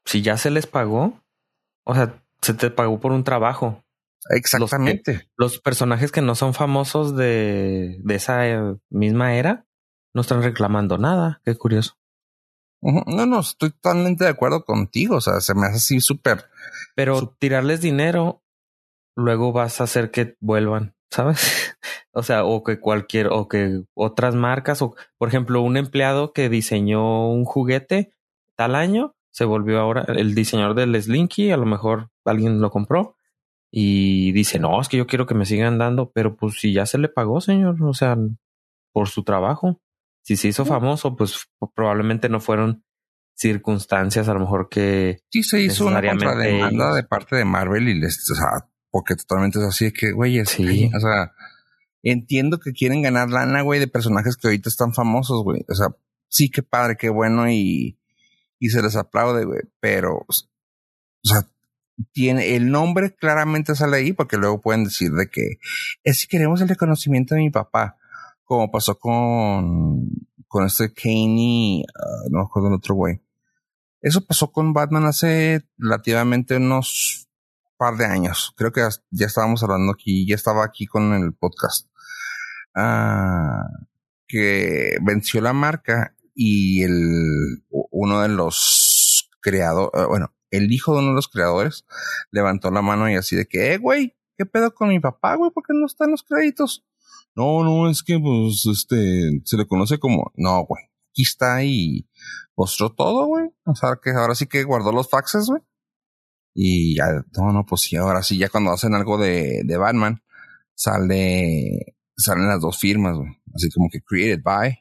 si 0.06 0.22
ya 0.22 0.38
se 0.38 0.50
les 0.50 0.66
pagó, 0.66 1.22
o 1.84 1.94
sea, 1.94 2.24
se 2.40 2.54
te 2.54 2.70
pagó 2.70 2.98
por 2.98 3.12
un 3.12 3.24
trabajo. 3.24 3.81
Exactamente. 4.30 5.28
Los, 5.36 5.58
personajes 5.58 6.12
que 6.12 6.22
no 6.22 6.34
son 6.34 6.54
famosos 6.54 7.16
de, 7.16 7.98
de 8.02 8.14
esa 8.14 8.48
eh, 8.48 8.76
misma 8.90 9.34
era 9.34 9.66
no 10.14 10.20
están 10.20 10.42
reclamando 10.42 10.98
nada. 10.98 11.40
Qué 11.44 11.56
curioso. 11.56 11.96
No, 12.82 13.26
no, 13.26 13.40
estoy 13.40 13.70
totalmente 13.70 14.24
de 14.24 14.30
acuerdo 14.30 14.64
contigo. 14.64 15.16
O 15.16 15.20
sea, 15.20 15.40
se 15.40 15.54
me 15.54 15.66
hace 15.66 15.76
así 15.76 16.00
súper. 16.00 16.46
Pero 16.94 17.34
tirarles 17.38 17.80
dinero 17.80 18.42
luego 19.16 19.52
vas 19.52 19.80
a 19.80 19.84
hacer 19.84 20.10
que 20.10 20.36
vuelvan, 20.40 20.94
¿sabes? 21.10 21.76
o 22.12 22.22
sea, 22.22 22.44
o 22.44 22.64
que 22.64 22.80
cualquier, 22.80 23.28
o 23.28 23.48
que 23.48 23.84
otras 23.94 24.34
marcas, 24.34 24.82
o 24.82 24.96
por 25.16 25.28
ejemplo, 25.28 25.62
un 25.62 25.76
empleado 25.76 26.32
que 26.32 26.48
diseñó 26.48 27.30
un 27.30 27.44
juguete 27.44 28.14
tal 28.56 28.74
año, 28.74 29.14
se 29.30 29.44
volvió 29.44 29.78
ahora 29.80 30.04
el 30.08 30.34
diseñador 30.34 30.74
del 30.74 31.00
Slinky, 31.00 31.52
a 31.52 31.56
lo 31.56 31.66
mejor 31.66 32.10
alguien 32.24 32.60
lo 32.60 32.70
compró 32.70 33.16
y 33.74 34.32
dice, 34.32 34.58
no, 34.58 34.78
es 34.82 34.88
que 34.90 34.98
yo 34.98 35.06
quiero 35.06 35.26
que 35.26 35.34
me 35.34 35.46
sigan 35.46 35.78
dando, 35.78 36.12
pero 36.12 36.36
pues 36.36 36.60
si 36.60 36.74
ya 36.74 36.84
se 36.84 36.98
le 36.98 37.08
pagó, 37.08 37.40
señor, 37.40 37.82
o 37.82 37.94
sea, 37.94 38.18
por 38.92 39.08
su 39.08 39.24
trabajo. 39.24 39.80
Si 40.22 40.36
se 40.36 40.48
hizo 40.48 40.66
famoso, 40.66 41.16
pues 41.16 41.46
probablemente 41.74 42.28
no 42.28 42.38
fueron 42.38 42.84
circunstancias 43.34 44.28
a 44.28 44.34
lo 44.34 44.40
mejor 44.40 44.68
que 44.68 45.20
sí 45.30 45.42
se 45.42 45.62
hizo 45.62 45.86
una 45.86 46.02
contrademanda 46.02 46.94
de 46.94 47.02
parte 47.02 47.34
de 47.34 47.46
Marvel 47.46 47.88
y 47.88 47.98
les 47.98 48.30
o 48.30 48.34
sea, 48.34 48.68
porque 48.90 49.16
totalmente 49.16 49.58
es 49.58 49.64
así 49.64 49.86
de 49.86 49.92
que, 49.92 50.12
güey, 50.12 50.44
sí. 50.44 50.90
o 50.94 51.00
sea, 51.00 51.32
entiendo 52.02 52.60
que 52.60 52.72
quieren 52.72 53.00
ganar 53.00 53.30
lana, 53.30 53.62
güey, 53.62 53.80
de 53.80 53.88
personajes 53.88 54.36
que 54.36 54.48
ahorita 54.48 54.68
están 54.68 54.92
famosos, 54.92 55.42
güey. 55.42 55.64
O 55.66 55.74
sea, 55.74 55.88
sí, 56.28 56.50
qué 56.50 56.62
padre, 56.62 56.96
qué 56.98 57.08
bueno 57.08 57.50
y, 57.50 57.98
y 58.60 58.68
se 58.68 58.82
les 58.82 58.96
aplaude, 58.96 59.46
güey. 59.46 59.62
Pero, 59.80 60.26
o 60.28 60.34
sea, 61.24 61.48
tiene 62.12 62.56
el 62.56 62.70
nombre 62.70 63.14
claramente 63.14 63.74
sale 63.74 63.98
ahí 63.98 64.12
porque 64.12 64.36
luego 64.36 64.60
pueden 64.60 64.84
decir 64.84 65.10
de 65.12 65.28
que 65.28 65.58
es 66.02 66.18
si 66.20 66.26
queremos 66.26 66.60
el 66.60 66.68
reconocimiento 66.68 67.34
de 67.34 67.42
mi 67.42 67.50
papá, 67.50 67.96
como 68.44 68.70
pasó 68.70 68.98
con, 68.98 70.08
con 70.48 70.66
este 70.66 70.92
Kane 70.92 71.36
y, 71.36 71.82
uh, 71.82 72.30
no 72.30 72.38
me 72.38 72.44
acuerdo 72.44 72.68
el 72.68 72.74
otro 72.74 72.94
güey. 72.94 73.20
Eso 74.00 74.24
pasó 74.24 74.50
con 74.50 74.72
Batman 74.72 75.04
hace 75.04 75.62
relativamente 75.78 76.56
unos 76.56 77.28
par 77.76 77.96
de 77.96 78.06
años. 78.06 78.52
Creo 78.56 78.72
que 78.72 78.86
ya 79.10 79.26
estábamos 79.26 79.62
hablando 79.62 79.92
aquí, 79.92 80.26
ya 80.26 80.34
estaba 80.34 80.64
aquí 80.64 80.86
con 80.86 81.12
el 81.14 81.34
podcast. 81.34 81.88
Ah, 82.74 83.64
que 84.26 84.96
venció 85.02 85.40
la 85.40 85.52
marca 85.52 86.14
y 86.34 86.82
el 86.82 87.64
uno 87.68 88.22
de 88.22 88.28
los 88.28 89.30
creadores, 89.40 89.90
eh, 90.02 90.06
bueno, 90.06 90.32
el 90.52 90.70
hijo 90.72 90.92
de 90.92 91.00
uno 91.00 91.08
de 91.08 91.14
los 91.14 91.28
creadores 91.28 91.84
levantó 92.30 92.70
la 92.70 92.82
mano 92.82 93.10
y 93.10 93.14
así 93.14 93.34
de 93.34 93.46
que, 93.46 93.74
eh, 93.74 93.78
güey, 93.78 94.14
¿qué 94.38 94.46
pedo 94.46 94.72
con 94.72 94.88
mi 94.88 95.00
papá, 95.00 95.34
güey? 95.34 95.50
¿Por 95.50 95.64
qué 95.64 95.72
no 95.74 95.86
están 95.86 96.12
los 96.12 96.22
créditos? 96.22 96.84
No, 97.34 97.64
no, 97.64 97.90
es 97.90 98.02
que, 98.02 98.18
pues, 98.20 98.66
este, 98.66 99.40
se 99.44 99.56
le 99.56 99.66
conoce 99.66 99.98
como, 99.98 100.30
no, 100.36 100.64
güey, 100.64 100.84
aquí 101.10 101.22
está 101.22 101.64
y 101.64 102.06
mostró 102.56 102.90
todo, 102.90 103.26
güey. 103.26 103.50
O 103.64 103.74
sea, 103.74 103.98
que 104.02 104.10
ahora 104.10 104.34
sí 104.34 104.46
que 104.46 104.62
guardó 104.64 104.92
los 104.92 105.08
faxes, 105.08 105.46
güey. 105.46 105.62
Y 106.54 106.96
ya, 106.96 107.06
no, 107.36 107.52
no, 107.52 107.64
pues 107.64 107.80
sí, 107.80 107.96
ahora 107.96 108.22
sí, 108.22 108.36
ya 108.36 108.50
cuando 108.50 108.70
hacen 108.70 108.94
algo 108.94 109.16
de, 109.16 109.62
de 109.64 109.76
Batman, 109.78 110.22
sale, 110.74 111.96
salen 112.16 112.48
las 112.48 112.60
dos 112.60 112.78
firmas, 112.78 113.16
güey. 113.16 113.30
Así 113.54 113.70
como 113.70 113.88
que 113.90 114.02
created 114.02 114.42
by. 114.42 114.78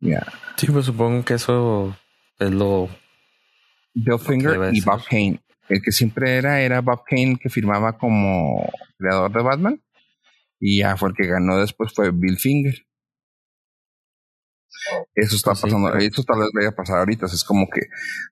Yeah. 0.00 0.32
Sí, 0.56 0.66
pues 0.66 0.86
supongo 0.86 1.24
que 1.24 1.34
eso 1.34 1.96
es 2.38 2.50
lo. 2.50 2.88
Bill 3.94 4.18
Finger 4.18 4.70
y 4.72 4.80
Bob 4.80 5.02
Kane. 5.08 5.40
El 5.68 5.82
que 5.82 5.92
siempre 5.92 6.36
era, 6.36 6.60
era 6.60 6.80
Bob 6.80 7.02
Kane 7.06 7.38
que 7.40 7.48
firmaba 7.48 7.96
como 7.98 8.68
creador 8.98 9.32
de 9.32 9.42
Batman. 9.42 9.82
Y 10.60 10.80
ya 10.80 10.96
fue 10.96 11.10
el 11.10 11.14
que 11.14 11.26
ganó 11.26 11.58
después 11.58 11.92
fue 11.94 12.10
Bill 12.12 12.38
Finger. 12.38 12.74
Eso 15.14 15.36
está 15.36 15.50
pues 15.52 15.62
pasando, 15.62 15.94
eso 15.96 16.22
tal 16.24 16.40
vez 16.40 16.48
vaya 16.54 16.68
a 16.68 16.76
pasar 16.76 16.98
ahorita. 16.98 17.26
Es 17.26 17.44
como 17.44 17.66
que, 17.72 17.82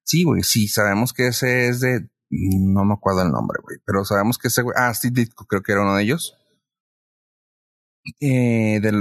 sí, 0.05 0.25
güey, 0.25 0.43
sí, 0.43 0.69
sabemos 0.69 1.13
que 1.13 1.29
ese 1.29 1.69
es 1.69 1.81
de, 1.81 2.09
no 2.31 2.85
me 2.85 2.95
acuerdo 2.95 3.23
el 3.23 3.31
nombre, 3.31 3.59
güey, 3.63 3.79
pero 3.85 4.05
sabemos 4.05 4.39
que 4.39 4.49
ese 4.49 4.63
güey, 4.63 4.75
ah, 4.79 4.93
Steve 4.93 5.15
Ditko 5.15 5.47
creo 5.47 5.63
que 5.63 5.73
era 5.73 5.83
uno 5.83 5.97
de 5.97 6.03
ellos. 6.03 6.37
Eh, 8.21 8.81
de 8.81 8.93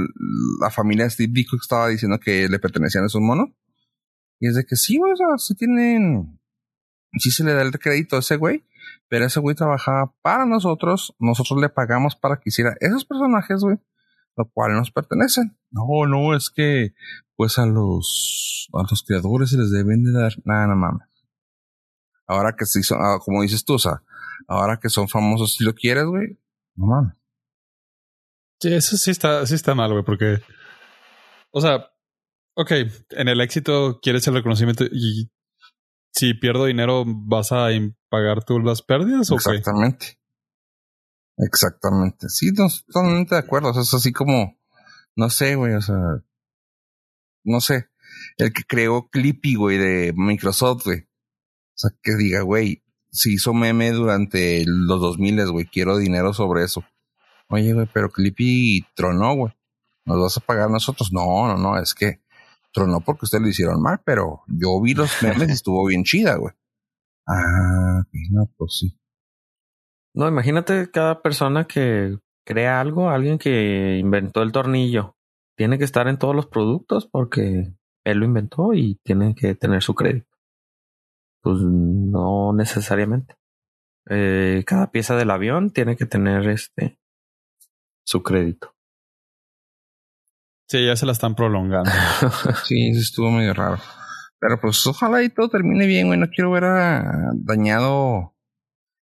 la 0.59 0.69
familia 0.69 1.09
Steve 1.09 1.31
Ditko 1.33 1.55
estaba 1.55 1.87
diciendo 1.87 2.19
que 2.19 2.47
le 2.47 2.59
pertenecían 2.59 3.03
a 3.03 3.07
esos 3.07 3.21
monos. 3.21 3.49
Y 4.39 4.47
es 4.47 4.55
de 4.55 4.65
que 4.65 4.75
sí, 4.75 4.97
güey, 4.97 5.11
o 5.11 5.15
sea, 5.15 5.27
sí 5.37 5.55
tienen, 5.55 6.38
sí 7.17 7.31
se 7.31 7.43
le 7.43 7.53
da 7.53 7.61
el 7.61 7.71
crédito 7.71 8.15
a 8.15 8.19
ese 8.19 8.35
güey, 8.35 8.65
pero 9.07 9.25
ese 9.25 9.39
güey 9.39 9.55
trabajaba 9.55 10.13
para 10.21 10.45
nosotros, 10.45 11.15
nosotros 11.19 11.59
le 11.59 11.69
pagamos 11.69 12.15
para 12.15 12.37
que 12.37 12.49
hiciera 12.49 12.75
esos 12.79 13.05
personajes, 13.05 13.61
güey, 13.61 13.77
lo 14.37 14.49
cual 14.49 14.73
nos 14.73 14.91
pertenecen. 14.91 15.57
No, 15.71 16.05
no, 16.07 16.35
es 16.35 16.49
que, 16.49 16.93
pues 17.35 17.57
a 17.57 17.65
los, 17.65 18.69
a 18.73 18.83
los 18.89 19.03
creadores 19.03 19.49
se 19.49 19.57
les 19.57 19.71
deben 19.71 20.03
de 20.03 20.11
dar, 20.11 20.33
nada, 20.45 20.67
no 20.67 20.75
mames. 20.75 21.07
Ahora 22.27 22.55
que 22.55 22.65
sí 22.65 22.83
son, 22.83 22.99
ah, 23.01 23.17
como 23.23 23.41
dices 23.41 23.65
tú, 23.65 23.73
o 23.73 23.79
sea, 23.79 24.03
ahora 24.47 24.79
que 24.79 24.89
son 24.89 25.07
famosos, 25.07 25.55
si 25.55 25.63
lo 25.63 25.73
quieres, 25.73 26.05
güey, 26.05 26.37
no 26.75 26.85
mames. 26.85 27.13
Sí, 28.59 28.73
eso 28.73 28.97
sí 28.97 29.11
está, 29.11 29.45
sí 29.47 29.55
está 29.55 29.73
mal, 29.73 29.91
güey, 29.91 30.03
porque, 30.03 30.41
o 31.51 31.61
sea, 31.61 31.89
ok, 32.55 32.71
en 33.11 33.27
el 33.29 33.41
éxito 33.41 33.99
quieres 34.01 34.27
el 34.27 34.35
reconocimiento 34.35 34.85
y 34.91 35.31
si 36.11 36.33
pierdo 36.33 36.65
dinero, 36.65 37.03
¿vas 37.05 37.51
a 37.51 37.69
pagar 38.09 38.43
tú 38.43 38.59
las 38.59 38.81
pérdidas 38.81 39.31
o 39.31 39.35
Exactamente. 39.35 40.19
Exactamente. 41.37 42.27
Sí, 42.29 42.51
no, 42.51 42.67
totalmente 42.87 43.35
de 43.35 43.39
acuerdo. 43.39 43.69
O 43.69 43.73
sea, 43.73 43.83
es 43.83 43.93
así 43.93 44.11
como, 44.11 44.57
no 45.15 45.29
sé, 45.29 45.55
güey, 45.55 45.73
o 45.73 45.81
sea, 45.81 45.95
no 47.43 47.61
sé, 47.61 47.89
el 48.37 48.51
que 48.51 48.63
creó 48.63 49.09
Clippy, 49.09 49.55
güey, 49.55 49.77
de 49.77 50.13
Microsoft, 50.15 50.85
güey. 50.85 50.99
O 50.99 51.75
sea, 51.75 51.91
que 52.01 52.15
diga, 52.15 52.41
güey, 52.41 52.83
si 53.11 53.33
hizo 53.33 53.53
meme 53.53 53.91
durante 53.91 54.63
los 54.65 54.99
2000, 54.99 55.51
güey, 55.51 55.65
quiero 55.65 55.97
dinero 55.97 56.33
sobre 56.33 56.63
eso. 56.63 56.83
Oye, 57.47 57.73
güey, 57.73 57.87
pero 57.93 58.09
Clippy 58.09 58.85
tronó, 58.95 59.35
güey. 59.35 59.53
¿Nos 60.05 60.19
vas 60.19 60.37
a 60.37 60.41
pagar 60.41 60.69
nosotros? 60.69 61.11
No, 61.11 61.47
no, 61.47 61.57
no, 61.57 61.79
es 61.79 61.93
que 61.93 62.21
tronó 62.73 63.01
porque 63.01 63.25
ustedes 63.25 63.41
lo 63.41 63.49
hicieron 63.49 63.81
mal, 63.81 64.01
pero 64.05 64.43
yo 64.47 64.81
vi 64.81 64.93
los 64.93 65.11
memes 65.23 65.49
y 65.49 65.53
estuvo 65.53 65.85
bien 65.85 66.03
chida, 66.03 66.35
güey. 66.35 66.53
Ah, 67.27 68.03
no, 68.31 68.49
pues 68.57 68.77
sí. 68.79 68.99
No, 70.13 70.27
imagínate 70.27 70.89
cada 70.89 71.21
persona 71.21 71.65
que 71.65 72.17
crea 72.45 72.81
algo, 72.81 73.09
alguien 73.09 73.37
que 73.37 73.97
inventó 73.97 74.41
el 74.41 74.51
tornillo, 74.51 75.15
tiene 75.55 75.77
que 75.77 75.83
estar 75.83 76.07
en 76.07 76.17
todos 76.17 76.35
los 76.35 76.47
productos 76.47 77.05
porque 77.05 77.73
él 78.03 78.17
lo 78.17 78.25
inventó 78.25 78.73
y 78.73 78.95
tiene 79.03 79.35
que 79.35 79.55
tener 79.55 79.83
su 79.83 79.93
crédito. 79.93 80.35
Pues 81.41 81.61
no 81.61 82.53
necesariamente. 82.53 83.35
Eh, 84.09 84.63
cada 84.65 84.89
pieza 84.91 85.15
del 85.15 85.29
avión 85.29 85.71
tiene 85.71 85.95
que 85.95 86.05
tener 86.05 86.47
este 86.49 86.99
su 88.03 88.23
crédito. 88.23 88.73
Sí, 90.69 90.85
ya 90.85 90.95
se 90.95 91.07
la 91.07 91.13
están 91.13 91.33
prolongando. 91.33 91.89
sí, 92.65 92.89
eso 92.91 92.99
estuvo 92.99 93.31
medio 93.31 93.55
raro. 93.55 93.79
Pero 94.39 94.61
pues 94.61 94.85
ojalá 94.85 95.23
y 95.23 95.29
todo 95.29 95.49
termine 95.49 95.87
bien, 95.87 96.05
güey. 96.07 96.19
No 96.19 96.27
quiero 96.29 96.51
ver 96.51 96.65
a 96.65 97.31
dañado 97.33 98.35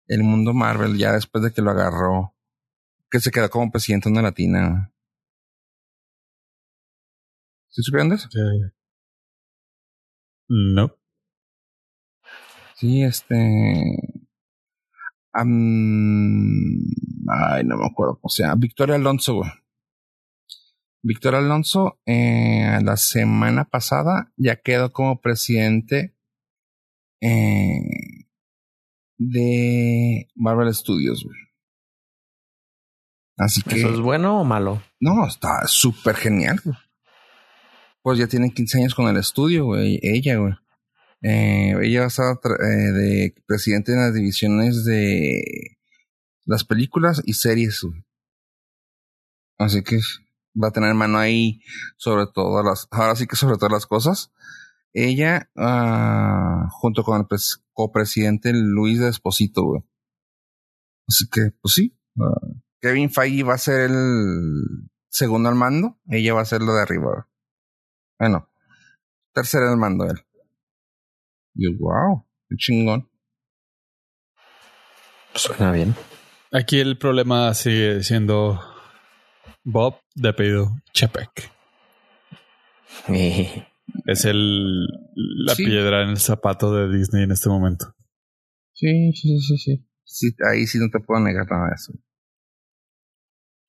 el 0.06 0.22
mundo 0.22 0.54
Marvel 0.54 0.96
ya 0.96 1.12
después 1.12 1.42
de 1.42 1.52
que 1.52 1.62
lo 1.62 1.72
agarró. 1.72 2.36
Que 3.10 3.18
se 3.18 3.32
quedó 3.32 3.50
como 3.50 3.72
presidente 3.72 4.08
en 4.08 4.14
la 4.14 4.22
latina. 4.22 4.92
¿Sí 7.68 7.82
supieron 7.82 8.10
de 8.10 8.14
eso? 8.14 8.28
No. 10.48 10.94
Sí, 12.76 13.02
este. 13.02 13.34
ay, 15.34 15.52
no 17.64 17.76
me 17.76 17.86
acuerdo 17.86 18.20
cómo 18.20 18.30
se 18.30 18.44
llama. 18.44 18.54
Victoria 18.56 18.94
Alonso, 18.94 19.34
güey. 19.34 19.50
Víctor 21.07 21.36
Alonso, 21.36 22.00
eh, 22.04 22.78
la 22.82 22.96
semana 22.96 23.64
pasada 23.64 24.32
ya 24.36 24.57
quedó 24.57 24.92
como 24.92 25.20
presidente 25.20 26.16
eh, 27.20 28.26
de 29.16 30.28
Marvel 30.34 30.74
Studios, 30.74 31.22
güey. 31.24 31.38
Así 33.38 33.62
que. 33.62 33.76
¿Eso 33.76 33.90
es 33.90 34.00
bueno 34.00 34.40
o 34.40 34.44
malo? 34.44 34.82
No, 34.98 35.24
está 35.26 35.66
súper 35.68 36.16
genial, 36.16 36.61
güey. 36.64 36.76
Pues 38.02 38.18
ya 38.18 38.26
tienen 38.26 38.50
15 38.50 38.78
años 38.78 38.94
con 38.94 39.07
el 39.09 39.16
estudio, 39.16 39.64
güey. 39.66 40.00
Ella, 40.02 40.36
güey. 40.38 40.54
Eh, 41.22 41.74
ella 41.82 42.00
va 42.00 42.07
a 42.07 42.09
estar 42.09 42.36
eh, 42.61 42.92
de 42.92 43.34
presidente 43.46 43.92
en 43.92 43.98
las 43.98 44.14
divisiones 44.14 44.84
de 44.84 45.78
las 46.44 46.64
películas 46.64 47.22
y 47.24 47.34
series, 47.34 47.80
güey. 47.82 48.04
Así 49.59 49.82
que 49.82 50.00
va 50.62 50.68
a 50.68 50.72
tener 50.72 50.94
mano 50.94 51.18
ahí 51.18 51.61
sobre 51.96 52.26
todas 52.32 52.64
las, 52.64 52.88
ahora 52.90 53.16
sí 53.16 53.26
que 53.26 53.36
sobre 53.36 53.57
todas 53.57 53.72
las 53.72 53.86
cosas. 53.86 54.32
Ella, 54.92 55.50
uh, 55.57 56.68
junto 56.70 57.02
con 57.02 57.20
el 57.20 57.38
copresidente 57.72 58.52
Luis 58.54 58.98
de 58.98 59.09
Esposito, 59.09 59.62
güey. 59.62 59.82
Así 61.07 61.28
que, 61.30 61.50
pues 61.61 61.74
sí. 61.74 61.98
Uh, 62.16 62.61
Kevin 62.80 63.11
Feige 63.11 63.42
va 63.42 63.54
a 63.54 63.59
ser 63.59 63.90
el 63.90 64.88
segundo 65.11 65.48
al 65.48 65.54
mando. 65.54 65.98
Ella 66.09 66.34
va 66.34 66.40
a 66.40 66.46
ser 66.46 66.62
lo 66.62 66.74
de 66.74 66.82
arriba. 66.82 67.28
Bueno, 68.18 68.48
tercero 69.34 69.68
al 69.68 69.76
mando 69.76 70.04
él. 70.07 70.18
Y 71.54 71.74
wow, 71.76 72.26
qué 72.48 72.57
chingón. 72.57 73.11
Suena 75.34 75.72
bien. 75.72 75.94
Aquí 76.52 76.80
el 76.80 76.96
problema 76.96 77.52
sigue 77.52 78.02
siendo 78.02 78.61
Bob 79.68 80.00
de 80.14 80.28
apellido 80.28 80.80
Chapek. 80.92 81.50
es 83.08 84.24
el 84.24 84.86
la 85.16 85.56
piedra 85.56 86.04
en 86.04 86.10
el 86.10 86.18
zapato 86.18 86.72
de 86.72 86.96
Disney 86.96 87.24
en 87.24 87.32
este 87.32 87.48
momento. 87.48 87.92
Sí, 88.74 89.12
sí, 89.12 89.40
sí, 89.40 89.58
sí. 89.58 89.86
sí 90.04 90.36
ahí 90.48 90.68
sí 90.68 90.78
no 90.78 90.88
te 90.88 91.00
puedo 91.00 91.20
negar 91.20 91.50
nada 91.50 91.70
de 91.70 91.74
eso. 91.74 91.92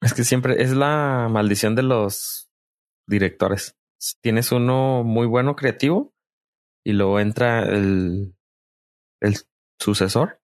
Es 0.02 0.14
que 0.14 0.24
siempre 0.24 0.62
es 0.62 0.74
la 0.74 1.30
maldición 1.32 1.74
de 1.74 1.82
los 1.82 2.52
directores. 3.08 3.76
Tienes 4.22 4.52
uno 4.52 5.04
muy 5.04 5.26
bueno 5.26 5.56
creativo 5.56 6.14
y 6.86 6.94
luego 6.94 7.20
entra 7.20 7.64
el, 7.64 8.36
el 9.20 9.36
sucesor. 9.80 10.44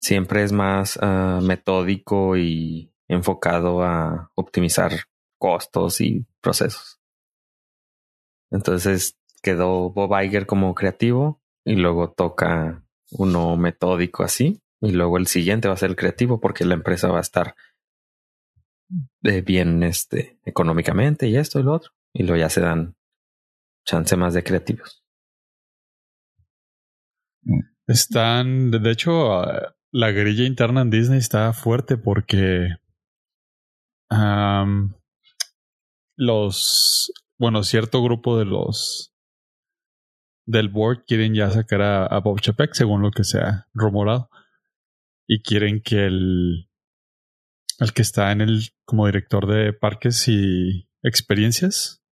Siempre 0.00 0.42
es 0.42 0.50
más 0.50 0.96
uh, 0.96 1.40
metódico 1.40 2.36
y 2.36 2.93
enfocado 3.08 3.82
a 3.82 4.30
optimizar 4.34 4.92
costos 5.38 6.00
y 6.00 6.26
procesos. 6.40 7.00
Entonces 8.50 9.18
quedó 9.42 9.90
Bob 9.90 10.18
Iger 10.22 10.46
como 10.46 10.74
creativo 10.74 11.42
y 11.64 11.74
luego 11.76 12.12
toca 12.12 12.82
uno 13.10 13.56
metódico 13.56 14.22
así 14.22 14.60
y 14.80 14.92
luego 14.92 15.18
el 15.18 15.26
siguiente 15.26 15.68
va 15.68 15.74
a 15.74 15.78
ser 15.78 15.90
el 15.90 15.96
creativo 15.96 16.40
porque 16.40 16.64
la 16.64 16.74
empresa 16.74 17.08
va 17.08 17.18
a 17.18 17.22
estar 17.22 17.54
bien 19.20 19.82
este 19.82 20.38
económicamente 20.44 21.26
y 21.26 21.36
esto 21.36 21.58
y 21.58 21.62
lo 21.62 21.72
otro 21.72 21.92
y 22.12 22.22
luego 22.22 22.36
ya 22.36 22.48
se 22.48 22.60
dan 22.60 22.94
chance 23.84 24.16
más 24.16 24.34
de 24.34 24.44
creativos. 24.44 25.02
Están, 27.86 28.70
de 28.70 28.90
hecho, 28.90 29.42
la 29.90 30.10
grilla 30.10 30.44
interna 30.44 30.82
en 30.82 30.90
Disney 30.90 31.18
está 31.18 31.52
fuerte 31.52 31.98
porque 31.98 32.76
los, 36.16 37.12
bueno, 37.38 37.62
cierto 37.62 38.02
grupo 38.02 38.38
de 38.38 38.44
los 38.44 39.14
del 40.46 40.68
board 40.68 41.04
quieren 41.06 41.34
ya 41.34 41.50
sacar 41.50 41.82
a, 41.82 42.18
Bob 42.20 42.40
Chapek, 42.40 42.74
según 42.74 43.02
lo 43.02 43.10
que 43.10 43.24
se 43.24 43.38
ha 43.38 43.66
rumorado. 43.72 44.28
Y 45.26 45.42
quieren 45.42 45.80
que 45.80 46.04
el, 46.04 46.68
el 47.78 47.92
que 47.94 48.02
está 48.02 48.30
en 48.30 48.42
el, 48.42 48.68
como 48.84 49.06
director 49.06 49.46
de 49.46 49.72
parques 49.72 50.28
y 50.28 50.88
experiencias, 51.02 52.02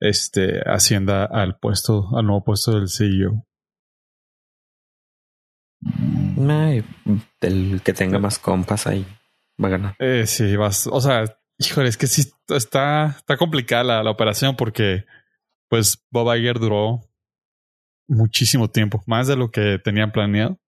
este, 0.00 0.62
ascienda 0.66 1.26
al 1.26 1.58
puesto, 1.58 2.08
al 2.16 2.26
nuevo 2.26 2.42
puesto 2.44 2.72
del 2.72 2.88
CEO. 2.88 3.46
El 7.42 7.82
que 7.82 7.92
tenga 7.92 8.18
más 8.18 8.38
compas 8.38 8.86
ahí 8.86 9.06
va 9.62 9.68
a 9.68 9.70
ganar. 9.70 9.96
Eh, 9.98 10.26
sí, 10.26 10.56
vas, 10.56 10.86
o 10.86 11.00
sea, 11.00 11.24
híjole, 11.58 11.88
es 11.88 11.96
que 11.96 12.06
sí 12.06 12.22
está, 12.48 13.16
está 13.18 13.36
complicada 13.36 14.02
la, 14.02 14.10
operación 14.10 14.56
porque 14.56 15.04
pues 15.68 16.04
Bob 16.10 16.34
Iger 16.34 16.58
duró 16.58 17.00
muchísimo 18.08 18.68
tiempo, 18.68 19.02
más 19.06 19.28
de 19.28 19.36
lo 19.36 19.50
que 19.50 19.78
tenían 19.78 20.12
planeado. 20.12 20.58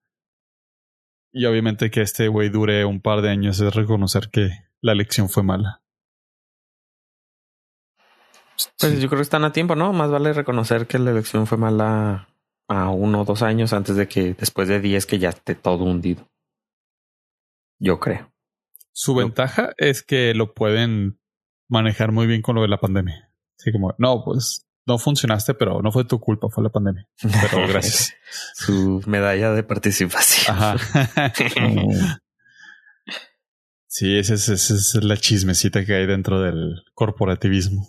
Y 1.32 1.46
obviamente 1.46 1.90
que 1.90 2.02
este 2.02 2.28
güey 2.28 2.50
dure 2.50 2.84
un 2.84 3.00
par 3.00 3.22
de 3.22 3.30
años 3.30 3.58
es 3.60 3.74
reconocer 3.74 4.28
que 4.30 4.50
la 4.80 4.92
elección 4.92 5.28
fue 5.28 5.42
mala. 5.42 5.82
Pues 8.78 9.00
yo 9.00 9.08
creo 9.08 9.18
que 9.18 9.22
están 9.22 9.44
a 9.44 9.52
tiempo, 9.52 9.74
¿no? 9.74 9.92
Más 9.92 10.10
vale 10.10 10.32
reconocer 10.34 10.86
que 10.86 10.98
la 10.98 11.10
elección 11.10 11.46
fue 11.46 11.56
mala 11.56 12.28
a 12.68 12.90
uno 12.90 13.22
o 13.22 13.24
dos 13.24 13.42
años 13.42 13.72
antes 13.72 13.96
de 13.96 14.06
que 14.06 14.34
después 14.34 14.68
de 14.68 14.80
diez 14.80 15.06
que 15.06 15.18
ya 15.18 15.30
esté 15.30 15.54
todo 15.54 15.84
hundido. 15.84 16.28
Yo 17.80 17.98
creo. 17.98 18.31
Su 18.92 19.14
ventaja 19.14 19.72
es 19.78 20.02
que 20.02 20.34
lo 20.34 20.54
pueden 20.54 21.18
manejar 21.68 22.12
muy 22.12 22.26
bien 22.26 22.42
con 22.42 22.56
lo 22.56 22.62
de 22.62 22.68
la 22.68 22.78
pandemia. 22.78 23.30
Así 23.58 23.72
como, 23.72 23.94
no, 23.98 24.22
pues 24.24 24.66
no 24.86 24.98
funcionaste, 24.98 25.54
pero 25.54 25.80
no 25.82 25.92
fue 25.92 26.04
tu 26.04 26.20
culpa, 26.20 26.48
fue 26.50 26.64
la 26.64 26.70
pandemia. 26.70 27.08
Pero 27.20 27.66
gracias. 27.68 28.14
Su 28.54 29.02
medalla 29.06 29.52
de 29.52 29.62
participación. 29.62 30.56
Ajá. 30.56 30.76
sí, 33.86 34.18
esa 34.18 34.34
es, 34.34 34.48
esa 34.48 34.74
es 34.74 34.94
la 35.02 35.16
chismecita 35.16 35.84
que 35.84 35.94
hay 35.94 36.06
dentro 36.06 36.40
del 36.40 36.82
corporativismo. 36.94 37.88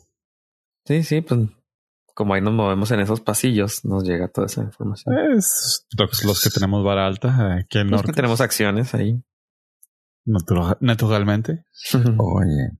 Sí, 0.85 1.03
sí, 1.03 1.21
pues 1.21 1.39
como 2.13 2.35
ahí 2.35 2.41
nos 2.41 2.53
movemos 2.53 2.91
en 2.91 2.99
esos 2.99 3.21
pasillos, 3.21 3.83
nos 3.85 4.03
llega 4.03 4.27
toda 4.27 4.45
esa 4.45 4.61
información. 4.61 5.15
Es 5.35 5.87
los, 5.97 6.23
los 6.23 6.43
que 6.43 6.49
tenemos 6.49 6.83
vara 6.83 7.07
alta 7.07 7.55
aquí 7.55 7.79
en 7.79 7.85
Los 7.89 7.99
norte. 7.99 8.11
que 8.11 8.15
tenemos 8.15 8.39
acciones 8.39 8.93
ahí. 8.93 9.23
Natura- 10.25 10.77
naturalmente. 10.81 11.65
Oye. 12.17 12.71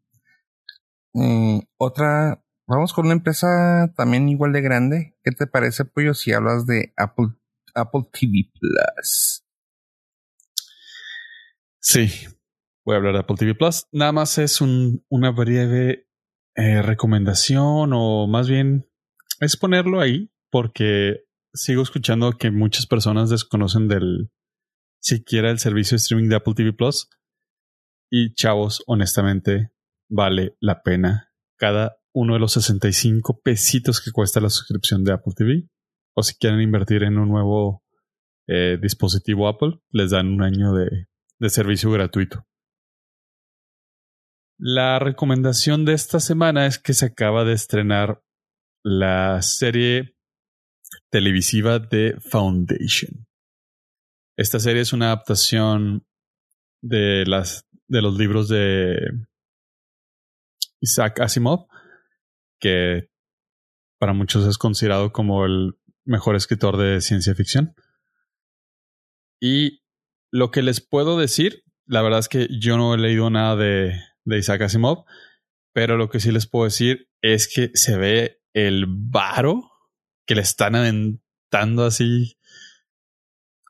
Mm, 1.13 1.59
otra, 1.77 2.43
vamos 2.67 2.93
con 2.93 3.05
una 3.05 3.13
empresa 3.13 3.91
también 3.95 4.29
igual 4.29 4.53
de 4.53 4.61
grande. 4.61 5.17
¿Qué 5.23 5.31
te 5.31 5.47
parece, 5.47 5.85
Pollo, 5.85 6.13
si 6.13 6.31
hablas 6.33 6.65
de 6.65 6.93
Apple, 6.97 7.27
Apple 7.75 8.01
TV 8.11 8.49
Plus? 8.59 9.43
Sí, 11.79 12.09
voy 12.85 12.95
a 12.95 12.97
hablar 12.97 13.13
de 13.13 13.19
Apple 13.19 13.35
TV 13.37 13.55
Plus. 13.55 13.85
Nada 13.91 14.11
más 14.11 14.37
es 14.37 14.61
un, 14.61 15.05
una 15.09 15.31
breve 15.31 16.07
eh, 16.55 16.81
recomendación 16.81 17.91
o 17.93 18.27
más 18.27 18.47
bien 18.47 18.89
es 19.39 19.57
ponerlo 19.57 19.99
ahí 19.99 20.31
porque 20.49 21.25
sigo 21.53 21.81
escuchando 21.81 22.31
que 22.33 22.51
muchas 22.51 22.85
personas 22.85 23.29
desconocen 23.29 23.87
del 23.87 24.31
siquiera 25.01 25.51
el 25.51 25.59
servicio 25.59 25.95
de 25.95 25.99
streaming 25.99 26.29
de 26.29 26.35
Apple 26.37 26.53
TV 26.55 26.71
Plus. 26.73 27.09
Y 28.15 28.35
chavos, 28.35 28.83
honestamente, 28.85 29.71
vale 30.07 30.55
la 30.59 30.83
pena 30.83 31.31
cada 31.57 31.97
uno 32.13 32.35
de 32.35 32.39
los 32.39 32.53
65 32.53 33.41
pesitos 33.41 34.01
que 34.01 34.11
cuesta 34.11 34.39
la 34.39 34.51
suscripción 34.51 35.03
de 35.03 35.13
Apple 35.13 35.33
TV. 35.35 35.67
O 36.15 36.21
si 36.21 36.35
quieren 36.35 36.61
invertir 36.61 37.01
en 37.01 37.17
un 37.17 37.29
nuevo 37.29 37.83
eh, 38.47 38.77
dispositivo 38.79 39.47
Apple, 39.47 39.79
les 39.89 40.11
dan 40.11 40.27
un 40.27 40.43
año 40.43 40.73
de, 40.73 41.07
de 41.39 41.49
servicio 41.49 41.89
gratuito. 41.89 42.45
La 44.59 44.99
recomendación 44.99 45.83
de 45.83 45.93
esta 45.93 46.19
semana 46.19 46.67
es 46.67 46.77
que 46.77 46.93
se 46.93 47.07
acaba 47.07 47.43
de 47.45 47.53
estrenar 47.53 48.21
la 48.83 49.41
serie 49.41 50.15
televisiva 51.09 51.79
de 51.79 52.19
Foundation. 52.19 53.25
Esta 54.37 54.59
serie 54.59 54.83
es 54.83 54.93
una 54.93 55.07
adaptación 55.07 56.05
de 56.83 57.25
las 57.25 57.67
de 57.87 58.01
los 58.01 58.17
libros 58.17 58.47
de 58.47 58.97
Isaac 60.79 61.19
Asimov, 61.19 61.67
que 62.59 63.09
para 63.99 64.13
muchos 64.13 64.45
es 64.47 64.57
considerado 64.57 65.11
como 65.11 65.45
el 65.45 65.77
mejor 66.05 66.35
escritor 66.35 66.77
de 66.77 67.01
ciencia 67.01 67.35
ficción. 67.35 67.75
Y 69.39 69.81
lo 70.31 70.51
que 70.51 70.61
les 70.61 70.81
puedo 70.81 71.17
decir, 71.17 71.63
la 71.85 72.01
verdad 72.01 72.19
es 72.19 72.29
que 72.29 72.47
yo 72.59 72.77
no 72.77 72.93
he 72.93 72.97
leído 72.97 73.29
nada 73.29 73.55
de, 73.55 73.93
de 74.25 74.37
Isaac 74.37 74.61
Asimov, 74.61 75.05
pero 75.73 75.97
lo 75.97 76.09
que 76.09 76.19
sí 76.19 76.31
les 76.31 76.47
puedo 76.47 76.65
decir 76.65 77.09
es 77.21 77.51
que 77.53 77.71
se 77.73 77.97
ve 77.97 78.41
el 78.53 78.85
varo 78.87 79.71
que 80.25 80.35
le 80.35 80.41
están 80.41 80.75
aventando 80.75 81.85
así, 81.85 82.37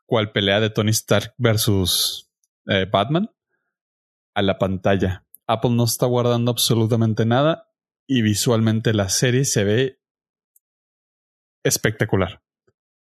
cual 0.06 0.32
pelea 0.32 0.60
de 0.60 0.70
Tony 0.70 0.90
Stark 0.90 1.34
versus 1.38 2.30
eh, 2.66 2.86
Batman, 2.90 3.30
a 4.34 4.42
la 4.42 4.58
pantalla. 4.58 5.24
Apple 5.46 5.70
no 5.72 5.84
está 5.84 6.06
guardando 6.06 6.50
absolutamente 6.50 7.24
nada 7.26 7.70
y 8.06 8.22
visualmente 8.22 8.92
la 8.92 9.08
serie 9.08 9.44
se 9.44 9.64
ve 9.64 10.00
espectacular. 11.64 12.42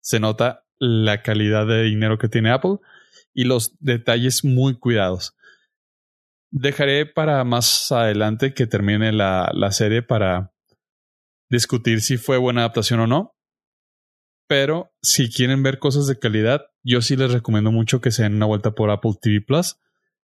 Se 0.02 0.20
nota 0.20 0.66
la 0.80 1.22
calidad 1.22 1.68
de 1.68 1.84
dinero 1.84 2.18
que 2.18 2.28
tiene 2.28 2.52
Apple 2.52 2.78
y 3.34 3.46
los 3.46 3.78
detalles 3.80 4.44
muy 4.44 4.78
cuidados. 4.78 5.36
Dejaré 6.52 7.06
para 7.06 7.44
más 7.44 7.92
adelante 7.92 8.54
que 8.54 8.68
termine 8.68 9.14
la, 9.14 9.52
la 9.54 9.72
serie 9.72 10.02
para 10.02 10.54
discutir 11.50 12.02
si 12.02 12.18
fue 12.18 12.38
buena 12.38 12.62
adaptación 12.62 13.00
o 13.02 13.08
no. 13.08 13.38
Pero 14.48 14.92
si 15.02 15.32
quieren 15.32 15.64
ver 15.64 15.80
cosas 15.80 16.08
de 16.08 16.20
calidad, 16.20 16.66
yo 16.84 17.02
sí 17.02 17.16
les 17.16 17.32
recomiendo 17.32 17.72
mucho 17.72 18.02
que 18.02 18.12
se 18.12 18.24
den 18.24 18.36
una 18.36 18.48
vuelta 18.48 18.72
por 18.72 18.90
Apple 18.90 19.14
TV 19.22 19.40
Plus. 19.40 19.78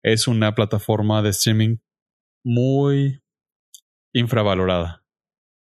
Es 0.04 0.28
una 0.28 0.54
plataforma 0.54 1.22
de 1.22 1.30
streaming 1.30 1.78
muy 2.44 3.22
infravalorada. 4.14 5.06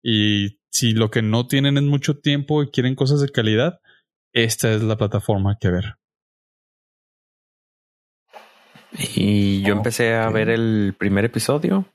Y 0.03 0.59
si 0.71 0.93
lo 0.93 1.11
que 1.11 1.21
no 1.21 1.47
tienen 1.47 1.77
es 1.77 1.83
mucho 1.83 2.19
tiempo 2.19 2.63
y 2.63 2.71
quieren 2.71 2.95
cosas 2.95 3.21
de 3.21 3.29
calidad, 3.29 3.81
esta 4.33 4.71
es 4.73 4.81
la 4.81 4.97
plataforma 4.97 5.57
que 5.59 5.69
ver. 5.69 5.97
Y 9.15 9.61
yo 9.61 9.73
empecé 9.73 10.15
a 10.15 10.29
ver 10.29 10.49
el 10.49 10.95
primer 10.97 11.25
episodio. 11.25 11.85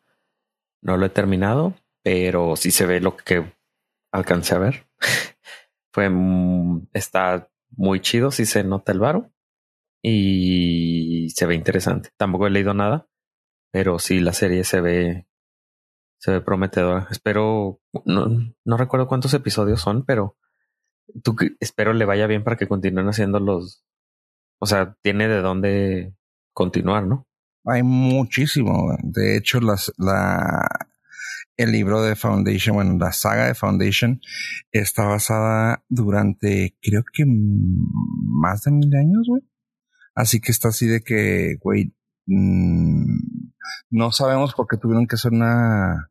No 0.83 0.97
lo 0.97 1.07
he 1.07 1.11
terminado, 1.11 1.75
pero 2.03 2.57
sí 2.57 2.71
se 2.71 2.87
ve 2.87 3.01
lo 3.01 3.17
que 3.17 3.53
alcancé 4.13 4.55
a 4.55 4.59
ver. 4.59 4.87
Fue 5.93 6.09
mm, 6.09 6.89
está 6.93 7.51
muy 7.71 8.01
chido, 8.01 8.31
sí 8.31 8.47
se 8.47 8.63
nota 8.63 8.93
el 8.93 9.01
varo 9.01 9.31
y 10.03 11.31
se 11.31 11.47
ve 11.47 11.55
interesante. 11.55 12.11
Tampoco 12.17 12.47
he 12.47 12.51
leído 12.51 12.75
nada, 12.75 13.09
pero 13.73 13.99
sí 13.99 14.21
la 14.21 14.33
serie 14.33 14.65
se 14.65 14.81
ve 14.81 15.27
se 16.19 16.33
ve 16.33 16.41
prometedora. 16.41 17.09
Espero 17.11 17.81
no, 18.05 18.29
no 18.65 18.77
recuerdo 18.77 19.09
cuántos 19.09 19.35
episodios 19.35 19.81
son, 19.81 20.05
pero 20.05 20.37
tú 21.25 21.37
espero 21.61 21.93
le 21.93 22.05
vaya 22.05 22.27
bien 22.27 22.45
para 22.45 22.57
que 22.57 22.69
continúen 22.69 23.09
haciendo 23.09 23.41
los 23.41 23.85
o 24.61 24.67
sea, 24.67 24.95
tiene 25.03 25.27
de 25.27 25.41
dónde 25.41 26.15
continuar, 26.53 27.07
¿no? 27.07 27.27
Hay 27.65 27.83
muchísimo. 27.83 28.95
De 29.03 29.37
hecho, 29.37 29.61
las, 29.61 29.93
la, 29.97 30.69
el 31.57 31.73
libro 31.73 32.03
de 32.03 32.15
Foundation, 32.15 32.77
bueno, 32.77 32.99
la 32.99 33.13
saga 33.13 33.47
de 33.47 33.55
Foundation 33.55 34.21
está 34.71 35.05
basada 35.07 35.83
durante, 35.89 36.77
creo 36.83 37.03
que 37.11 37.25
más 37.27 38.63
de 38.63 38.71
mil 38.71 38.95
años, 38.95 39.27
güey. 39.27 39.43
Así 40.21 40.39
que 40.39 40.53
está 40.53 40.69
así 40.69 40.87
de 40.87 41.01
que, 41.01 41.57
güey, 41.63 41.95
mm, 42.27 43.07
no 43.89 44.13
sabemos 44.13 44.53
por 44.53 44.67
qué 44.69 44.77
tuvieron 44.77 45.07
que 45.07 45.15
hacer 45.15 45.33
una, 45.33 46.11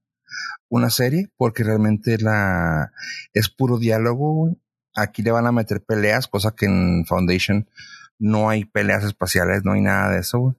una 0.68 0.90
serie, 0.90 1.30
porque 1.38 1.64
realmente 1.64 2.18
la, 2.18 2.92
es 3.34 3.50
puro 3.50 3.78
diálogo, 3.78 4.34
güey. 4.34 4.56
Aquí 4.96 5.22
le 5.22 5.32
van 5.32 5.46
a 5.46 5.52
meter 5.52 5.84
peleas, 5.84 6.28
cosa 6.28 6.56
que 6.56 6.66
en 6.66 7.06
Foundation 7.06 7.70
no 8.18 8.50
hay 8.50 8.66
peleas 8.66 9.04
espaciales, 9.04 9.64
no 9.64 9.74
hay 9.74 9.82
nada 9.82 10.12
de 10.12 10.22
eso, 10.22 10.40
güey. 10.40 10.56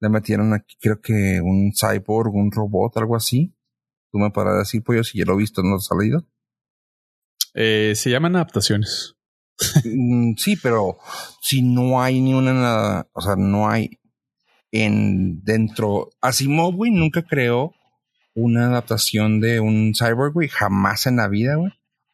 Le 0.00 0.08
metieron 0.08 0.52
aquí, 0.52 0.76
creo 0.80 1.00
que 1.00 1.40
un 1.40 1.72
cyborg, 1.72 2.34
un 2.34 2.50
robot, 2.50 2.96
algo 2.96 3.14
así. 3.14 3.54
Tú 4.10 4.18
me 4.18 4.30
podrás 4.30 4.58
decir, 4.58 4.82
pues 4.82 5.08
si 5.08 5.18
ya 5.18 5.24
lo 5.26 5.34
he 5.34 5.38
visto, 5.38 5.62
no 5.62 5.70
lo 5.70 5.76
has 5.76 5.86
salido. 5.86 6.26
Eh, 7.54 7.92
se 7.94 8.10
llaman 8.10 8.34
adaptaciones. 8.34 9.13
Mm, 9.84 10.34
sí, 10.36 10.56
pero 10.56 10.98
si 11.40 11.62
no 11.62 12.02
hay 12.02 12.20
ni 12.20 12.34
una, 12.34 13.06
o 13.12 13.20
sea, 13.20 13.36
no 13.36 13.68
hay 13.68 14.00
en 14.72 15.42
dentro. 15.44 16.10
Asimov, 16.20 16.74
güey, 16.74 16.90
nunca 16.90 17.22
creó 17.22 17.72
una 18.34 18.66
adaptación 18.66 19.40
de 19.40 19.60
un 19.60 19.92
cyborg, 19.96 20.32
güey, 20.32 20.48
jamás 20.48 21.06
en 21.06 21.16
la 21.16 21.28
vida, 21.28 21.54
güey. 21.56 21.72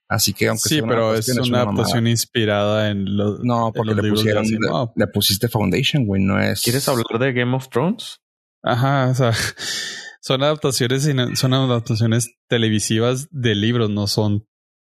Así 0.09 0.33
que 0.35 0.49
aunque 0.49 0.69
Sí, 0.69 0.79
sea 0.81 0.87
pero 0.89 1.15
es 1.15 1.29
una 1.29 1.43
mamada. 1.43 1.63
adaptación 1.63 2.07
inspirada 2.09 2.91
en 2.91 3.17
los, 3.17 3.41
No, 3.45 3.69
en 3.69 3.73
porque 3.73 3.87
los 3.95 3.97
le 3.97 4.03
libros 4.03 4.25
de 4.25 4.35
pusieron, 4.35 4.93
le, 4.97 5.07
pusiste 5.07 5.49
Foundation, 5.49 6.05
güey, 6.05 6.21
no 6.23 6.41
es. 6.41 6.63
¿Quieres 6.63 6.89
hablar 6.89 7.19
de 7.21 7.33
Game 7.33 7.55
of 7.57 7.69
Thrones? 7.69 8.21
Ajá, 8.63 9.09
o 9.09 9.15
sea, 9.15 9.33
son 10.21 10.43
adaptaciones, 10.43 11.09
son 11.39 11.55
adaptaciones 11.55 12.35
televisivas 12.49 13.29
de 13.31 13.55
libros, 13.55 13.89
no 13.89 14.07
son 14.09 14.47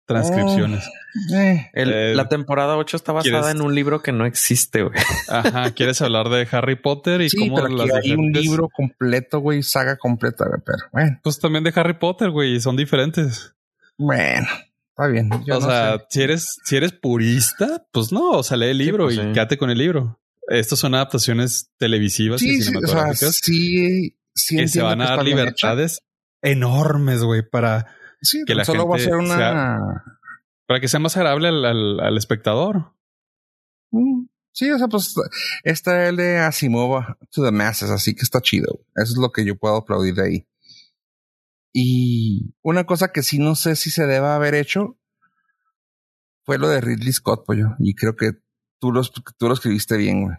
transcripciones. 0.07 0.85
Eh, 1.35 1.69
El- 1.73 1.93
Eh, 1.93 2.15
la 2.15 2.29
temporada 2.29 2.77
8 2.77 2.97
está 2.97 3.13
basada 3.13 3.41
¿quieres- 3.43 3.57
en 3.57 3.63
un 3.63 3.75
libro 3.75 4.03
que 4.03 4.13
no 4.13 4.25
existe, 4.27 4.83
güey. 4.83 4.95
Ajá, 5.29 5.71
¿quieres 5.73 6.01
hablar 6.03 6.29
de 6.29 6.47
Harry 6.51 6.77
Potter 6.77 7.21
y 7.23 7.29
sí, 7.31 7.37
cómo 7.39 7.57
pero 7.57 7.69
las 7.69 7.93
hay 7.93 8.13
un 8.13 8.33
libro 8.33 8.69
completo, 8.69 9.41
güey, 9.41 9.63
saga 9.63 9.97
completa, 9.97 10.47
güey, 10.47 10.61
pero 10.65 10.79
bueno, 10.93 11.19
Pues 11.23 11.39
también 11.41 11.65
de 11.65 11.73
Harry 11.75 11.95
Potter, 11.99 12.31
güey, 12.31 12.61
son 12.61 12.77
diferentes. 12.77 13.53
bueno, 13.99 14.47
está 14.91 15.07
bien. 15.09 15.29
yo 15.45 15.59
o 15.59 15.61
no 15.61 15.67
sea, 15.69 15.99
sé. 15.99 16.05
si 16.11 16.23
eres, 16.23 16.57
si 16.65 16.77
eres 16.77 16.93
purista, 16.93 17.85
pues 17.93 18.13
no, 18.13 18.31
o 18.31 18.43
sea, 18.43 18.57
lee 18.57 18.67
el 18.71 18.79
libro 18.79 19.05
pues 19.05 19.17
y 19.17 19.21
sí. 19.21 19.33
quédate 19.33 19.59
con 19.59 19.71
el 19.71 19.79
libro. 19.79 20.21
Estos 20.49 20.79
son 20.79 20.95
adaptaciones 20.95 21.71
televisivas 21.79 22.41
y 22.43 22.47
sí, 22.47 22.51
o 22.53 22.63
sea, 22.63 22.65
cinematográficas 22.67 23.39
sí, 23.43 24.17
sí 24.33 24.57
que 24.59 24.69
se 24.69 24.81
van 24.83 25.01
a 25.01 25.07
dar 25.17 25.25
libertades 25.25 26.03
enormes, 26.43 27.23
güey, 27.25 27.43
para. 27.43 27.96
Sí, 28.21 28.43
que 28.47 28.55
la 28.55 28.65
solo 28.65 28.89
va 28.89 28.97
a 28.97 28.99
ser 28.99 29.15
una. 29.17 29.37
sea- 29.37 29.81
para 30.67 30.81
que 30.81 30.89
sea 30.89 30.99
más 31.01 31.17
agradable 31.17 31.49
al, 31.49 31.65
al- 31.65 32.01
al 32.01 32.17
espectador. 32.17 32.93
Mm, 33.93 34.27
Sí, 34.53 34.71
o 34.71 34.79
sea, 34.79 34.89
pues 34.89 35.15
está 35.65 36.09
el 36.09 36.17
de 36.17 36.39
Asimov 36.39 37.05
to 37.31 37.45
the 37.45 37.51
masses, 37.53 37.91
así 37.91 38.15
que 38.15 38.23
está 38.23 38.41
chido. 38.41 38.81
Eso 38.95 39.13
es 39.13 39.19
lo 39.19 39.31
que 39.31 39.45
yo 39.45 39.57
puedo 39.59 39.77
aplaudir 39.77 40.15
de 40.15 40.25
ahí. 40.25 40.49
Y 41.75 42.55
una 42.63 42.85
cosa 42.87 43.13
que 43.13 43.23
sí 43.23 43.39
no 43.39 43.55
sé 43.55 43.77
si 43.77 43.91
se 43.91 44.07
deba 44.07 44.35
haber 44.35 44.55
hecho 44.55 44.99
fue 46.47 46.57
lo 46.57 46.69
de 46.71 46.81
Ridley 46.81 47.13
Scott, 47.13 47.45
pollo. 47.45 47.77
Y 47.81 47.95
creo 47.95 48.17
que 48.17 48.31
tú 48.81 48.93
lo, 48.93 49.03
tú 49.37 49.47
lo 49.49 49.53
escribiste 49.53 49.99
bien, 49.99 50.23
güey. 50.25 50.37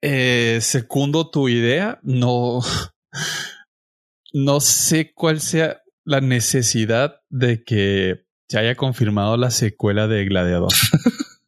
Eh, 0.00 0.58
segundo 0.60 1.28
tu 1.30 1.48
idea, 1.48 1.98
no, 2.04 2.60
no 4.32 4.60
sé 4.60 5.12
cuál 5.12 5.40
sea 5.40 5.82
la 6.04 6.20
necesidad 6.20 7.20
de 7.28 7.62
que 7.64 8.26
se 8.48 8.58
haya 8.58 8.74
confirmado 8.74 9.36
la 9.36 9.50
secuela 9.50 10.08
de 10.08 10.24
Gladiador. 10.24 10.72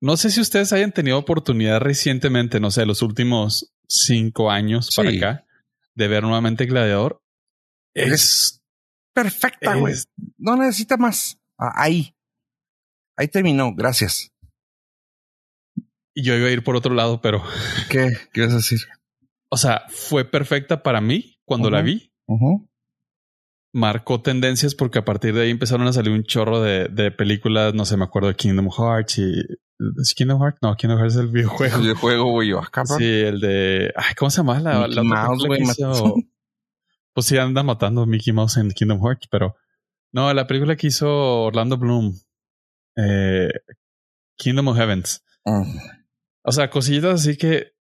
no 0.00 0.16
sé 0.16 0.30
si 0.30 0.40
ustedes 0.40 0.72
hayan 0.72 0.92
tenido 0.92 1.18
oportunidad 1.18 1.80
recientemente, 1.80 2.60
no 2.60 2.70
sé, 2.70 2.86
los 2.86 3.02
últimos 3.02 3.74
cinco 3.88 4.50
años 4.50 4.90
para 4.96 5.10
acá, 5.10 5.46
de 5.94 6.08
ver 6.08 6.22
nuevamente 6.22 6.66
Gladiador. 6.66 7.22
Es, 7.94 8.62
perfecta, 9.12 9.74
güey. 9.76 9.94
No 10.38 10.56
necesita 10.56 10.96
más. 10.96 11.38
Ah, 11.58 11.72
ahí. 11.76 12.14
Ahí 13.16 13.28
terminó. 13.28 13.74
Gracias. 13.74 14.32
Yo 16.16 16.34
iba 16.34 16.48
a 16.48 16.52
ir 16.52 16.62
por 16.62 16.76
otro 16.76 16.94
lado, 16.94 17.20
pero. 17.20 17.42
¿Qué? 17.88 18.12
¿Qué 18.32 18.40
ibas 18.40 18.52
a 18.52 18.56
decir? 18.56 18.80
O 19.54 19.56
sea, 19.56 19.84
fue 19.88 20.24
perfecta 20.24 20.82
para 20.82 21.00
mí 21.00 21.38
cuando 21.44 21.70
la 21.70 21.80
vi. 21.80 22.12
Marcó 23.72 24.20
tendencias 24.20 24.74
porque 24.74 24.98
a 24.98 25.04
partir 25.04 25.32
de 25.32 25.42
ahí 25.42 25.50
empezaron 25.50 25.86
a 25.86 25.92
salir 25.92 26.12
un 26.12 26.24
chorro 26.24 26.60
de, 26.60 26.88
de 26.88 27.12
películas, 27.12 27.72
no 27.72 27.84
sé, 27.84 27.96
me 27.96 28.02
acuerdo 28.02 28.26
de 28.26 28.34
Kingdom 28.34 28.68
Hearts 28.68 29.18
y. 29.18 29.32
¿Es 30.02 30.12
Kingdom 30.16 30.42
Hearts? 30.42 30.58
No, 30.60 30.74
Kingdom 30.74 30.98
Hearts 30.98 31.14
es 31.14 31.20
el 31.20 31.28
videojuego. 31.28 31.76
El 31.76 31.82
videojuego, 31.82 32.32
güey, 32.32 32.48
yo 32.48 32.58
acá. 32.58 32.84
Sí, 32.84 33.04
el 33.04 33.38
de. 33.38 33.92
Ay, 33.94 34.14
¿cómo 34.16 34.28
se 34.30 34.38
llama? 34.38 34.58
La, 34.58 34.88
la 34.88 35.02
Mouse, 35.04 35.46
güey. 35.46 35.62
Pues 37.12 37.26
sí, 37.26 37.38
anda 37.38 37.62
matando 37.62 38.06
Mickey 38.06 38.32
Mouse 38.32 38.56
en 38.56 38.72
Kingdom 38.72 39.00
Hearts, 39.06 39.28
pero. 39.30 39.54
No, 40.10 40.34
la 40.34 40.48
película 40.48 40.74
que 40.74 40.88
hizo 40.88 41.44
Orlando 41.44 41.78
Bloom. 41.78 42.12
Eh, 42.96 43.50
Kingdom 44.36 44.66
of 44.66 44.78
Heavens. 44.78 45.24
Mm. 45.44 45.78
O 46.42 46.50
sea, 46.50 46.70
cosillas 46.70 47.04
así 47.04 47.36
que, 47.36 47.76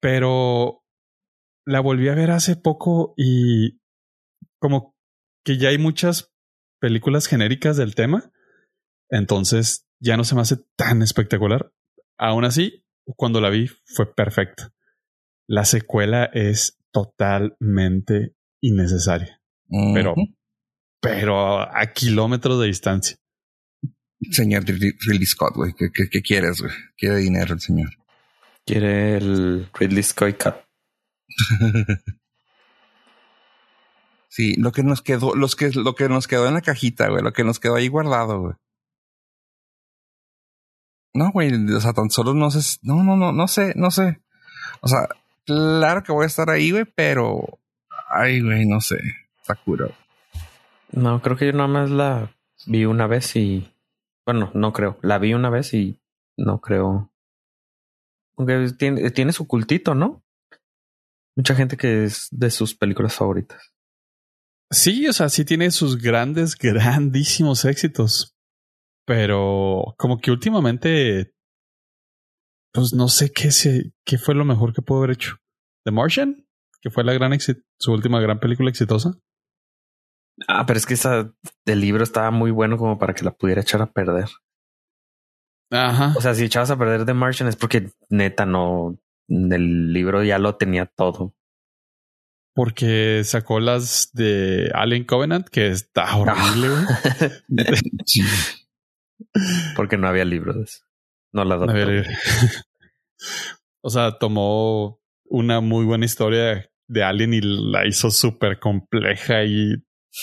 pero 0.00 0.77
la 1.68 1.80
volví 1.80 2.08
a 2.08 2.14
ver 2.14 2.30
hace 2.30 2.56
poco 2.56 3.12
y 3.18 3.78
como 4.58 4.96
que 5.44 5.58
ya 5.58 5.68
hay 5.68 5.76
muchas 5.76 6.32
películas 6.80 7.26
genéricas 7.26 7.76
del 7.76 7.94
tema. 7.94 8.32
Entonces 9.10 9.86
ya 10.00 10.16
no 10.16 10.24
se 10.24 10.34
me 10.34 10.40
hace 10.40 10.56
tan 10.76 11.02
espectacular. 11.02 11.70
Aún 12.16 12.46
así, 12.46 12.86
cuando 13.16 13.42
la 13.42 13.50
vi 13.50 13.68
fue 13.84 14.14
perfecta. 14.14 14.72
La 15.46 15.66
secuela 15.66 16.24
es 16.32 16.78
totalmente 16.90 18.34
innecesaria. 18.62 19.42
Pero, 19.92 20.14
pero 21.02 21.60
a 21.60 21.92
kilómetros 21.92 22.60
de 22.60 22.66
distancia. 22.66 23.18
Señor 24.30 24.64
Ridley 24.64 25.26
Scott, 25.26 25.54
güey, 25.54 25.74
¿qué, 25.74 25.90
qué 26.10 26.22
quieres, 26.22 26.62
güey? 26.62 26.72
Quiere 26.96 27.16
dinero 27.18 27.52
el 27.52 27.60
señor. 27.60 27.90
Quiere 28.64 29.18
el 29.18 29.68
Ridley 29.78 30.02
Scott 30.02 30.42
Cup. 30.42 30.67
sí, 34.28 34.54
lo 34.56 34.72
que 34.72 34.82
nos 34.82 35.02
quedó, 35.02 35.34
los 35.34 35.56
que, 35.56 35.70
lo 35.70 35.94
que 35.94 36.08
nos 36.08 36.26
quedó 36.26 36.46
en 36.46 36.54
la 36.54 36.62
cajita, 36.62 37.08
güey, 37.08 37.22
lo 37.22 37.32
que 37.32 37.44
nos 37.44 37.60
quedó 37.60 37.76
ahí 37.76 37.88
guardado, 37.88 38.40
güey. 38.40 38.54
No, 41.14 41.30
güey, 41.32 41.52
o 41.72 41.80
sea, 41.80 41.92
tan 41.92 42.10
solo 42.10 42.34
no 42.34 42.50
sé, 42.50 42.78
no, 42.82 43.02
no, 43.02 43.16
no, 43.16 43.32
no 43.32 43.48
sé, 43.48 43.72
no 43.76 43.90
sé. 43.90 44.20
O 44.80 44.88
sea, 44.88 45.08
claro 45.44 46.02
que 46.02 46.12
voy 46.12 46.24
a 46.24 46.26
estar 46.28 46.50
ahí, 46.50 46.70
güey, 46.70 46.84
pero, 46.84 47.58
ay, 48.08 48.40
güey, 48.40 48.66
no 48.66 48.80
sé, 48.80 48.98
Sakura. 49.42 49.88
No, 50.92 51.20
creo 51.20 51.36
que 51.36 51.46
yo 51.46 51.52
nada 51.52 51.68
más 51.68 51.90
la 51.90 52.34
vi 52.66 52.84
una 52.84 53.06
vez 53.06 53.36
y, 53.36 53.72
bueno, 54.24 54.50
no 54.54 54.72
creo, 54.72 54.98
la 55.02 55.18
vi 55.18 55.34
una 55.34 55.50
vez 55.50 55.74
y 55.74 56.00
no 56.36 56.60
creo 56.60 57.10
aunque 58.38 58.72
tiene, 58.78 59.10
tiene 59.10 59.32
su 59.32 59.46
cultito, 59.46 59.94
¿no? 59.94 60.22
Mucha 61.38 61.54
gente 61.54 61.76
que 61.76 62.02
es 62.02 62.26
de 62.32 62.50
sus 62.50 62.76
películas 62.76 63.14
favoritas. 63.14 63.72
Sí, 64.72 65.06
o 65.06 65.12
sea, 65.12 65.28
sí 65.28 65.44
tiene 65.44 65.70
sus 65.70 65.96
grandes, 65.96 66.56
grandísimos 66.60 67.64
éxitos. 67.64 68.36
Pero 69.06 69.94
como 69.96 70.18
que 70.18 70.32
últimamente, 70.32 71.32
pues 72.74 72.92
no 72.92 73.06
sé 73.06 73.30
qué, 73.30 73.52
se, 73.52 73.92
qué 74.04 74.18
fue 74.18 74.34
lo 74.34 74.44
mejor 74.44 74.74
que 74.74 74.82
pudo 74.82 74.98
haber 74.98 75.12
hecho. 75.12 75.36
The 75.84 75.92
Martian, 75.92 76.44
que 76.82 76.90
fue 76.90 77.04
la 77.04 77.12
gran 77.12 77.38
su 77.38 77.92
última 77.92 78.20
gran 78.20 78.40
película 78.40 78.68
exitosa. 78.68 79.12
Ah, 80.48 80.66
pero 80.66 80.76
es 80.76 80.86
que 80.86 80.94
esa 80.94 81.32
del 81.64 81.80
libro 81.80 82.02
estaba 82.02 82.32
muy 82.32 82.50
bueno 82.50 82.76
como 82.78 82.98
para 82.98 83.14
que 83.14 83.24
la 83.24 83.30
pudiera 83.30 83.62
echar 83.62 83.80
a 83.80 83.92
perder. 83.92 84.28
Ajá. 85.70 86.14
O 86.16 86.20
sea, 86.20 86.34
si 86.34 86.44
echabas 86.44 86.72
a 86.72 86.78
perder 86.78 87.06
The 87.06 87.14
Martian 87.14 87.48
es 87.48 87.54
porque 87.54 87.92
neta 88.10 88.44
no, 88.44 88.98
el 89.28 89.92
libro 89.92 90.24
ya 90.24 90.38
lo 90.38 90.56
tenía 90.56 90.86
todo. 90.86 91.34
Porque 92.54 93.22
sacó 93.24 93.60
las 93.60 94.10
de 94.14 94.70
Alien 94.74 95.04
Covenant, 95.04 95.48
que 95.48 95.68
está 95.68 96.16
horrible. 96.16 96.68
Porque 99.76 99.96
no 99.96 100.08
había 100.08 100.24
libros. 100.24 100.82
No 101.32 101.44
la 101.44 101.54
adoptó. 101.54 101.74
o 103.82 103.90
sea, 103.90 104.18
tomó 104.18 105.00
una 105.24 105.60
muy 105.60 105.84
buena 105.84 106.04
historia 106.04 106.68
de 106.88 107.04
Alien 107.04 107.34
y 107.34 107.40
la 107.42 107.86
hizo 107.86 108.10
súper 108.10 108.58
compleja 108.58 109.44
y 109.44 109.76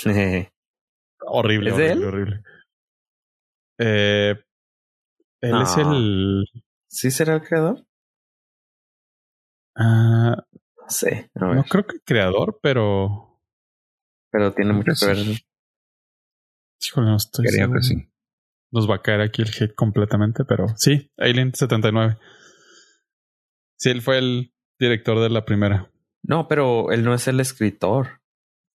horrible, 1.21 1.71
horrible, 1.71 2.05
horrible. 2.05 2.43
Eh, 3.77 4.35
él 5.41 5.61
es 5.61 5.77
el. 5.77 6.43
¿Sí 6.87 7.11
será 7.11 7.35
el 7.35 7.41
creador? 7.41 7.85
Ah. 9.75 10.35
no 10.77 10.89
sé. 10.89 11.29
No 11.35 11.63
creo 11.63 11.85
que 11.85 11.99
creador, 11.99 12.59
pero. 12.61 13.41
Pero 14.31 14.53
tiene 14.53 14.73
mucho 14.73 14.91
que 14.99 15.05
ver. 15.05 15.17
Híjole, 16.81 17.07
no 17.07 17.17
estoy 17.17 17.45
Creo 17.45 17.71
que 17.71 17.81
sí. 17.81 18.09
Nos 18.71 18.89
va 18.89 18.95
a 18.95 19.01
caer 19.01 19.21
aquí 19.21 19.41
el 19.41 19.49
hit 19.49 19.73
completamente, 19.75 20.43
pero 20.43 20.67
sí, 20.75 21.11
Alien 21.17 21.53
79. 21.53 22.17
Sí, 23.77 23.89
él 23.89 24.01
fue 24.01 24.17
el 24.17 24.53
director 24.79 25.19
de 25.19 25.29
la 25.29 25.45
primera. 25.45 25.91
No, 26.23 26.47
pero 26.47 26.91
él 26.91 27.03
no 27.03 27.13
es 27.13 27.27
el 27.27 27.39
escritor. 27.39 28.21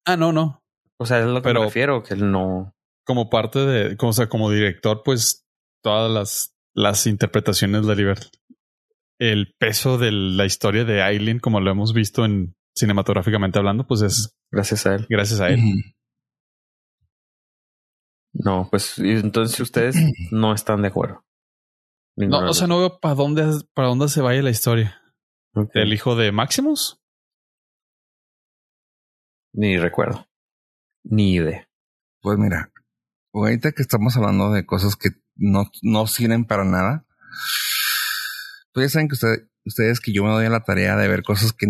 Ah, 0.07 0.17
no, 0.17 0.33
no. 0.33 0.63
O 0.99 1.07
sea, 1.07 1.21
es 1.21 1.27
lo 1.27 1.37
que 1.37 1.49
pero, 1.49 1.61
me 1.61 1.67
refiero, 1.67 2.03
que 2.03 2.15
él 2.15 2.31
no. 2.31 2.75
Como 3.05 3.29
parte 3.29 3.59
de, 3.59 3.97
como, 3.97 4.11
o 4.11 4.13
sea, 4.13 4.29
como 4.29 4.51
director, 4.51 5.03
pues 5.05 5.47
todas 5.83 6.11
las 6.11 6.57
las 6.75 7.07
interpretaciones 7.07 7.87
de 7.87 7.93
Oliver. 7.93 8.19
El 9.21 9.55
peso 9.59 9.99
de 9.99 10.13
la 10.13 10.47
historia 10.47 10.87
de 10.87 11.03
Aileen, 11.03 11.41
como 11.41 11.61
lo 11.61 11.71
hemos 11.71 11.93
visto 11.93 12.25
en 12.25 12.57
cinematográficamente 12.75 13.59
hablando, 13.59 13.87
pues 13.87 14.01
es 14.01 14.35
gracias 14.51 14.87
a 14.87 14.95
él. 14.95 15.07
Gracias 15.11 15.41
a 15.41 15.51
él. 15.51 15.61
No, 18.33 18.67
pues 18.71 18.99
entonces 18.99 19.61
ustedes 19.61 19.95
no 20.31 20.55
están 20.55 20.81
de 20.81 20.89
acuerdo. 20.89 21.23
no, 22.17 22.49
o 22.49 22.55
sea, 22.55 22.67
no 22.67 22.79
veo 22.79 22.99
para 22.99 23.15
dónde, 23.15 23.45
para 23.75 23.89
dónde 23.89 24.09
se 24.09 24.23
vaya 24.23 24.41
la 24.41 24.51
historia. 24.51 25.03
¿El 25.75 25.93
hijo 25.93 26.17
de 26.17 26.33
Maximus? 26.33 27.03
Ni 29.53 29.77
recuerdo. 29.77 30.27
Ni 31.05 31.35
idea. 31.35 31.69
Pues 32.23 32.39
mira, 32.39 32.73
ahorita 33.35 33.73
que 33.73 33.83
estamos 33.83 34.17
hablando 34.17 34.51
de 34.51 34.65
cosas 34.65 34.97
que 34.97 35.11
no, 35.37 35.71
no 35.83 36.07
sirven 36.07 36.47
para 36.47 36.65
nada. 36.65 37.05
Pues 38.73 38.87
ya 38.87 38.91
saben 38.91 39.09
que 39.09 39.17
ustedes 39.65 40.01
que 40.01 40.13
yo 40.13 40.25
me 40.25 40.31
doy 40.31 40.47
a 40.47 40.51
la 40.51 40.65
tarea 40.65 40.97
de 40.97 41.09
ver 41.09 41.23
cosas 41.23 41.53
que 41.53 41.67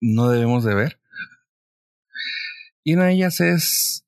no 0.00 0.28
debemos 0.28 0.64
de 0.64 0.74
ver. 0.74 1.00
Y 2.84 2.94
una 2.94 3.06
de 3.06 3.12
ellas 3.12 3.40
es 3.40 4.06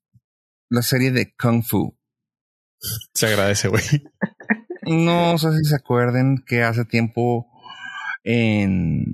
la 0.69 0.81
serie 0.81 1.11
de 1.11 1.33
Kung 1.35 1.63
Fu. 1.63 1.97
Se 3.13 3.27
agradece, 3.27 3.67
güey. 3.67 3.83
No 4.85 5.37
sé 5.37 5.55
si 5.57 5.65
se 5.65 5.75
acuerden 5.75 6.43
que 6.45 6.63
hace 6.63 6.83
tiempo 6.85 7.47
en... 8.23 9.05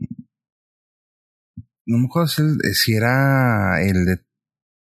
No 1.86 1.98
me 1.98 2.06
acuerdo 2.06 2.28
si, 2.28 2.94
era 2.94 3.82
el 3.82 4.06
de 4.06 4.20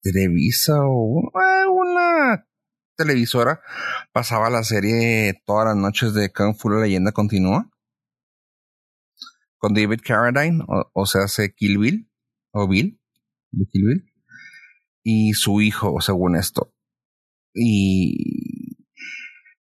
Televisa 0.03 0.81
o 0.83 1.31
una 1.69 2.47
televisora 2.97 3.61
pasaba 4.13 4.51
la 4.51 4.63
serie 4.63 5.43
todas 5.45 5.67
las 5.67 5.77
noches 5.77 6.15
de 6.15 6.33
Kung 6.33 6.57
Fu 6.57 6.71
La 6.71 6.83
Leyenda 6.83 7.11
Continúa 7.11 7.69
con 9.65 9.73
David 9.73 10.01
Carradine, 10.05 10.63
o, 10.93 11.07
sea, 11.07 11.23
hace 11.23 11.55
Kill 11.55 11.79
Bill, 11.79 12.07
o 12.53 12.69
Bill, 12.69 13.01
de 13.51 13.65
Kill 13.65 14.13
y 15.03 15.33
su 15.33 15.63
hijo, 15.63 16.03
según 16.03 16.37
esto. 16.37 16.75
Y 17.55 18.77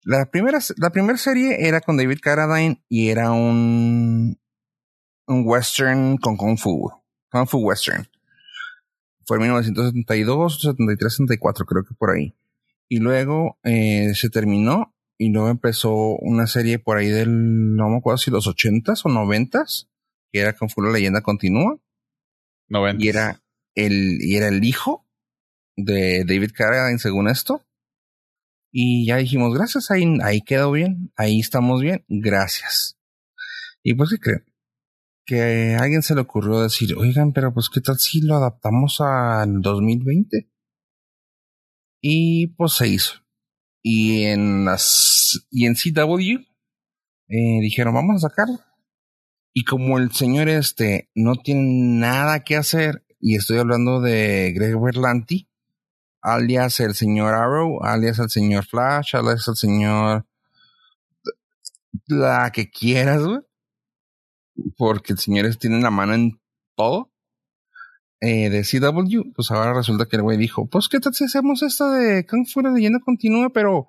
la 0.03 0.31
primera, 0.31 0.59
la 0.79 0.89
primera 0.89 1.19
serie 1.19 1.69
era 1.69 1.83
con 1.83 1.99
David 1.99 2.21
Carradine 2.23 2.83
y 2.89 3.11
era 3.11 3.33
un, 3.33 4.41
un 5.27 5.43
western 5.45 6.17
con 6.17 6.39
Kung 6.39 6.57
Fu. 6.57 6.91
Kung 7.31 7.47
Fu 7.47 7.59
Western. 7.59 8.09
Fue 9.27 9.37
en 9.37 9.43
1972, 9.43 10.63
73, 10.63 11.13
74, 11.13 11.67
creo 11.67 11.85
que 11.85 11.95
por 11.95 12.13
ahí. 12.13 12.35
Y 12.89 13.01
luego 13.01 13.59
eh, 13.65 14.15
se 14.15 14.31
terminó 14.31 14.95
y 15.21 15.29
luego 15.29 15.51
empezó 15.51 16.17
una 16.17 16.47
serie 16.47 16.79
por 16.79 16.97
ahí 16.97 17.11
del, 17.11 17.77
no 17.77 17.91
me 17.91 17.99
acuerdo 17.99 18.17
si 18.17 18.31
los 18.31 18.47
80s 18.47 19.03
o 19.05 19.11
90s, 19.11 19.87
que 20.33 20.41
era 20.41 20.55
Fu 20.55 20.81
La 20.81 20.93
Leyenda 20.93 21.21
Continúa. 21.21 21.79
90. 22.69 23.05
Y 23.05 23.09
era 23.11 23.43
el, 23.75 24.17
y 24.23 24.37
era 24.37 24.49
el 24.49 24.65
hijo 24.65 25.07
de 25.77 26.25
David 26.25 26.53
Carradine, 26.55 26.99
según 26.99 27.29
esto. 27.29 27.63
Y 28.73 29.05
ya 29.05 29.19
dijimos, 29.19 29.55
gracias, 29.55 29.91
ahí, 29.91 30.07
ahí 30.23 30.41
quedó 30.41 30.73
bien, 30.73 31.13
ahí 31.17 31.39
estamos 31.41 31.83
bien, 31.83 32.03
gracias. 32.09 32.99
Y 33.83 33.93
pues, 33.93 34.09
¿qué 34.09 34.19
creen? 34.21 34.45
Que 35.27 35.75
a 35.75 35.83
alguien 35.83 36.01
se 36.01 36.15
le 36.15 36.23
ocurrió 36.23 36.63
decir, 36.63 36.95
oigan, 36.97 37.35
pero 37.35 37.53
pues, 37.53 37.69
¿qué 37.69 37.83
tal 37.83 37.99
si 37.99 38.23
lo 38.23 38.37
adaptamos 38.37 39.03
al 39.03 39.61
2020? 39.61 40.51
Y 42.01 42.47
pues 42.57 42.73
se 42.73 42.89
hizo. 42.89 43.20
Y 43.83 44.25
en 44.25 44.65
las, 44.65 45.47
y 45.51 45.67
en 45.67 45.75
CW, 45.75 46.45
eh, 47.29 47.61
dijeron, 47.61 47.95
vamos 47.95 48.17
a 48.23 48.29
sacarlo. 48.29 48.59
Y 49.53 49.65
como 49.65 49.99
el 49.99 50.13
señor 50.13 50.49
este 50.49 51.11
no 51.15 51.37
tiene 51.37 51.99
nada 51.99 52.45
que 52.45 52.57
hacer, 52.57 53.05
y 53.19 53.37
estoy 53.37 53.59
hablando 53.59 54.01
de 54.01 54.53
Greg 54.55 54.79
Berlanti, 54.81 55.49
alias 56.23 56.81
el 56.81 56.95
señor 56.95 57.35
Arrow, 57.35 57.83
alias 57.83 58.19
el 58.19 58.31
señor 58.31 58.65
Flash, 58.67 59.17
alias 59.17 59.47
el 59.49 59.57
señor 59.57 60.27
la 62.07 62.51
que 62.53 62.71
quieras, 62.71 63.23
güey. 63.23 63.41
Porque 64.77 65.13
el 65.13 65.19
señor 65.19 65.55
tiene 65.57 65.81
la 65.81 65.91
mano 65.91 66.15
en 66.15 66.41
todo. 66.77 67.11
Eh, 68.23 68.51
de 68.51 68.63
CW, 68.63 69.33
pues 69.35 69.51
ahora 69.51 69.73
resulta 69.73 70.07
que 70.07 70.17
el 70.17 70.23
güey 70.23 70.37
dijo, 70.37 70.67
pues 70.67 70.89
qué 70.89 71.01
tal 71.01 71.15
si 71.15 71.25
hacemos 71.25 71.63
esto 71.63 71.91
de 71.91 72.27
Kung 72.27 72.47
Fu 72.47 72.61
la 72.61 72.71
leyenda 72.71 73.01
continua, 73.01 73.49
pero 73.49 73.89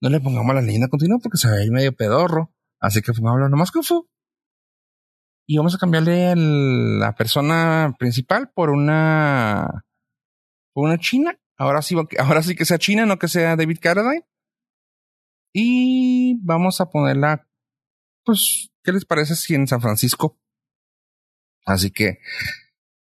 no 0.00 0.08
le 0.08 0.20
pongamos 0.20 0.54
la 0.54 0.62
leyenda 0.62 0.88
continua 0.88 1.18
porque 1.20 1.38
se 1.38 1.50
ve 1.50 1.62
ahí 1.62 1.70
medio 1.70 1.92
pedorro. 1.92 2.54
Así 2.80 3.02
que 3.02 3.12
pongámoslo 3.12 3.48
nomás 3.48 3.72
Kung 3.72 3.84
Fu. 3.84 4.08
Y 5.46 5.56
vamos 5.56 5.74
a 5.74 5.78
cambiarle 5.78 6.32
el, 6.32 7.00
la 7.00 7.14
persona 7.14 7.96
principal 7.98 8.50
por 8.54 8.70
una 8.70 9.84
por 10.72 10.84
una 10.84 10.98
china 10.98 11.38
Ahora 11.58 11.82
sí, 11.82 11.96
ahora 12.20 12.42
sí 12.42 12.54
que 12.54 12.64
sea 12.64 12.78
China, 12.78 13.04
no 13.04 13.18
que 13.18 13.26
sea 13.26 13.56
David 13.56 13.78
Carradine. 13.82 14.24
Y 15.52 16.38
vamos 16.40 16.80
a 16.80 16.88
ponerla, 16.88 17.48
pues, 18.24 18.70
¿qué 18.84 18.92
les 18.92 19.04
parece 19.04 19.34
si 19.34 19.56
en 19.56 19.66
San 19.66 19.80
Francisco? 19.80 20.38
Así 21.66 21.90
que, 21.90 22.20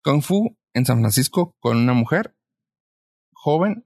Kung 0.04 0.22
Fu 0.22 0.58
en 0.74 0.86
San 0.86 1.00
Francisco 1.00 1.56
con 1.60 1.78
una 1.78 1.94
mujer 1.94 2.36
joven 3.34 3.86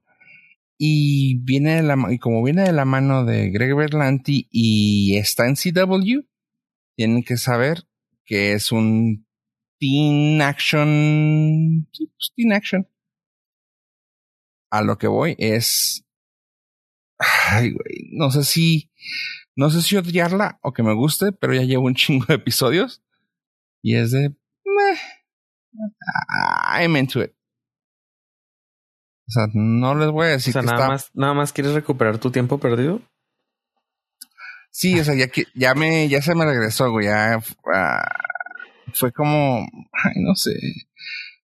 y 0.78 1.38
viene 1.40 1.76
de 1.76 1.82
la, 1.82 1.96
y 2.10 2.18
como 2.18 2.42
viene 2.42 2.62
de 2.62 2.72
la 2.72 2.84
mano 2.84 3.24
de 3.24 3.50
Greg 3.50 3.74
Berlanti 3.74 4.48
y 4.50 5.16
está 5.16 5.46
en 5.46 5.56
CW, 5.56 6.20
tienen 6.96 7.24
que 7.24 7.36
saber 7.36 7.84
que 8.24 8.52
es 8.52 8.70
un 8.72 9.26
teen 9.78 10.40
action, 10.42 11.88
pues, 11.90 12.32
teen 12.36 12.52
action 12.52 12.88
a 14.70 14.82
lo 14.82 14.98
que 14.98 15.08
voy 15.08 15.34
es. 15.38 16.04
Ay, 17.18 17.72
güey. 17.72 18.10
No 18.12 18.30
sé 18.30 18.44
si. 18.44 18.90
No 19.56 19.70
sé 19.70 19.82
si 19.82 19.96
odiarla 19.96 20.60
o 20.62 20.72
que 20.72 20.82
me 20.82 20.94
guste, 20.94 21.32
pero 21.32 21.54
ya 21.54 21.62
llevo 21.62 21.86
un 21.86 21.94
chingo 21.96 22.26
de 22.26 22.34
episodios. 22.34 23.02
Y 23.82 23.96
es 23.96 24.12
de. 24.12 24.34
I'm 26.70 26.96
into 26.96 27.22
it. 27.22 27.34
O 29.28 29.30
sea, 29.30 29.46
no 29.52 29.94
les 29.94 30.10
voy 30.10 30.26
a 30.26 30.30
decir 30.30 30.56
o 30.56 30.62
sea, 30.62 30.62
nada 30.62 30.88
más, 30.88 31.10
nada 31.14 31.34
más 31.34 31.52
quieres 31.52 31.74
recuperar 31.74 32.18
tu 32.18 32.30
tiempo 32.30 32.58
perdido. 32.58 33.02
Sí, 34.70 34.98
o 34.98 35.04
sea, 35.04 35.14
ya 35.14 35.28
que 35.28 35.44
ya 35.54 35.74
me, 35.74 36.08
ya 36.08 36.22
se 36.22 36.34
me 36.34 36.46
regresó, 36.46 36.90
güey. 36.90 37.06
Ya 37.06 37.38
uh, 37.38 38.92
fue 38.94 39.12
como, 39.12 39.66
ay, 39.92 40.14
no 40.16 40.34
sé, 40.34 40.52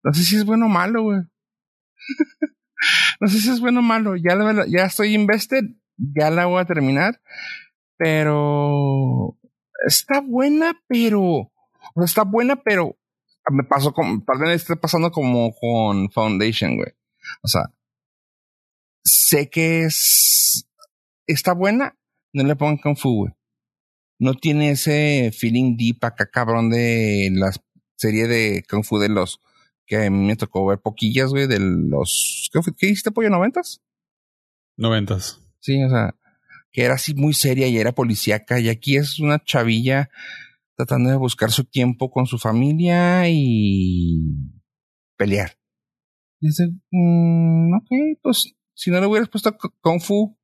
no 0.03 0.13
sé 0.13 0.23
si 0.25 0.37
es 0.37 0.45
bueno 0.45 0.67
o 0.67 0.69
malo, 0.69 1.03
güey. 1.03 1.21
no 3.21 3.29
sé 3.29 3.39
si 3.41 3.51
es 3.51 3.61
bueno 3.61 3.81
o 3.81 3.83
malo. 3.83 4.17
Ya, 4.17 4.35
la, 4.35 4.67
ya 4.67 4.87
estoy 4.87 5.15
invested, 5.15 5.65
ya 5.97 6.31
la 6.31 6.47
voy 6.47 6.61
a 6.61 6.67
terminar. 6.67 7.21
Pero 7.97 9.39
está 9.87 10.21
buena, 10.21 10.81
pero 10.89 11.53
está 11.97 12.25
buena, 12.25 12.57
pero 12.57 12.97
me 13.51 13.65
pasó 13.65 13.93
como, 13.93 14.23
tal 14.25 14.39
vez 14.39 14.63
esté 14.63 14.77
pasando 14.77 15.11
como 15.11 15.55
con 15.55 16.11
Foundation, 16.11 16.77
güey. 16.77 16.93
O 17.43 17.49
sea, 17.49 17.63
sé 19.05 19.51
que 19.51 19.85
es, 19.85 20.69
está 21.27 21.53
buena, 21.53 21.99
no 22.33 22.45
le 22.45 22.57
pongan 22.57 22.79
Kung 22.79 22.97
Fu, 22.97 23.17
güey. 23.17 23.33
No 24.19 24.35
tiene 24.35 24.73
ese 24.73 25.33
feeling 25.33 25.77
deep 25.77 26.05
acá 26.05 26.27
cabrón 26.31 26.69
de 26.71 27.31
la 27.33 27.53
serie 27.97 28.27
de 28.29 28.65
Kung 28.69 28.85
Fu 28.85 28.99
de 28.99 29.09
los 29.09 29.41
que 29.87 29.97
a 29.97 30.11
mí 30.11 30.27
me 30.27 30.37
tocó 30.37 30.67
ver 30.67 30.79
poquillas, 30.79 31.31
güey, 31.31 31.49
de 31.49 31.59
los... 31.59 32.49
¿Qué? 32.53 32.61
¿Qué 32.77 32.87
hiciste, 32.87 33.11
pollo? 33.11 33.29
¿Noventas? 33.29 33.81
Noventas. 34.77 35.41
Sí, 35.59 35.83
o 35.83 35.91
sea, 35.91 36.15
que 36.71 36.85
era 36.85 36.95
así 36.95 37.15
muy 37.15 37.35
seria 37.35 37.67
y 37.67 37.77
era 37.77 37.93
policíaca 37.93 38.61
y 38.61 38.69
aquí 38.69 38.97
es 38.97 39.19
una 39.19 39.43
chavilla 39.43 40.11
tratando 40.87 41.11
de 41.11 41.17
buscar 41.17 41.51
su 41.51 41.65
tiempo 41.65 42.11
con 42.11 42.27
su 42.27 42.39
familia 42.39 43.29
y 43.29 44.21
pelear. 45.17 45.59
Y 46.41 46.49
dice, 46.49 46.69
mmm, 46.91 47.75
ok, 47.75 48.19
pues 48.23 48.55
si 48.75 48.91
no 48.91 49.01
le 49.01 49.07
hubieras 49.07 49.29
puesto 49.29 49.57
Kung 49.81 50.01
Fu, 50.01 50.39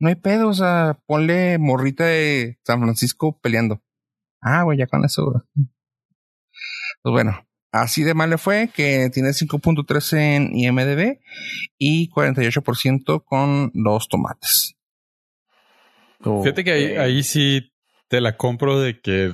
no 0.00 0.08
hay 0.08 0.16
pedo, 0.16 0.48
o 0.48 0.54
sea, 0.54 1.00
ponle 1.06 1.58
morrita 1.58 2.04
de 2.04 2.58
San 2.64 2.80
Francisco 2.80 3.38
peleando. 3.40 3.82
Ah, 4.40 4.62
güey, 4.62 4.78
ya 4.78 4.86
con 4.86 5.04
eso. 5.04 5.44
Pues 7.02 7.12
bueno, 7.12 7.32
Así 7.72 8.02
de 8.02 8.14
mal 8.14 8.30
le 8.30 8.38
fue 8.38 8.68
que 8.74 9.10
tiene 9.10 9.28
5.3 9.28 10.18
en 10.18 10.56
IMDB 10.56 11.20
y 11.78 12.10
48% 12.10 13.24
con 13.24 13.70
los 13.74 14.08
tomates. 14.08 14.74
Fíjate 16.20 16.64
que 16.64 16.72
ahí, 16.72 16.84
ahí, 16.96 17.22
sí 17.22 17.72
te 18.08 18.20
la 18.20 18.36
compro 18.36 18.80
de 18.80 19.00
que 19.00 19.32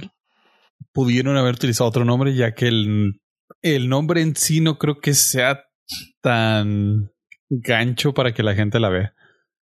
pudieron 0.97 1.37
haber 1.37 1.57
utilizado 1.57 1.91
otro 1.91 2.07
nombre, 2.07 2.35
ya 2.35 2.55
que 2.55 2.69
el, 2.69 3.21
el 3.61 3.91
nombre 3.91 4.23
en 4.23 4.35
sí 4.35 4.63
no 4.63 4.79
creo 4.79 4.99
que 4.99 5.13
sea 5.13 5.63
tan 6.23 7.13
gancho 7.51 8.15
para 8.15 8.33
que 8.33 8.43
la 8.43 8.55
gente 8.55 8.81
la 8.81 8.89
vea. 8.89 9.15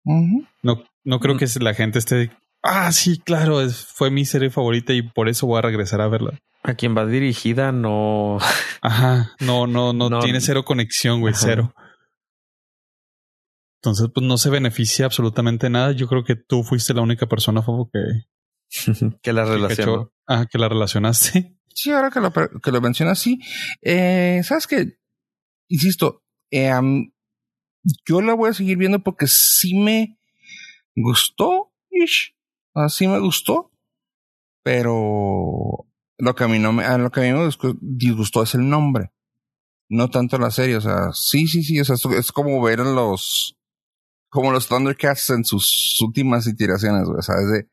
No, 0.04 0.84
no 1.06 1.20
creo 1.22 1.38
que 1.38 1.48
la 1.62 1.74
gente 1.74 2.00
esté. 2.00 2.32
Ah, 2.62 2.92
sí, 2.92 3.18
claro, 3.18 3.62
fue 3.70 4.12
mi 4.12 4.26
serie 4.26 4.50
favorita 4.50 4.92
y 4.92 5.04
por 5.04 5.30
eso 5.30 5.48
voy 5.48 5.60
a 5.60 5.62
regresar 5.62 6.02
a 6.02 6.10
verla. 6.10 6.38
A 6.64 6.74
quien 6.74 6.98
va 6.98 7.06
dirigida 7.06 7.72
no. 7.72 8.38
Ajá, 8.82 9.32
no, 9.40 9.68
no, 9.68 9.94
no, 9.94 10.20
tiene 10.20 10.42
cero 10.42 10.66
conexión, 10.66 11.22
güey, 11.22 11.34
cero. 11.34 11.74
Entonces, 13.80 14.10
pues 14.14 14.26
no 14.26 14.38
se 14.38 14.50
beneficia 14.50 15.06
absolutamente 15.06 15.70
nada. 15.70 15.94
Yo 15.94 16.08
creo 16.10 16.26
que 16.26 16.36
tú 16.36 16.64
fuiste 16.64 16.94
la 16.94 17.02
única 17.02 17.26
persona, 17.26 17.62
Fofo, 17.62 17.90
que. 17.90 18.00
que 19.22 19.34
la 19.34 19.46
relacionó. 19.46 20.12
Ah, 20.28 20.46
que 20.50 20.58
la 20.58 20.70
relacionaste. 20.70 21.58
Sí, 21.74 21.90
ahora 21.90 22.12
que 22.12 22.20
lo, 22.20 22.34
que 22.34 22.70
lo 22.70 22.82
mencionas, 22.82 23.18
sí. 23.18 23.40
Eh, 23.82 24.42
Sabes 24.44 24.68
que, 24.68 25.00
insisto, 25.70 26.22
eh, 26.52 26.70
yo 28.06 28.22
la 28.22 28.34
voy 28.34 28.50
a 28.50 28.54
seguir 28.54 28.78
viendo 28.78 29.00
porque 29.00 29.26
sí 29.26 29.74
me 29.74 30.20
gustó, 30.98 31.74
ish. 31.90 32.36
sí 32.90 33.08
me 33.08 33.20
gustó, 33.20 33.72
pero 34.64 35.88
lo 36.18 36.36
que 36.36 36.44
a 36.44 36.48
mí 36.50 36.60
no 36.60 36.74
me, 36.74 36.98
lo 36.98 37.10
que 37.10 37.22
a 37.22 37.34
mí 37.34 37.40
me 37.40 37.50
disgustó 37.80 38.44
es 38.44 38.54
el 38.54 38.68
nombre. 38.68 39.14
No 39.90 40.10
tanto 40.10 40.38
la 40.38 40.52
serie, 40.52 40.76
o 40.76 40.82
sea, 40.82 41.12
sí, 41.14 41.48
sí, 41.48 41.64
sí, 41.64 41.80
o 41.80 41.86
sea, 41.86 41.96
es 42.18 42.32
como 42.32 42.62
ver 42.62 42.80
los, 42.80 43.58
como 44.30 44.52
los 44.52 44.68
Thundercats 44.68 45.32
en 45.32 45.44
sus 45.44 45.98
últimas 46.02 46.48
iteraciones, 46.48 47.08
o 47.08 47.22
sea, 47.22 47.36
es 47.36 47.52
de, 47.52 47.70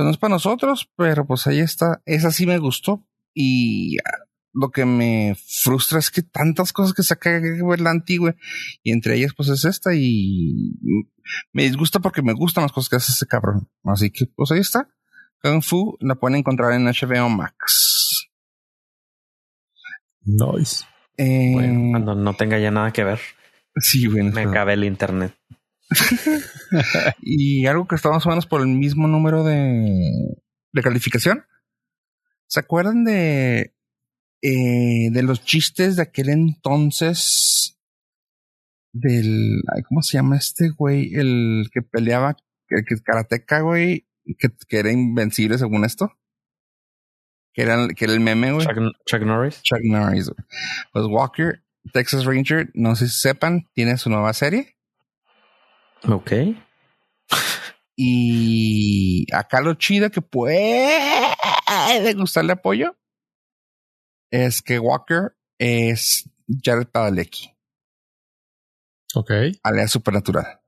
pues 0.00 0.06
no 0.06 0.12
es 0.12 0.16
para 0.16 0.32
nosotros, 0.32 0.88
pero 0.96 1.26
pues 1.26 1.46
ahí 1.46 1.58
está, 1.58 2.00
esa 2.06 2.30
sí 2.30 2.46
me 2.46 2.56
gustó 2.56 3.06
y 3.34 3.98
lo 4.54 4.70
que 4.70 4.86
me 4.86 5.36
frustra 5.62 5.98
es 5.98 6.10
que 6.10 6.22
tantas 6.22 6.72
cosas 6.72 6.94
que 6.94 7.02
saca 7.02 7.38
la 7.38 7.90
antigua 7.90 8.34
y 8.82 8.92
entre 8.92 9.16
ellas 9.16 9.34
pues 9.36 9.50
es 9.50 9.66
esta 9.66 9.90
y 9.94 10.78
me 11.52 11.64
disgusta 11.64 11.98
porque 11.98 12.22
me 12.22 12.32
gustan 12.32 12.62
las 12.62 12.72
cosas 12.72 12.88
que 12.88 12.96
hace 12.96 13.12
ese 13.12 13.26
cabrón, 13.26 13.68
así 13.84 14.10
que 14.10 14.24
pues 14.24 14.50
ahí 14.52 14.60
está. 14.60 14.88
Kung 15.42 15.60
Fu 15.60 15.98
la 16.00 16.14
pueden 16.14 16.38
encontrar 16.38 16.72
en 16.72 16.86
HBO 16.86 17.28
Max. 17.28 18.30
Nice. 20.22 20.86
Eh, 21.18 21.50
bueno, 21.52 21.90
cuando 21.90 22.14
no 22.14 22.32
tenga 22.32 22.58
ya 22.58 22.70
nada 22.70 22.90
que 22.90 23.04
ver. 23.04 23.20
Sí, 23.76 24.06
bueno. 24.06 24.32
Me 24.32 24.50
cabe 24.50 24.72
el 24.72 24.84
internet. 24.84 25.34
y 27.22 27.66
algo 27.66 27.86
que 27.86 27.96
está 27.96 28.10
más 28.10 28.24
o 28.26 28.28
menos 28.28 28.46
por 28.46 28.60
el 28.60 28.68
mismo 28.68 29.08
número 29.08 29.44
de, 29.44 30.36
de 30.72 30.82
calificación. 30.82 31.44
¿Se 32.46 32.60
acuerdan 32.60 33.04
de 33.04 33.74
eh, 34.42 35.10
de 35.10 35.22
los 35.22 35.44
chistes 35.44 35.96
de 35.96 36.02
aquel 36.02 36.30
entonces 36.30 37.78
del, 38.92 39.60
ay, 39.74 39.82
¿cómo 39.82 40.02
se 40.02 40.16
llama 40.16 40.36
este 40.36 40.70
güey? 40.70 41.14
El 41.14 41.68
que 41.72 41.82
peleaba, 41.82 42.36
el 42.68 42.84
que 42.86 42.96
karateca, 43.02 43.60
güey, 43.60 44.08
que, 44.38 44.48
que 44.66 44.78
era 44.78 44.90
invencible 44.90 45.58
según 45.58 45.84
esto. 45.84 46.16
Que 47.52 47.62
era, 47.62 47.88
que 47.88 48.04
era 48.04 48.14
el 48.14 48.20
meme, 48.20 48.52
güey. 48.52 48.66
Chuck, 48.66 48.78
Chuck 49.06 49.22
Norris. 49.22 49.62
Chuck 49.62 49.80
Norris. 49.82 50.30
güey. 50.30 50.46
Pues 50.92 51.04
Walker, 51.06 51.62
Texas 51.92 52.24
Ranger, 52.24 52.70
no 52.74 52.96
sé 52.96 53.08
si 53.08 53.18
sepan, 53.18 53.68
tiene 53.74 53.98
su 53.98 54.08
nueva 54.08 54.32
serie. 54.32 54.76
Ok. 56.08 56.32
Y 58.02 59.26
acá 59.34 59.60
lo 59.60 59.74
chido 59.74 60.10
que 60.10 60.22
puede 60.22 61.34
gustarle 62.16 62.54
apoyo 62.54 62.96
es 64.30 64.62
que 64.62 64.78
Walker 64.78 65.36
es 65.58 66.30
Jared 66.64 66.86
Padalecki, 66.86 67.54
Ok. 69.14 69.30
alias 69.62 69.90
Supernatural. 69.90 70.62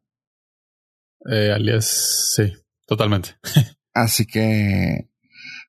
Eh, 1.31 1.53
alias, 1.55 2.33
sí, 2.37 2.53
totalmente. 2.87 3.37
Así 3.95 4.27
que, 4.27 5.09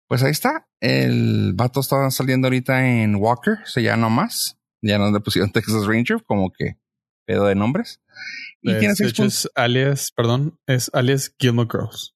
pues 0.07 0.21
ahí 0.23 0.31
está. 0.31 0.67
El 0.81 1.53
vato 1.55 1.79
está 1.79 2.11
saliendo 2.11 2.47
ahorita 2.47 2.85
en 2.85 3.15
Walker, 3.15 3.59
se 3.63 3.83
llama 3.83 4.09
más. 4.09 4.59
Ya 4.81 4.97
no 4.97 5.09
le 5.11 5.21
pusieron 5.21 5.49
Texas 5.53 5.85
Ranger, 5.85 6.21
como 6.25 6.51
que 6.51 6.77
pedo 7.25 7.45
de 7.45 7.55
nombres. 7.55 8.01
Y 8.61 8.71
Es- 8.71 8.79
tiene 8.79 8.95
seis 8.95 9.09
hecho, 9.11 9.23
puntos. 9.23 9.45
es 9.45 9.51
alias, 9.55 10.11
perdón, 10.15 10.59
es 10.67 10.89
alias 10.93 11.33
Gilmore 11.39 11.69
Girls. 11.71 12.15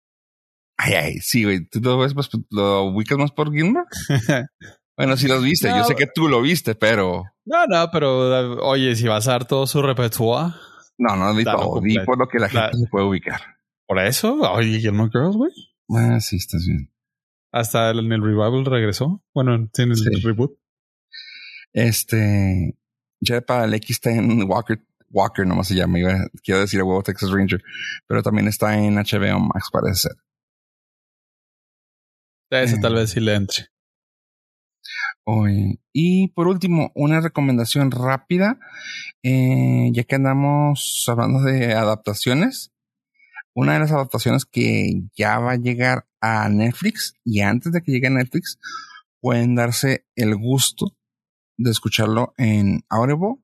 Ay, 0.78 0.94
ay, 0.94 1.14
sí, 1.20 1.44
güey. 1.44 1.66
¿Tú 1.68 1.80
lo 1.82 1.98
ves, 1.98 2.16
más- 2.16 2.30
lo 2.52 2.84
ubicas 2.84 3.18
más 3.18 3.32
por 3.32 3.52
Gilmore? 3.52 3.86
Bueno, 4.98 5.16
sí 5.18 5.28
los 5.28 5.44
viste. 5.44 5.68
Yo 5.70 5.84
sé 5.84 5.96
que 5.96 6.08
tú 6.08 6.28
lo 6.28 6.42
viste, 6.42 6.74
pero 6.76 7.24
no, 7.46 7.66
no, 7.68 7.90
pero 7.92 8.56
oye, 8.66 8.96
si 8.96 9.08
vas 9.08 9.28
a 9.28 9.32
dar 9.32 9.46
todo 9.48 9.68
su 9.68 9.82
repertoire, 9.82 10.54
no, 10.98 11.16
no 11.16 11.36
vi 11.36 11.44
Dalo 11.44 11.60
todo. 11.60 11.82
Vi 11.82 11.96
completo. 11.96 12.06
por 12.06 12.18
lo 12.20 12.28
que 12.28 12.40
la 12.40 12.50
gente 12.50 12.68
La- 12.68 12.74
se 12.74 12.88
puede 12.90 13.06
ubicar. 13.06 13.42
por 13.88 14.00
eso, 14.00 14.34
oye, 14.52 14.80
Gilmore 14.80 15.12
Girls, 15.14 15.36
güey. 15.36 15.52
Ah, 15.96 16.20
sí, 16.20 16.36
estás 16.38 16.66
bien. 16.66 16.92
Hasta 17.52 17.92
en 17.92 18.12
el 18.12 18.22
revival 18.24 18.66
regresó. 18.66 19.24
Bueno, 19.34 19.54
en 19.56 19.70
en 19.78 19.92
el 19.92 19.96
Sí. 19.98 20.10
reboot. 20.24 20.58
Este, 21.74 22.76
Jared 23.24 23.44
Padalecki 23.46 23.94
está 23.94 24.12
en 24.12 24.44
Walker, 24.50 24.84
Walker 25.10 25.46
nomás 25.46 25.68
se 25.68 25.76
llama, 25.76 26.00
iba- 26.00 26.28
quiero 26.44 26.62
decir 26.62 26.80
a 26.82 26.84
huevo 26.84 27.04
Texas 27.04 27.32
Ranger, 27.32 27.62
pero 28.08 28.22
también 28.24 28.48
está 28.48 28.78
en 28.78 28.98
HBO 28.98 29.40
Max, 29.40 29.70
parece 29.72 30.10
ser. 30.10 30.12
Ese 32.50 32.78
Mm. 32.78 32.82
tal 32.82 32.96
vez 32.96 33.12
sí 33.12 33.20
le 33.20 33.36
entre. 33.36 33.68
Oye, 35.26 35.80
Y 35.92 36.30
por 36.30 36.48
último, 36.48 36.92
una 36.96 37.20
recomendación 37.20 37.92
rápida, 37.92 38.60
eh, 39.24 39.90
ya 39.92 40.04
que 40.04 40.16
andamos 40.16 41.04
hablando 41.08 41.42
de 41.42 41.74
adaptaciones, 41.74 42.72
una 43.56 43.74
de 43.74 43.80
las 43.80 43.92
adaptaciones 43.92 44.46
que 44.46 45.02
ya 45.18 45.40
va 45.40 45.54
a 45.54 45.58
llegar 45.58 46.08
a 46.22 46.48
Netflix 46.50 47.16
y 47.26 47.42
antes 47.42 47.72
de 47.74 47.82
que 47.82 47.92
llegue 47.92 48.08
a 48.08 48.12
Netflix, 48.12 48.60
pueden 49.20 49.56
darse 49.56 50.06
el 50.16 50.36
gusto 50.38 50.96
de 51.58 51.72
escucharlo 51.72 52.34
en 52.38 52.84
Audible. 52.90 53.44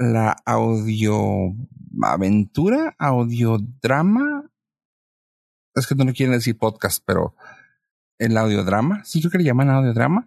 La 0.00 0.34
audio 0.46 1.54
aventura, 2.02 2.96
audiodrama. 2.98 4.50
Es 5.74 5.86
que 5.86 5.94
no 5.94 6.04
le 6.04 6.14
quieren 6.14 6.34
decir 6.34 6.56
podcast, 6.56 7.02
pero 7.06 7.36
el 8.18 8.34
audiodrama, 8.38 9.04
sí 9.04 9.20
creo 9.20 9.30
que 9.30 9.38
le 9.38 9.44
llaman 9.44 9.68
audiodrama, 9.68 10.26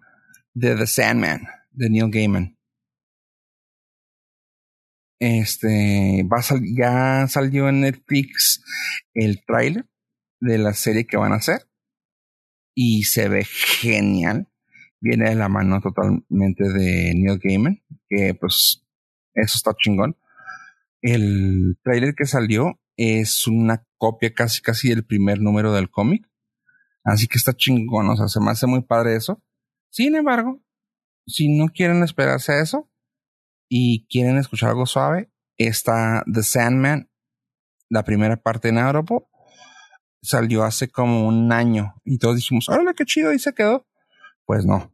de 0.54 0.76
The 0.76 0.86
Sandman, 0.86 1.48
de 1.72 1.90
Neil 1.90 2.08
Gaiman. 2.08 2.56
Este, 5.20 6.22
va 6.32 6.38
a 6.38 6.42
sal- 6.42 6.62
ya 6.76 7.26
salió 7.26 7.68
en 7.68 7.80
Netflix 7.80 8.62
el 9.12 9.44
tráiler 9.44 9.86
de 10.40 10.58
la 10.58 10.72
serie 10.74 11.04
que 11.06 11.16
van 11.16 11.32
a 11.32 11.36
hacer 11.36 11.68
y 12.76 13.02
se 13.04 13.28
ve 13.28 13.44
genial. 13.44 14.48
Viene 15.00 15.30
de 15.30 15.34
la 15.34 15.48
mano 15.48 15.80
totalmente 15.80 16.68
de 16.72 17.12
Neil 17.16 17.40
Gaiman, 17.42 17.82
que 18.08 18.34
pues 18.34 18.83
eso 19.34 19.56
está 19.56 19.74
chingón. 19.74 20.16
El 21.02 21.78
tráiler 21.82 22.14
que 22.14 22.26
salió 22.26 22.80
es 22.96 23.46
una 23.46 23.86
copia 23.98 24.32
casi 24.32 24.62
casi 24.62 24.88
del 24.88 25.04
primer 25.04 25.40
número 25.40 25.72
del 25.72 25.90
cómic. 25.90 26.28
Así 27.04 27.26
que 27.26 27.36
está 27.36 27.52
chingón, 27.52 28.08
o 28.08 28.16
sea, 28.16 28.28
se 28.28 28.40
me 28.40 28.50
hace 28.50 28.66
muy 28.66 28.82
padre 28.82 29.16
eso. 29.16 29.42
Sin 29.90 30.16
embargo, 30.16 30.62
si 31.26 31.56
no 31.56 31.68
quieren 31.68 32.02
esperarse 32.02 32.52
a 32.52 32.62
eso 32.62 32.90
y 33.68 34.06
quieren 34.08 34.38
escuchar 34.38 34.70
algo 34.70 34.86
suave, 34.86 35.30
está 35.58 36.24
The 36.32 36.42
Sandman, 36.42 37.10
la 37.90 38.04
primera 38.04 38.36
parte 38.36 38.68
en 38.68 38.78
Audible, 38.78 39.26
salió 40.22 40.64
hace 40.64 40.88
como 40.88 41.26
un 41.26 41.52
año 41.52 41.94
y 42.04 42.18
todos 42.18 42.36
dijimos, 42.36 42.68
órale, 42.68 42.94
qué 42.94 43.04
chido, 43.04 43.32
y 43.32 43.38
se 43.38 43.52
quedó. 43.52 43.86
Pues 44.46 44.64
no, 44.64 44.93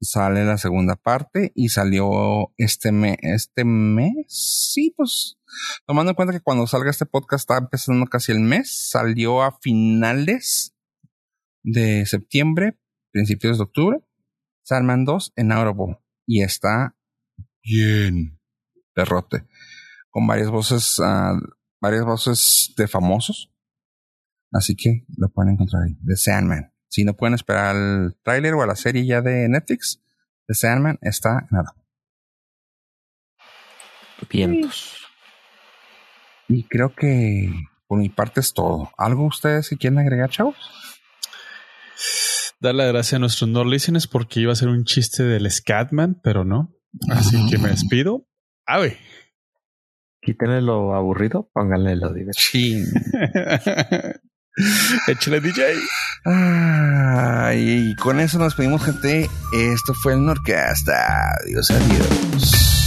sale 0.00 0.44
la 0.44 0.58
segunda 0.58 0.96
parte 0.96 1.52
y 1.54 1.70
salió 1.70 2.52
este 2.56 2.92
mes, 2.92 3.16
este 3.22 3.64
mes, 3.64 4.26
sí, 4.28 4.94
pues 4.96 5.38
tomando 5.86 6.10
en 6.10 6.16
cuenta 6.16 6.32
que 6.32 6.40
cuando 6.40 6.66
salga 6.66 6.90
este 6.90 7.06
podcast 7.06 7.42
está 7.42 7.58
empezando 7.58 8.06
casi 8.06 8.32
el 8.32 8.40
mes, 8.40 8.90
salió 8.90 9.42
a 9.42 9.58
finales 9.60 10.74
de 11.62 12.06
septiembre, 12.06 12.78
principios 13.10 13.58
de 13.58 13.64
octubre, 13.64 13.98
Sandman 14.62 15.04
2 15.04 15.32
en 15.36 15.52
Audible 15.52 15.98
y 16.26 16.42
está 16.42 16.96
bien 17.62 18.38
derrote 18.94 19.46
con 20.10 20.26
varias 20.26 20.50
voces, 20.50 21.00
ah, 21.02 21.38
varias 21.80 22.04
voces 22.04 22.74
de 22.76 22.88
famosos. 22.88 23.52
Así 24.52 24.74
que 24.74 25.04
lo 25.16 25.28
pueden 25.28 25.54
encontrar 25.54 25.82
ahí, 25.84 25.96
The 26.04 26.16
Sandman. 26.16 26.72
Si 26.88 27.04
no 27.04 27.14
pueden 27.14 27.34
esperar 27.34 27.76
al 27.76 28.16
tráiler 28.22 28.54
o 28.54 28.62
a 28.62 28.66
la 28.66 28.76
serie 28.76 29.04
ya 29.06 29.20
de 29.20 29.48
Netflix, 29.48 30.02
The 30.46 30.54
Sandman 30.54 30.98
está 31.02 31.46
en 31.50 31.58
Audible. 31.58 31.84
Vientos. 34.30 34.96
Y 36.48 36.64
creo 36.64 36.94
que 36.94 37.52
por 37.86 37.98
mi 37.98 38.08
parte 38.08 38.40
es 38.40 38.54
todo. 38.54 38.90
¿Algo 38.96 39.26
ustedes 39.26 39.68
que 39.68 39.76
quieren 39.76 39.98
agregar, 39.98 40.30
chavos? 40.30 40.56
Dar 42.60 42.74
la 42.74 42.86
gracia 42.86 43.16
a 43.16 43.18
nuestros 43.18 43.48
no 43.48 43.64
listeners 43.64 44.06
porque 44.06 44.40
iba 44.40 44.52
a 44.52 44.56
ser 44.56 44.68
un 44.68 44.84
chiste 44.84 45.22
del 45.22 45.50
Scatman, 45.50 46.20
pero 46.22 46.44
no. 46.44 46.74
Así 47.10 47.48
que 47.50 47.58
me 47.58 47.68
despido. 47.68 48.26
Güey. 48.66 48.96
Quítenle 50.20 50.62
lo 50.62 50.94
aburrido, 50.94 51.50
pónganle 51.52 51.96
lo 51.96 52.12
divertido. 52.12 52.32
Sí. 52.34 52.84
Échale 55.06 55.40
DJ. 55.40 55.74
Y 57.54 57.96
con 57.96 58.20
eso 58.20 58.38
nos 58.38 58.54
pedimos, 58.54 58.84
gente. 58.84 59.28
Esto 59.52 59.94
fue 59.94 60.14
el 60.14 60.24
Nordcast. 60.24 60.88
Adiós, 60.88 61.70
adiós. 61.70 62.77